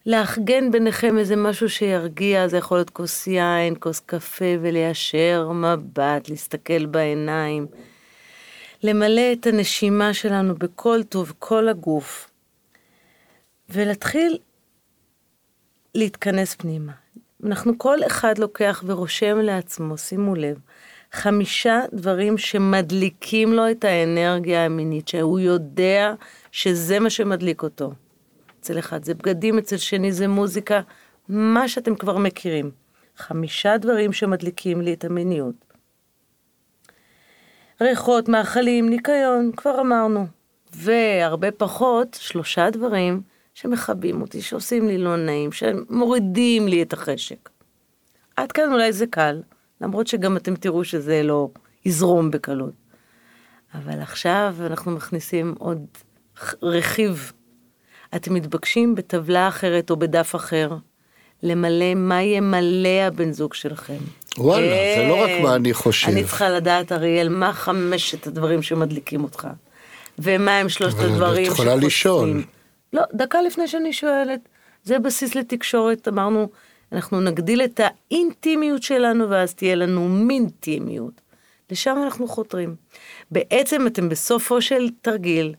לאחגן 0.06 0.72
ביניכם 0.72 1.18
איזה 1.18 1.36
משהו 1.36 1.70
שירגיע, 1.70 2.48
זה 2.48 2.58
יכול 2.58 2.78
להיות 2.78 2.90
כוס 2.90 3.28
יין, 3.28 3.76
כוס 3.80 4.00
קפה, 4.00 4.46
וליישר 4.62 5.52
מבט, 5.52 6.30
להסתכל 6.30 6.86
בעיניים. 6.86 7.68
למלא 8.84 9.34
את 9.34 9.48
הנשימה 9.48 10.14
שלנו 10.14 10.56
בכל 10.56 11.04
טוב, 11.04 11.34
כל 11.40 11.68
הגוף, 11.68 12.30
ולהתחיל 13.70 14.38
להתכנס 15.96 16.56
פנימה. 16.56 16.94
אנחנו 17.46 17.78
כל 17.78 17.98
אחד 18.08 18.38
לוקח 18.38 18.84
ורושם 18.86 19.38
לעצמו, 19.38 19.98
שימו 19.98 20.36
לב, 20.36 20.60
חמישה 21.12 21.82
דברים 21.94 22.38
שמדליקים 22.38 23.54
לו 23.54 23.72
את 23.72 23.84
האנרגיה 23.84 24.66
המינית, 24.66 25.08
שהוא 25.08 25.40
יודע 25.40 26.14
שזה 26.52 27.00
מה 27.00 27.10
שמדליק 27.10 27.64
אותו. 27.64 27.94
אצל 28.60 28.80
אחד 28.80 29.04
זה 29.04 29.14
בגדים, 29.14 29.58
אצל 29.58 29.78
שני 29.78 30.12
זה 30.12 30.28
מוזיקה, 30.28 30.82
מה 31.30 31.68
שאתם 31.68 31.96
כבר 31.96 32.18
מכירים. 32.18 32.72
חמישה 33.18 33.78
דברים 33.78 34.14
שמדליקים 34.14 34.82
לי 34.82 34.94
את 34.94 35.06
המיניות. 35.06 35.56
ריחות, 37.82 38.30
מאכלים, 38.30 38.90
ניקיון, 38.90 39.52
כבר 39.58 39.82
אמרנו. 39.82 40.28
והרבה 40.74 41.52
פחות, 41.52 42.18
שלושה 42.22 42.70
דברים 42.70 43.22
שמכבים 43.54 44.22
אותי, 44.22 44.42
שעושים 44.42 44.88
לי 44.88 44.98
לא 44.98 45.16
נעים, 45.16 45.52
שמורידים 45.52 46.68
לי 46.68 46.82
את 46.82 46.94
החשק. 46.94 47.50
עד 48.36 48.52
כאן 48.52 48.74
אולי 48.74 48.94
זה 48.94 49.08
קל, 49.08 49.42
למרות 49.82 50.08
שגם 50.08 50.38
אתם 50.38 50.56
תראו 50.56 50.84
שזה 50.84 51.24
לא 51.24 51.50
יזרום 51.86 52.32
בקלות. 52.32 52.74
אבל 53.74 54.02
עכשיו 54.02 54.56
אנחנו 54.66 54.92
מכניסים 54.92 55.56
עוד 55.60 55.86
רכיב. 56.62 57.32
אתם 58.16 58.34
מתבקשים 58.34 58.96
בטבלה 58.96 59.48
אחרת 59.48 59.90
או 59.90 59.98
בדף 59.98 60.36
אחר 60.36 60.76
למלא 61.44 61.96
מה 61.96 62.22
ימלא 62.22 63.02
הבן 63.08 63.32
זוג 63.32 63.54
שלכם. 63.54 63.98
וואלה, 64.38 64.68
זה 64.98 65.06
לא 65.08 65.24
רק. 65.24 65.30
מה 65.44 65.56
אני 65.56 65.74
חושב. 65.74 66.08
אני 66.08 66.24
צריכה 66.24 66.50
לדעת, 66.50 66.92
אריאל, 66.92 67.30
מה 67.30 67.54
חמשת 67.54 68.28
הדברים 68.28 68.62
שמדליקים 68.62 69.24
אותך, 69.24 69.48
ומה 70.20 70.58
הם 70.58 70.70
שלושת 70.70 70.98
אבל 70.98 71.06
את 71.06 71.12
הדברים 71.12 71.46
יכולה 71.46 71.76
לשאול. 71.76 72.44
לא, 72.94 73.02
דקה 73.14 73.42
לפני 73.42 73.68
שאני 73.68 73.94
שואלת. 73.94 74.40
זה 74.84 75.00
בסיס 75.00 75.36
לתקשורת, 75.36 76.08
אמרנו, 76.08 76.50
אנחנו 76.92 77.22
נגדיל 77.22 77.64
את 77.64 77.80
האינטימיות 77.84 78.84
שלנו, 78.84 79.30
ואז 79.30 79.54
תהיה 79.54 79.76
לנו 79.76 80.10
מינטימיות. 80.10 81.22
לשם 81.72 81.98
אנחנו 82.04 82.28
חותרים. 82.28 82.76
בעצם 83.32 83.88
אתם 83.88 84.10
בסופו 84.10 84.62
של 84.62 84.90
תרגיל, 85.02 85.56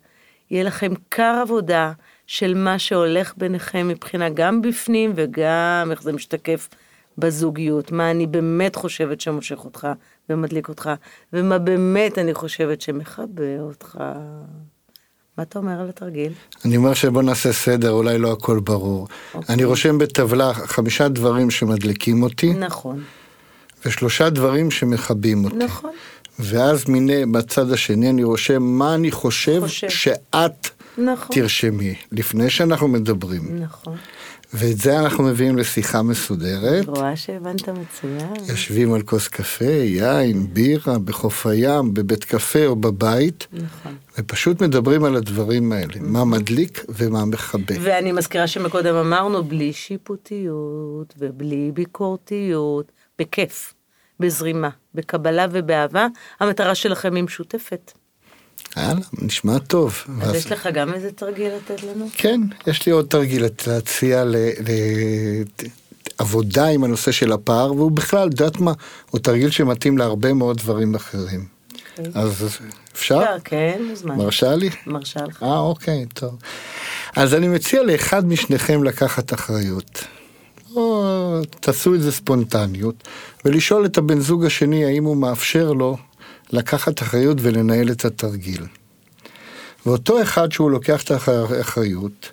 יהיה 0.50 0.64
לכם 0.64 0.92
כר 1.10 1.38
עבודה 1.42 1.92
של 2.26 2.54
מה 2.54 2.78
שהולך 2.78 3.34
ביניכם 3.36 3.88
מבחינה 3.88 4.28
גם 4.28 4.62
בפנים 4.62 5.12
וגם 5.14 5.88
איך 5.90 6.02
זה 6.02 6.12
משתקף 6.12 6.68
בזוגיות, 7.18 7.92
מה 7.92 8.10
אני 8.10 8.26
באמת 8.26 8.76
חושבת 8.76 9.20
שמושך 9.20 9.64
אותך 9.64 9.88
ומדליק 10.28 10.68
אותך, 10.68 10.90
ומה 11.32 11.58
באמת 11.58 12.18
אני 12.18 12.34
חושבת 12.34 12.80
שמכבה 12.80 13.60
אותך. 13.60 13.98
מה 15.40 15.44
אתה 15.44 15.58
אומר 15.58 15.80
על 15.80 15.88
התרגיל? 15.88 16.32
אני 16.64 16.76
אומר 16.76 16.94
שבוא 16.94 17.22
נעשה 17.22 17.52
סדר, 17.52 17.90
אולי 17.90 18.18
לא 18.18 18.32
הכל 18.32 18.60
ברור. 18.60 19.08
אוקיי. 19.34 19.54
אני 19.54 19.64
רושם 19.64 19.98
בטבלה 19.98 20.54
חמישה 20.54 21.08
דברים 21.08 21.50
שמדליקים 21.50 22.22
אותי, 22.22 22.54
נכון, 22.54 23.02
ושלושה 23.86 24.30
דברים 24.30 24.70
שמכבים 24.70 25.44
אותי. 25.44 25.56
נכון. 25.56 25.90
ואז 26.38 26.88
מיני, 26.88 27.26
בצד 27.26 27.72
השני 27.72 28.10
אני 28.10 28.24
רושם 28.24 28.62
מה 28.62 28.94
אני 28.94 29.10
חושב, 29.10 29.60
חושב. 29.60 29.88
שאת 29.88 30.68
נכון. 30.98 31.36
תרשמי, 31.36 31.94
לפני 32.12 32.50
שאנחנו 32.50 32.88
מדברים. 32.88 33.62
נכון. 33.62 33.96
ואת 34.54 34.78
זה 34.78 35.00
אנחנו 35.00 35.24
מביאים 35.24 35.56
לשיחה 35.56 36.02
מסודרת. 36.02 36.88
רואה 36.88 37.16
שהבנת 37.16 37.68
מצוין. 37.68 38.34
יושבים 38.48 38.92
על 38.92 39.02
כוס 39.02 39.28
קפה, 39.28 39.64
יין, 39.64 40.46
בירה, 40.54 40.98
בחוף 40.98 41.46
הים, 41.46 41.94
בבית 41.94 42.24
קפה 42.24 42.66
או 42.66 42.76
בבית, 42.76 43.46
נכון. 43.52 43.96
ופשוט 44.18 44.62
מדברים 44.62 45.04
על 45.04 45.16
הדברים 45.16 45.72
האלה, 45.72 45.94
מה 46.00 46.24
מדליק 46.24 46.84
ומה 46.88 47.24
מכבה. 47.24 47.74
ואני 47.80 48.12
מזכירה 48.12 48.46
שמקודם 48.46 48.94
אמרנו, 48.94 49.44
בלי 49.44 49.72
שיפוטיות 49.72 51.14
ובלי 51.18 51.70
ביקורתיות, 51.74 52.92
בכיף, 53.18 53.74
בזרימה, 54.20 54.68
בקבלה 54.94 55.46
ובאהבה, 55.50 56.06
המטרה 56.40 56.74
שלכם 56.74 57.14
היא 57.14 57.24
משותפת. 57.24 57.92
יאללה, 58.76 59.00
נשמע 59.12 59.58
טוב. 59.58 60.04
אז 60.08 60.14
ואז- 60.18 60.34
יש 60.34 60.52
לך 60.52 60.68
גם 60.74 60.92
איזה 60.94 61.12
תרגיל 61.12 61.52
לתת 61.56 61.82
לנו? 61.82 62.08
כן, 62.14 62.40
יש 62.66 62.86
לי 62.86 62.92
עוד 62.92 63.06
תרגיל 63.06 63.44
להציע 63.66 64.24
לעבודה 66.20 66.66
עם 66.66 66.84
הנושא 66.84 67.12
של 67.12 67.32
הפער, 67.32 67.72
והוא 67.72 67.90
בכלל, 67.92 68.28
את 68.28 68.40
יודעת 68.40 68.60
מה, 68.60 68.72
הוא 69.10 69.20
תרגיל 69.20 69.50
שמתאים 69.50 69.98
להרבה 69.98 70.32
מאוד 70.32 70.56
דברים 70.58 70.94
אחרים. 70.94 71.44
אז 72.14 72.58
אפשר? 72.94 73.14
אפשר, 73.22 73.36
כן, 73.44 73.82
מוזמן. 73.88 74.14
מרשה 74.16 74.56
לי? 74.56 74.70
מרשה 74.86 75.20
לך. 75.24 75.42
אה, 75.42 75.58
אוקיי, 75.58 76.06
טוב. 76.14 76.36
אז 77.16 77.34
אני 77.34 77.48
מציע 77.48 77.82
לאחד 77.82 78.26
משניכם 78.26 78.84
לקחת 78.84 79.34
אחריות. 79.34 80.04
או 80.76 81.04
תעשו 81.60 81.94
את 81.94 82.02
זה 82.02 82.12
ספונטניות, 82.12 82.94
ולשאול 83.44 83.86
את 83.86 83.98
הבן 83.98 84.20
זוג 84.20 84.44
השני 84.44 84.84
האם 84.84 85.04
הוא 85.04 85.16
מאפשר 85.16 85.72
לו 85.72 85.96
לקחת 86.52 87.02
אחריות 87.02 87.38
ולנהל 87.40 87.90
את 87.90 88.04
התרגיל. 88.04 88.66
ואותו 89.86 90.22
אחד 90.22 90.52
שהוא 90.52 90.70
לוקח 90.70 91.02
את 91.02 91.10
האחריות, 91.10 92.32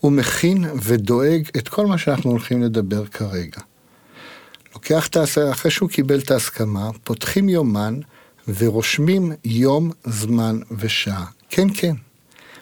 הוא 0.00 0.12
מכין 0.12 0.64
ודואג 0.82 1.42
את 1.56 1.68
כל 1.68 1.86
מה 1.86 1.98
שאנחנו 1.98 2.30
הולכים 2.30 2.62
לדבר 2.62 3.06
כרגע. 3.06 3.60
לוקח 4.74 5.06
את 5.06 5.16
ההסכמה, 5.16 5.50
אחרי 5.50 5.70
שהוא 5.70 5.88
קיבל 5.88 6.18
את 6.18 6.30
ההסכמה, 6.30 6.90
פותחים 7.04 7.48
יומן 7.48 8.00
ורושמים 8.48 9.32
יום, 9.44 9.90
זמן 10.04 10.58
ושעה. 10.78 11.24
כן, 11.50 11.68
כן. 11.74 11.94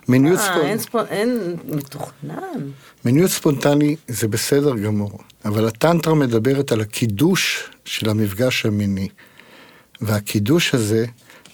מיניות 0.09 0.39
אה, 0.39 0.45
ספונ... 0.47 0.67
אין 0.67 0.79
ספונ... 0.79 1.05
אין 1.11 1.57
מתוכנן. 1.65 2.71
מיניות 3.05 3.31
ספונטני 3.31 3.97
זה 4.09 4.29
בסדר 4.29 4.77
גמור, 4.77 5.19
אבל 5.45 5.69
הטנטרה 5.69 6.15
מדברת 6.15 6.73
על 6.73 6.81
הקידוש 6.81 7.71
של 7.85 8.11
המפגש 8.11 8.67
המיני. 8.67 9.09
והקידוש 10.01 10.75
הזה, 10.75 11.07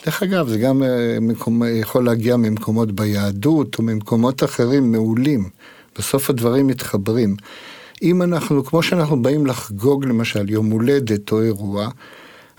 דרך 0.06 0.22
אגב, 0.22 0.48
זה 0.48 0.58
גם 0.58 0.82
אה, 0.82 1.18
מקום, 1.20 1.62
יכול 1.80 2.04
להגיע 2.04 2.36
ממקומות 2.36 2.92
ביהדות 2.92 3.78
או 3.78 3.82
ממקומות 3.82 4.44
אחרים 4.44 4.92
מעולים. 4.92 5.48
בסוף 5.98 6.30
הדברים 6.30 6.66
מתחברים. 6.66 7.36
אם 8.02 8.22
אנחנו, 8.22 8.64
כמו 8.64 8.82
שאנחנו 8.82 9.22
באים 9.22 9.46
לחגוג 9.46 10.04
למשל 10.04 10.50
יום 10.50 10.70
הולדת 10.70 11.32
או 11.32 11.42
אירוע, 11.42 11.88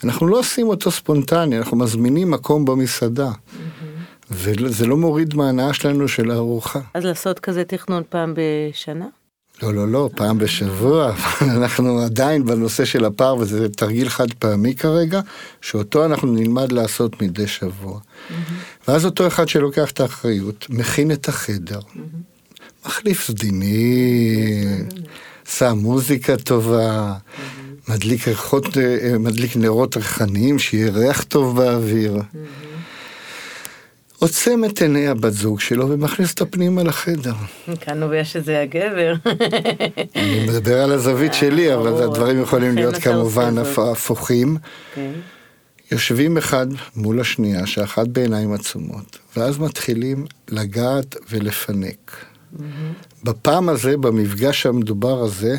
אנחנו 0.04 0.28
לא 0.28 0.40
עושים 0.40 0.68
אותו 0.68 0.92
ספונטני, 0.92 1.58
אנחנו 1.58 1.78
מזמינים 1.78 2.32
מקום 2.32 2.66
במסעדה. 2.66 3.32
וזה 4.32 4.88
לא 4.88 4.98
מוריד 4.98 5.36
מההנאה 5.36 5.74
שלנו 5.74 6.08
של 6.08 6.32
הארוחה. 6.32 6.80
אז 6.94 7.06
לעשות 7.06 7.40
כזה 7.40 7.64
תכנון 7.64 8.04
פעם 8.10 8.34
בשנה? 8.36 9.06
לא, 9.64 9.74
לא, 9.74 9.88
לא, 9.88 10.10
פעם 10.16 10.38
בשבוע, 10.38 11.14
אנחנו 11.56 12.02
עדיין 12.02 12.46
בנושא 12.46 12.86
של 12.86 13.06
הפער, 13.06 13.38
וזה 13.38 13.70
תרגיל 13.70 14.10
חד 14.10 14.34
פעמי 14.34 14.76
כרגע, 14.76 15.22
שאותו 15.62 16.06
אנחנו 16.06 16.32
נלמד 16.32 16.72
לעשות 16.72 17.22
מדי 17.22 17.48
שבוע. 17.48 18.00
ואז 18.88 19.06
אותו 19.06 19.28
אחד 19.28 19.48
שלוקח 19.48 19.92
את 19.92 20.00
האחריות, 20.00 20.66
מכין 20.70 21.12
את 21.12 21.30
החדר, 21.30 21.80
מחליף 22.86 23.28
סדינים, 23.28 24.86
שם 25.50 25.78
מוזיקה 25.78 26.38
טובה, 26.38 27.14
מדליק, 27.90 28.28
ריחות, 28.28 28.78
אה, 28.78 29.18
מדליק 29.18 29.58
נרות 29.58 29.98
ריחניים, 29.98 30.60
שיהיה 30.60 30.92
ריח 30.92 31.24
טוב 31.24 31.58
באוויר. 31.58 32.22
עוצם 34.26 34.66
את 34.66 34.82
עיני 34.82 35.08
הבת 35.08 35.34
זוג 35.34 35.60
שלו 35.60 35.90
ומכניס 35.90 36.32
אותה 36.32 36.46
פנימה 36.46 36.84
לחדר. 36.84 37.34
כאן 37.80 38.00
נובע 38.00 38.24
שזה 38.24 38.62
הגבר. 38.62 39.14
אני 40.16 40.46
מדבר 40.48 40.82
על 40.82 40.92
הזווית 40.92 41.34
שלי, 41.34 41.74
אבל. 41.74 42.04
הדברים 42.04 42.42
יכולים 42.42 42.76
להיות 42.76 42.96
כמובן 42.96 43.56
הפוכים. 43.78 44.58
כן. 44.96 45.12
יושבים 45.92 46.38
אחד 46.38 46.68
מול 46.96 47.22
השנייה, 47.22 47.68
שאחת 47.68 48.08
בעיניים 48.08 48.54
עצומות, 48.54 49.18
ואז 49.38 49.58
מתחילים 49.58 50.26
לגעת 50.50 51.16
ולפנק. 51.30 52.26
בפעם 53.24 53.70
הזה, 53.70 53.98
במפגש 53.98 54.66
המדובר 54.66 55.20
הזה, 55.24 55.58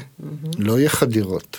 לא 0.59 0.79
יהיה 0.79 0.89
חדירות. 0.89 1.59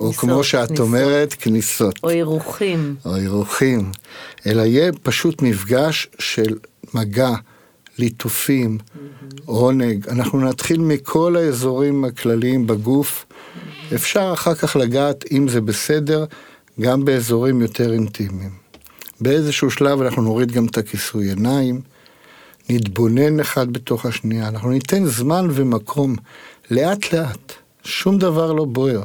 או 0.00 0.06
כניסות, 0.06 0.20
כמו 0.20 0.44
שאת 0.44 0.68
כניסות. 0.68 0.86
אומרת, 0.86 1.34
כניסות. 1.34 1.94
או 2.02 2.10
אירוחים. 2.10 2.96
או 3.04 3.16
אירוחים, 3.16 3.92
אלא 4.46 4.62
יהיה 4.62 4.92
פשוט 5.02 5.42
מפגש 5.42 6.08
של 6.18 6.58
מגע, 6.94 7.30
ליטופים, 7.98 8.78
עונג. 9.44 10.08
אנחנו 10.08 10.40
נתחיל 10.40 10.80
מכל 10.80 11.36
האזורים 11.36 12.04
הכלליים 12.04 12.66
בגוף. 12.66 13.26
אפשר 13.94 14.30
אחר 14.34 14.54
כך 14.54 14.76
לגעת, 14.76 15.24
אם 15.32 15.48
זה 15.48 15.60
בסדר, 15.60 16.24
גם 16.80 17.04
באזורים 17.04 17.60
יותר 17.60 17.92
אינטימיים. 17.92 18.50
באיזשהו 19.20 19.70
שלב 19.70 20.02
אנחנו 20.02 20.22
נוריד 20.22 20.52
גם 20.52 20.66
את 20.66 20.78
הכיסוי 20.78 21.28
עיניים, 21.28 21.80
נתבונן 22.70 23.40
אחד 23.40 23.72
בתוך 23.72 24.06
השנייה, 24.06 24.48
אנחנו 24.48 24.70
ניתן 24.70 25.06
זמן 25.06 25.48
ומקום, 25.50 26.16
לאט 26.70 27.12
לאט, 27.12 27.52
שום 27.84 28.18
דבר 28.18 28.52
לא 28.52 28.64
בוער. 28.64 29.02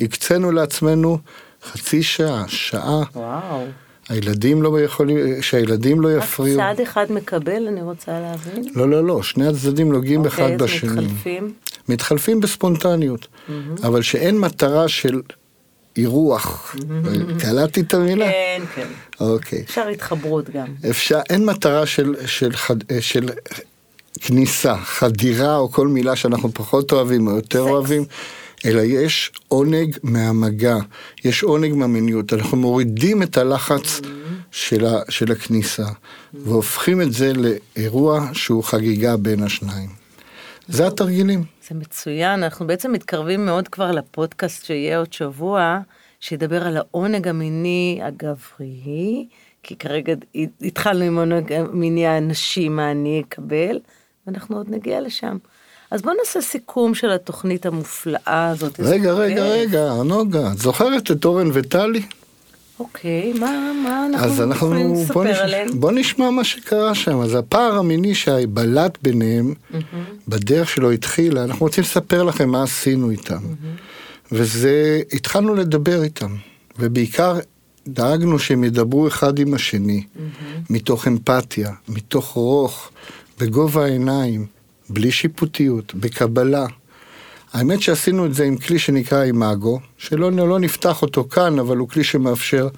הקצינו 0.00 0.52
לעצמנו 0.52 1.18
חצי 1.64 2.02
שעה, 2.02 2.44
שעה, 2.48 3.02
וואו. 3.14 3.64
הילדים 4.08 4.62
לא 4.62 4.80
יכולים, 4.80 5.42
שהילדים 5.42 6.00
לא 6.00 6.08
רק 6.16 6.22
יפריעו. 6.22 6.60
צד 6.60 6.80
אחד 6.82 7.06
מקבל, 7.12 7.68
אני 7.68 7.82
רוצה 7.82 8.20
להבין. 8.20 8.64
לא, 8.74 8.88
לא, 8.88 9.04
לא, 9.04 9.22
שני 9.22 9.48
הצדדים 9.48 9.92
נוגעים 9.92 10.26
אחד 10.26 10.42
אוקיי, 10.42 10.54
אז 10.54 10.62
בשני. 10.62 10.90
מתחלפים. 10.90 11.52
מתחלפים 11.88 12.40
בספונטניות, 12.40 13.26
אבל 13.82 14.02
שאין 14.02 14.38
מטרה 14.38 14.88
של 14.88 15.20
אירוח. 15.96 16.76
קלטתי 17.40 17.80
את 17.80 17.94
המילה? 17.94 18.26
כן, 18.30 18.62
כן. 18.74 18.86
אוקיי. 19.20 19.62
אפשר 19.62 19.88
התחברות 19.88 20.50
גם. 20.50 20.66
אפשר, 20.90 21.20
אין 21.30 21.44
מטרה 21.44 21.86
של, 21.86 22.14
של, 22.26 22.50
אה, 22.90 23.00
של 23.00 23.28
כניסה, 24.20 24.76
חדירה 24.76 25.56
או 25.56 25.72
כל 25.72 25.88
מילה 25.88 26.16
שאנחנו 26.16 26.52
פחות 26.52 26.92
אוהבים 26.92 27.26
או 27.26 27.36
יותר 27.36 27.62
סקס. 27.62 27.70
אוהבים, 27.70 28.04
אלא 28.64 28.80
יש 28.80 29.32
עונג 29.48 29.96
מהמגע, 30.02 30.76
יש 31.24 31.42
עונג 31.42 31.74
מהמיניות, 31.74 32.32
אנחנו 32.32 32.56
מורידים 32.56 33.22
את 33.22 33.38
הלחץ 33.38 34.00
של, 34.50 34.86
ה, 34.86 34.98
של 35.08 35.32
הכניסה 35.32 35.86
והופכים 36.34 37.02
את 37.02 37.12
זה 37.12 37.32
לאירוע 37.32 38.28
שהוא 38.32 38.64
חגיגה 38.64 39.16
בין 39.16 39.42
השניים. 39.42 39.88
זה 40.68 40.86
התרגילים. 40.86 41.44
זה 41.68 41.74
מצוין, 41.74 42.42
אנחנו 42.42 42.66
בעצם 42.66 42.92
מתקרבים 42.92 43.46
מאוד 43.46 43.68
כבר 43.68 43.90
לפודקאסט 43.90 44.64
שיהיה 44.64 44.98
עוד 44.98 45.12
שבוע, 45.12 45.78
שידבר 46.20 46.66
על 46.66 46.76
העונג 46.76 47.28
המיני 47.28 48.00
הגברי, 48.02 49.26
כי 49.62 49.76
כרגע 49.76 50.14
התחלנו 50.62 51.04
עם 51.04 51.18
עונג 51.18 51.52
המיני 51.52 52.06
הנשי, 52.06 52.68
מה 52.68 52.90
אני 52.90 53.22
אקבל, 53.28 53.78
ואנחנו 54.26 54.56
עוד 54.56 54.66
נגיע 54.70 55.00
לשם. 55.00 55.36
אז 55.90 56.02
בוא 56.02 56.12
נעשה 56.18 56.40
סיכום 56.40 56.94
של 56.94 57.10
התוכנית 57.10 57.66
המופלאה 57.66 58.48
הזאת. 58.48 58.80
רגע, 58.80 59.12
רגע. 59.12 59.44
רגע, 59.44 59.92
נוגה, 60.04 60.52
את 60.52 60.58
זוכרת 60.58 61.10
את 61.10 61.24
אורן 61.24 61.50
וטלי? 61.52 62.02
אוקיי, 62.80 63.32
מה, 63.32 63.72
מה 63.84 64.06
אנחנו, 64.06 64.44
אנחנו, 64.44 64.52
יכולים 64.52 64.92
בוא, 64.92 65.02
לספר 65.02 65.24
נש... 65.24 65.38
עליהם? 65.38 65.68
בוא 65.80 65.92
נשמע 65.92 66.30
מה 66.30 66.44
שקרה 66.44 66.94
שם. 66.94 67.20
אז 67.20 67.34
הפער 67.34 67.78
המיני 67.78 68.14
שבלט 68.14 68.98
ביניהם, 69.02 69.54
בדרך 70.28 70.68
שלו 70.68 70.90
התחילה, 70.90 71.44
אנחנו 71.44 71.66
רוצים 71.66 71.84
לספר 71.84 72.22
לכם 72.22 72.48
מה 72.48 72.62
עשינו 72.62 73.10
איתם. 73.10 73.42
וזה, 74.32 75.00
התחלנו 75.12 75.54
לדבר 75.54 76.02
איתם, 76.02 76.36
ובעיקר 76.78 77.38
דאגנו 77.88 78.38
שהם 78.38 78.64
ידברו 78.64 79.08
אחד 79.08 79.38
עם 79.38 79.54
השני, 79.54 80.02
מתוך 80.70 81.08
אמפתיה, 81.08 81.70
מתוך 81.88 82.26
רוך, 82.26 82.90
בגובה 83.40 83.84
העיניים, 83.84 84.46
בלי 84.90 85.10
שיפוטיות, 85.10 85.94
בקבלה. 85.94 86.66
האמת 87.52 87.82
שעשינו 87.82 88.26
את 88.26 88.34
זה 88.34 88.44
עם 88.44 88.56
כלי 88.56 88.78
שנקרא 88.78 89.22
אימאגו, 89.22 89.80
שלא 89.98 90.32
לא 90.32 90.58
נפתח 90.58 91.02
אותו 91.02 91.24
כאן, 91.30 91.58
אבל 91.58 91.76
הוא 91.76 91.88
כלי 91.88 92.04
שמאפשר 92.04 92.68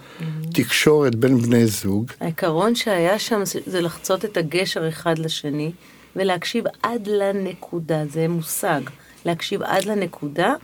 תקשורת 0.55 1.15
בין 1.15 1.39
בני 1.39 1.67
זוג. 1.67 2.11
העיקרון 2.21 2.75
שהיה 2.75 3.19
שם 3.19 3.45
זה- 3.45 3.61
זה 3.67 3.81
לחצות 3.81 4.25
את 4.25 4.37
הגשר 4.37 4.89
אחד 4.89 5.19
לשני 5.19 5.73
ולהקשיב 6.17 6.65
עד 6.83 7.07
לנקודה, 7.07 8.03
זה 8.13 8.29
מושג, 8.29 8.81
להקשיב 9.25 9.63
עד 9.63 9.85
לנקודה 9.85 10.55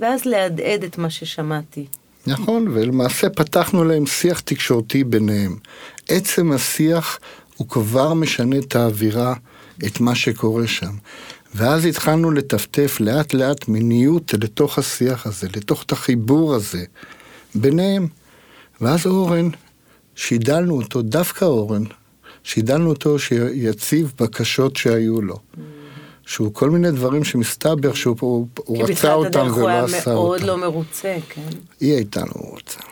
ואז 0.00 0.24
להדהד 0.24 0.84
את 0.84 0.98
מה 0.98 1.10
ששמעתי. 1.10 1.86
נכון, 2.26 2.68
ולמעשה 2.68 3.30
פתחנו 3.30 3.84
להם 3.84 4.06
שיח 4.06 4.40
תקשורתי 4.40 5.04
ביניהם. 5.04 5.56
עצם 6.08 6.52
השיח 6.52 7.18
הוא 7.62 7.68
כבר 7.68 8.14
משנה 8.14 8.58
את 8.58 8.76
האווירה, 8.76 9.34
את 9.86 10.00
מה 10.00 10.14
שקורה 10.14 10.66
שם. 10.66 10.94
ואז 11.54 11.84
התחלנו 11.84 12.30
לטפטף 12.30 12.96
לאט 13.00 13.34
לאט 13.34 13.68
מיניות 13.68 14.34
לתוך 14.34 14.78
השיח 14.78 15.26
הזה, 15.26 15.48
לתוך 15.56 15.82
את 15.82 15.92
החיבור 15.92 16.54
הזה 16.54 16.84
ביניהם. 17.54 18.08
ואז 18.80 19.06
אורן, 19.06 19.48
שידלנו 20.14 20.76
אותו, 20.76 21.02
דווקא 21.02 21.44
אורן, 21.44 21.82
שידלנו 22.44 22.88
אותו 22.88 23.18
שיציב 23.18 24.12
בקשות 24.20 24.76
שהיו 24.76 25.22
לו. 25.22 25.38
שהוא 26.26 26.54
כל 26.54 26.70
מיני 26.70 26.90
דברים 26.90 27.24
שמסתבר 27.24 27.94
שהוא 27.94 28.16
הוא, 28.20 28.46
הוא 28.56 28.76
כי 28.76 28.82
רצה 28.82 28.92
בתחילת 28.92 29.14
אותם 29.14 29.40
הדרך 29.40 29.54
הוא 29.54 29.62
ולא 29.62 29.68
היה 29.68 29.84
עשה 29.84 30.14
מאוד 30.14 30.40
אותם. 30.40 30.46
לא 30.46 30.58
מרוצה, 30.58 31.16
כן. 31.28 31.48
היא 31.80 31.94
הייתה 31.94 32.20
לא 32.20 32.50
רוצה. 32.50 32.91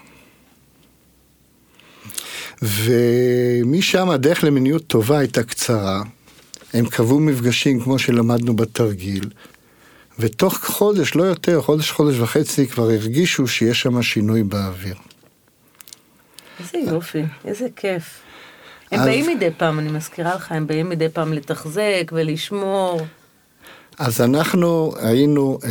ומשם 2.62 4.10
הדרך 4.10 4.44
למיניות 4.44 4.86
טובה 4.86 5.18
הייתה 5.18 5.42
קצרה. 5.42 6.02
הם 6.74 6.86
קבעו 6.86 7.20
מפגשים 7.20 7.80
כמו 7.80 7.98
שלמדנו 7.98 8.56
בתרגיל, 8.56 9.30
ותוך 10.18 10.58
חודש, 10.64 11.14
לא 11.14 11.22
יותר, 11.22 11.62
חודש, 11.62 11.90
חודש 11.90 12.18
וחצי, 12.18 12.66
כבר 12.66 12.90
הרגישו 12.90 13.46
שיש 13.48 13.80
שם 13.82 14.02
שינוי 14.02 14.42
באוויר. 14.42 14.94
איזה 16.60 16.78
יופי, 16.92 17.22
איזה 17.44 17.66
כיף. 17.76 18.02
הם 18.92 19.00
אז- 19.00 19.06
באים 19.06 19.26
מדי 19.36 19.48
פעם, 19.56 19.78
אני 19.78 19.90
מזכירה 19.92 20.34
לך, 20.34 20.52
הם 20.52 20.66
באים 20.66 20.88
מדי 20.88 21.08
פעם 21.08 21.32
לתחזק 21.32 22.10
ולשמור. 22.12 23.00
אז 23.98 24.20
אנחנו 24.20 24.92
היינו 25.02 25.58
אה, 25.64 25.70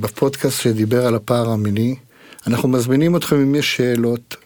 בפודקאסט 0.00 0.62
שדיבר 0.62 1.06
על 1.06 1.14
הפער 1.14 1.48
המיני. 1.50 1.94
אנחנו 2.46 2.68
מזמינים 2.68 3.16
אתכם 3.16 3.36
אם 3.36 3.54
יש 3.54 3.76
שאלות, 3.76 4.36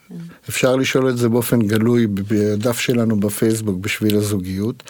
אפשר 0.49 0.75
לשאול 0.75 1.09
את 1.09 1.17
זה 1.17 1.29
באופן 1.29 1.61
גלוי 1.61 2.07
בדף 2.07 2.79
שלנו 2.79 3.19
בפייסבוק 3.19 3.77
בשביל 3.77 4.17
הזוגיות, 4.17 4.83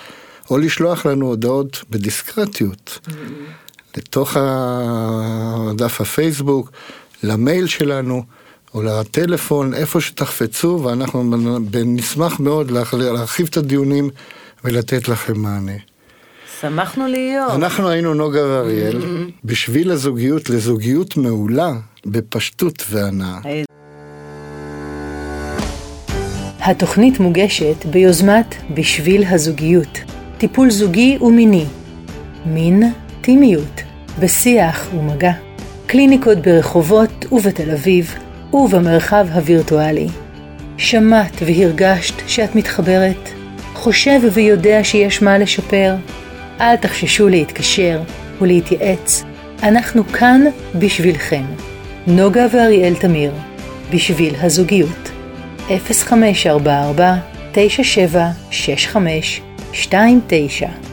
או 0.50 0.58
לשלוח 0.58 1.06
לנו 1.06 1.28
הודעות 1.28 1.84
בדיסקרטיות 1.90 3.00
לתוך 3.98 4.38
הדף 4.40 6.02
הפייסבוק, 6.02 6.72
למייל 7.24 7.68
שלנו. 7.68 8.24
או 8.74 8.82
לטלפון, 8.84 9.74
איפה 9.74 10.02
שתחפצו, 10.02 10.82
ואנחנו 10.84 11.36
נשמח 11.86 12.40
מאוד 12.40 12.72
להרחיב 12.72 13.48
את 13.50 13.58
הדיונים 13.58 14.10
ולתת 14.64 15.08
לכם 15.08 15.40
מענה. 15.40 15.78
שמחנו 16.62 17.08
להיות. 17.08 17.52
אנחנו 17.52 17.90
היינו 17.90 18.14
נוגה 18.14 18.46
ואריאל, 18.46 19.02
בשביל 19.46 19.92
הזוגיות 19.92 20.50
לזוגיות 20.50 21.18
מעולה, 21.18 21.74
בפשטות 22.08 22.84
והנאה. 22.90 23.38
התוכנית 26.60 27.20
מוגשת 27.20 27.86
ביוזמת 27.86 28.56
בשביל 28.74 29.24
הזוגיות, 29.30 30.00
טיפול 30.38 30.70
זוגי 30.70 31.18
ומיני, 31.22 31.66
מין, 32.46 32.84
טימיות, 33.22 33.82
בשיח 34.20 34.90
ומגע, 34.94 35.32
קליניקות 35.88 36.38
ברחובות 36.38 37.26
ובתל 37.32 37.72
אביב 37.72 38.16
ובמרחב 38.54 39.28
הווירטואלי. 39.34 40.08
שמעת 40.78 41.42
והרגשת 41.46 42.16
שאת 42.28 42.56
מתחברת? 42.56 43.30
חושב 43.74 44.20
ויודע 44.34 44.84
שיש 44.84 45.22
מה 45.22 45.38
לשפר? 45.38 45.96
אל 46.62 46.76
תחששו 46.76 47.30
להתקשר 47.30 48.02
ולהתייעץ, 48.42 49.24
אנחנו 49.64 50.08
כאן 50.08 50.42
בשבילכם. 50.76 51.67
נוגה 52.10 52.46
ואריאל 52.52 52.96
תמיר, 52.96 53.32
בשביל 53.94 54.36
הזוגיות. 54.36 55.12
0544 55.68 57.16
9765 57.52 59.42
29 59.74 60.87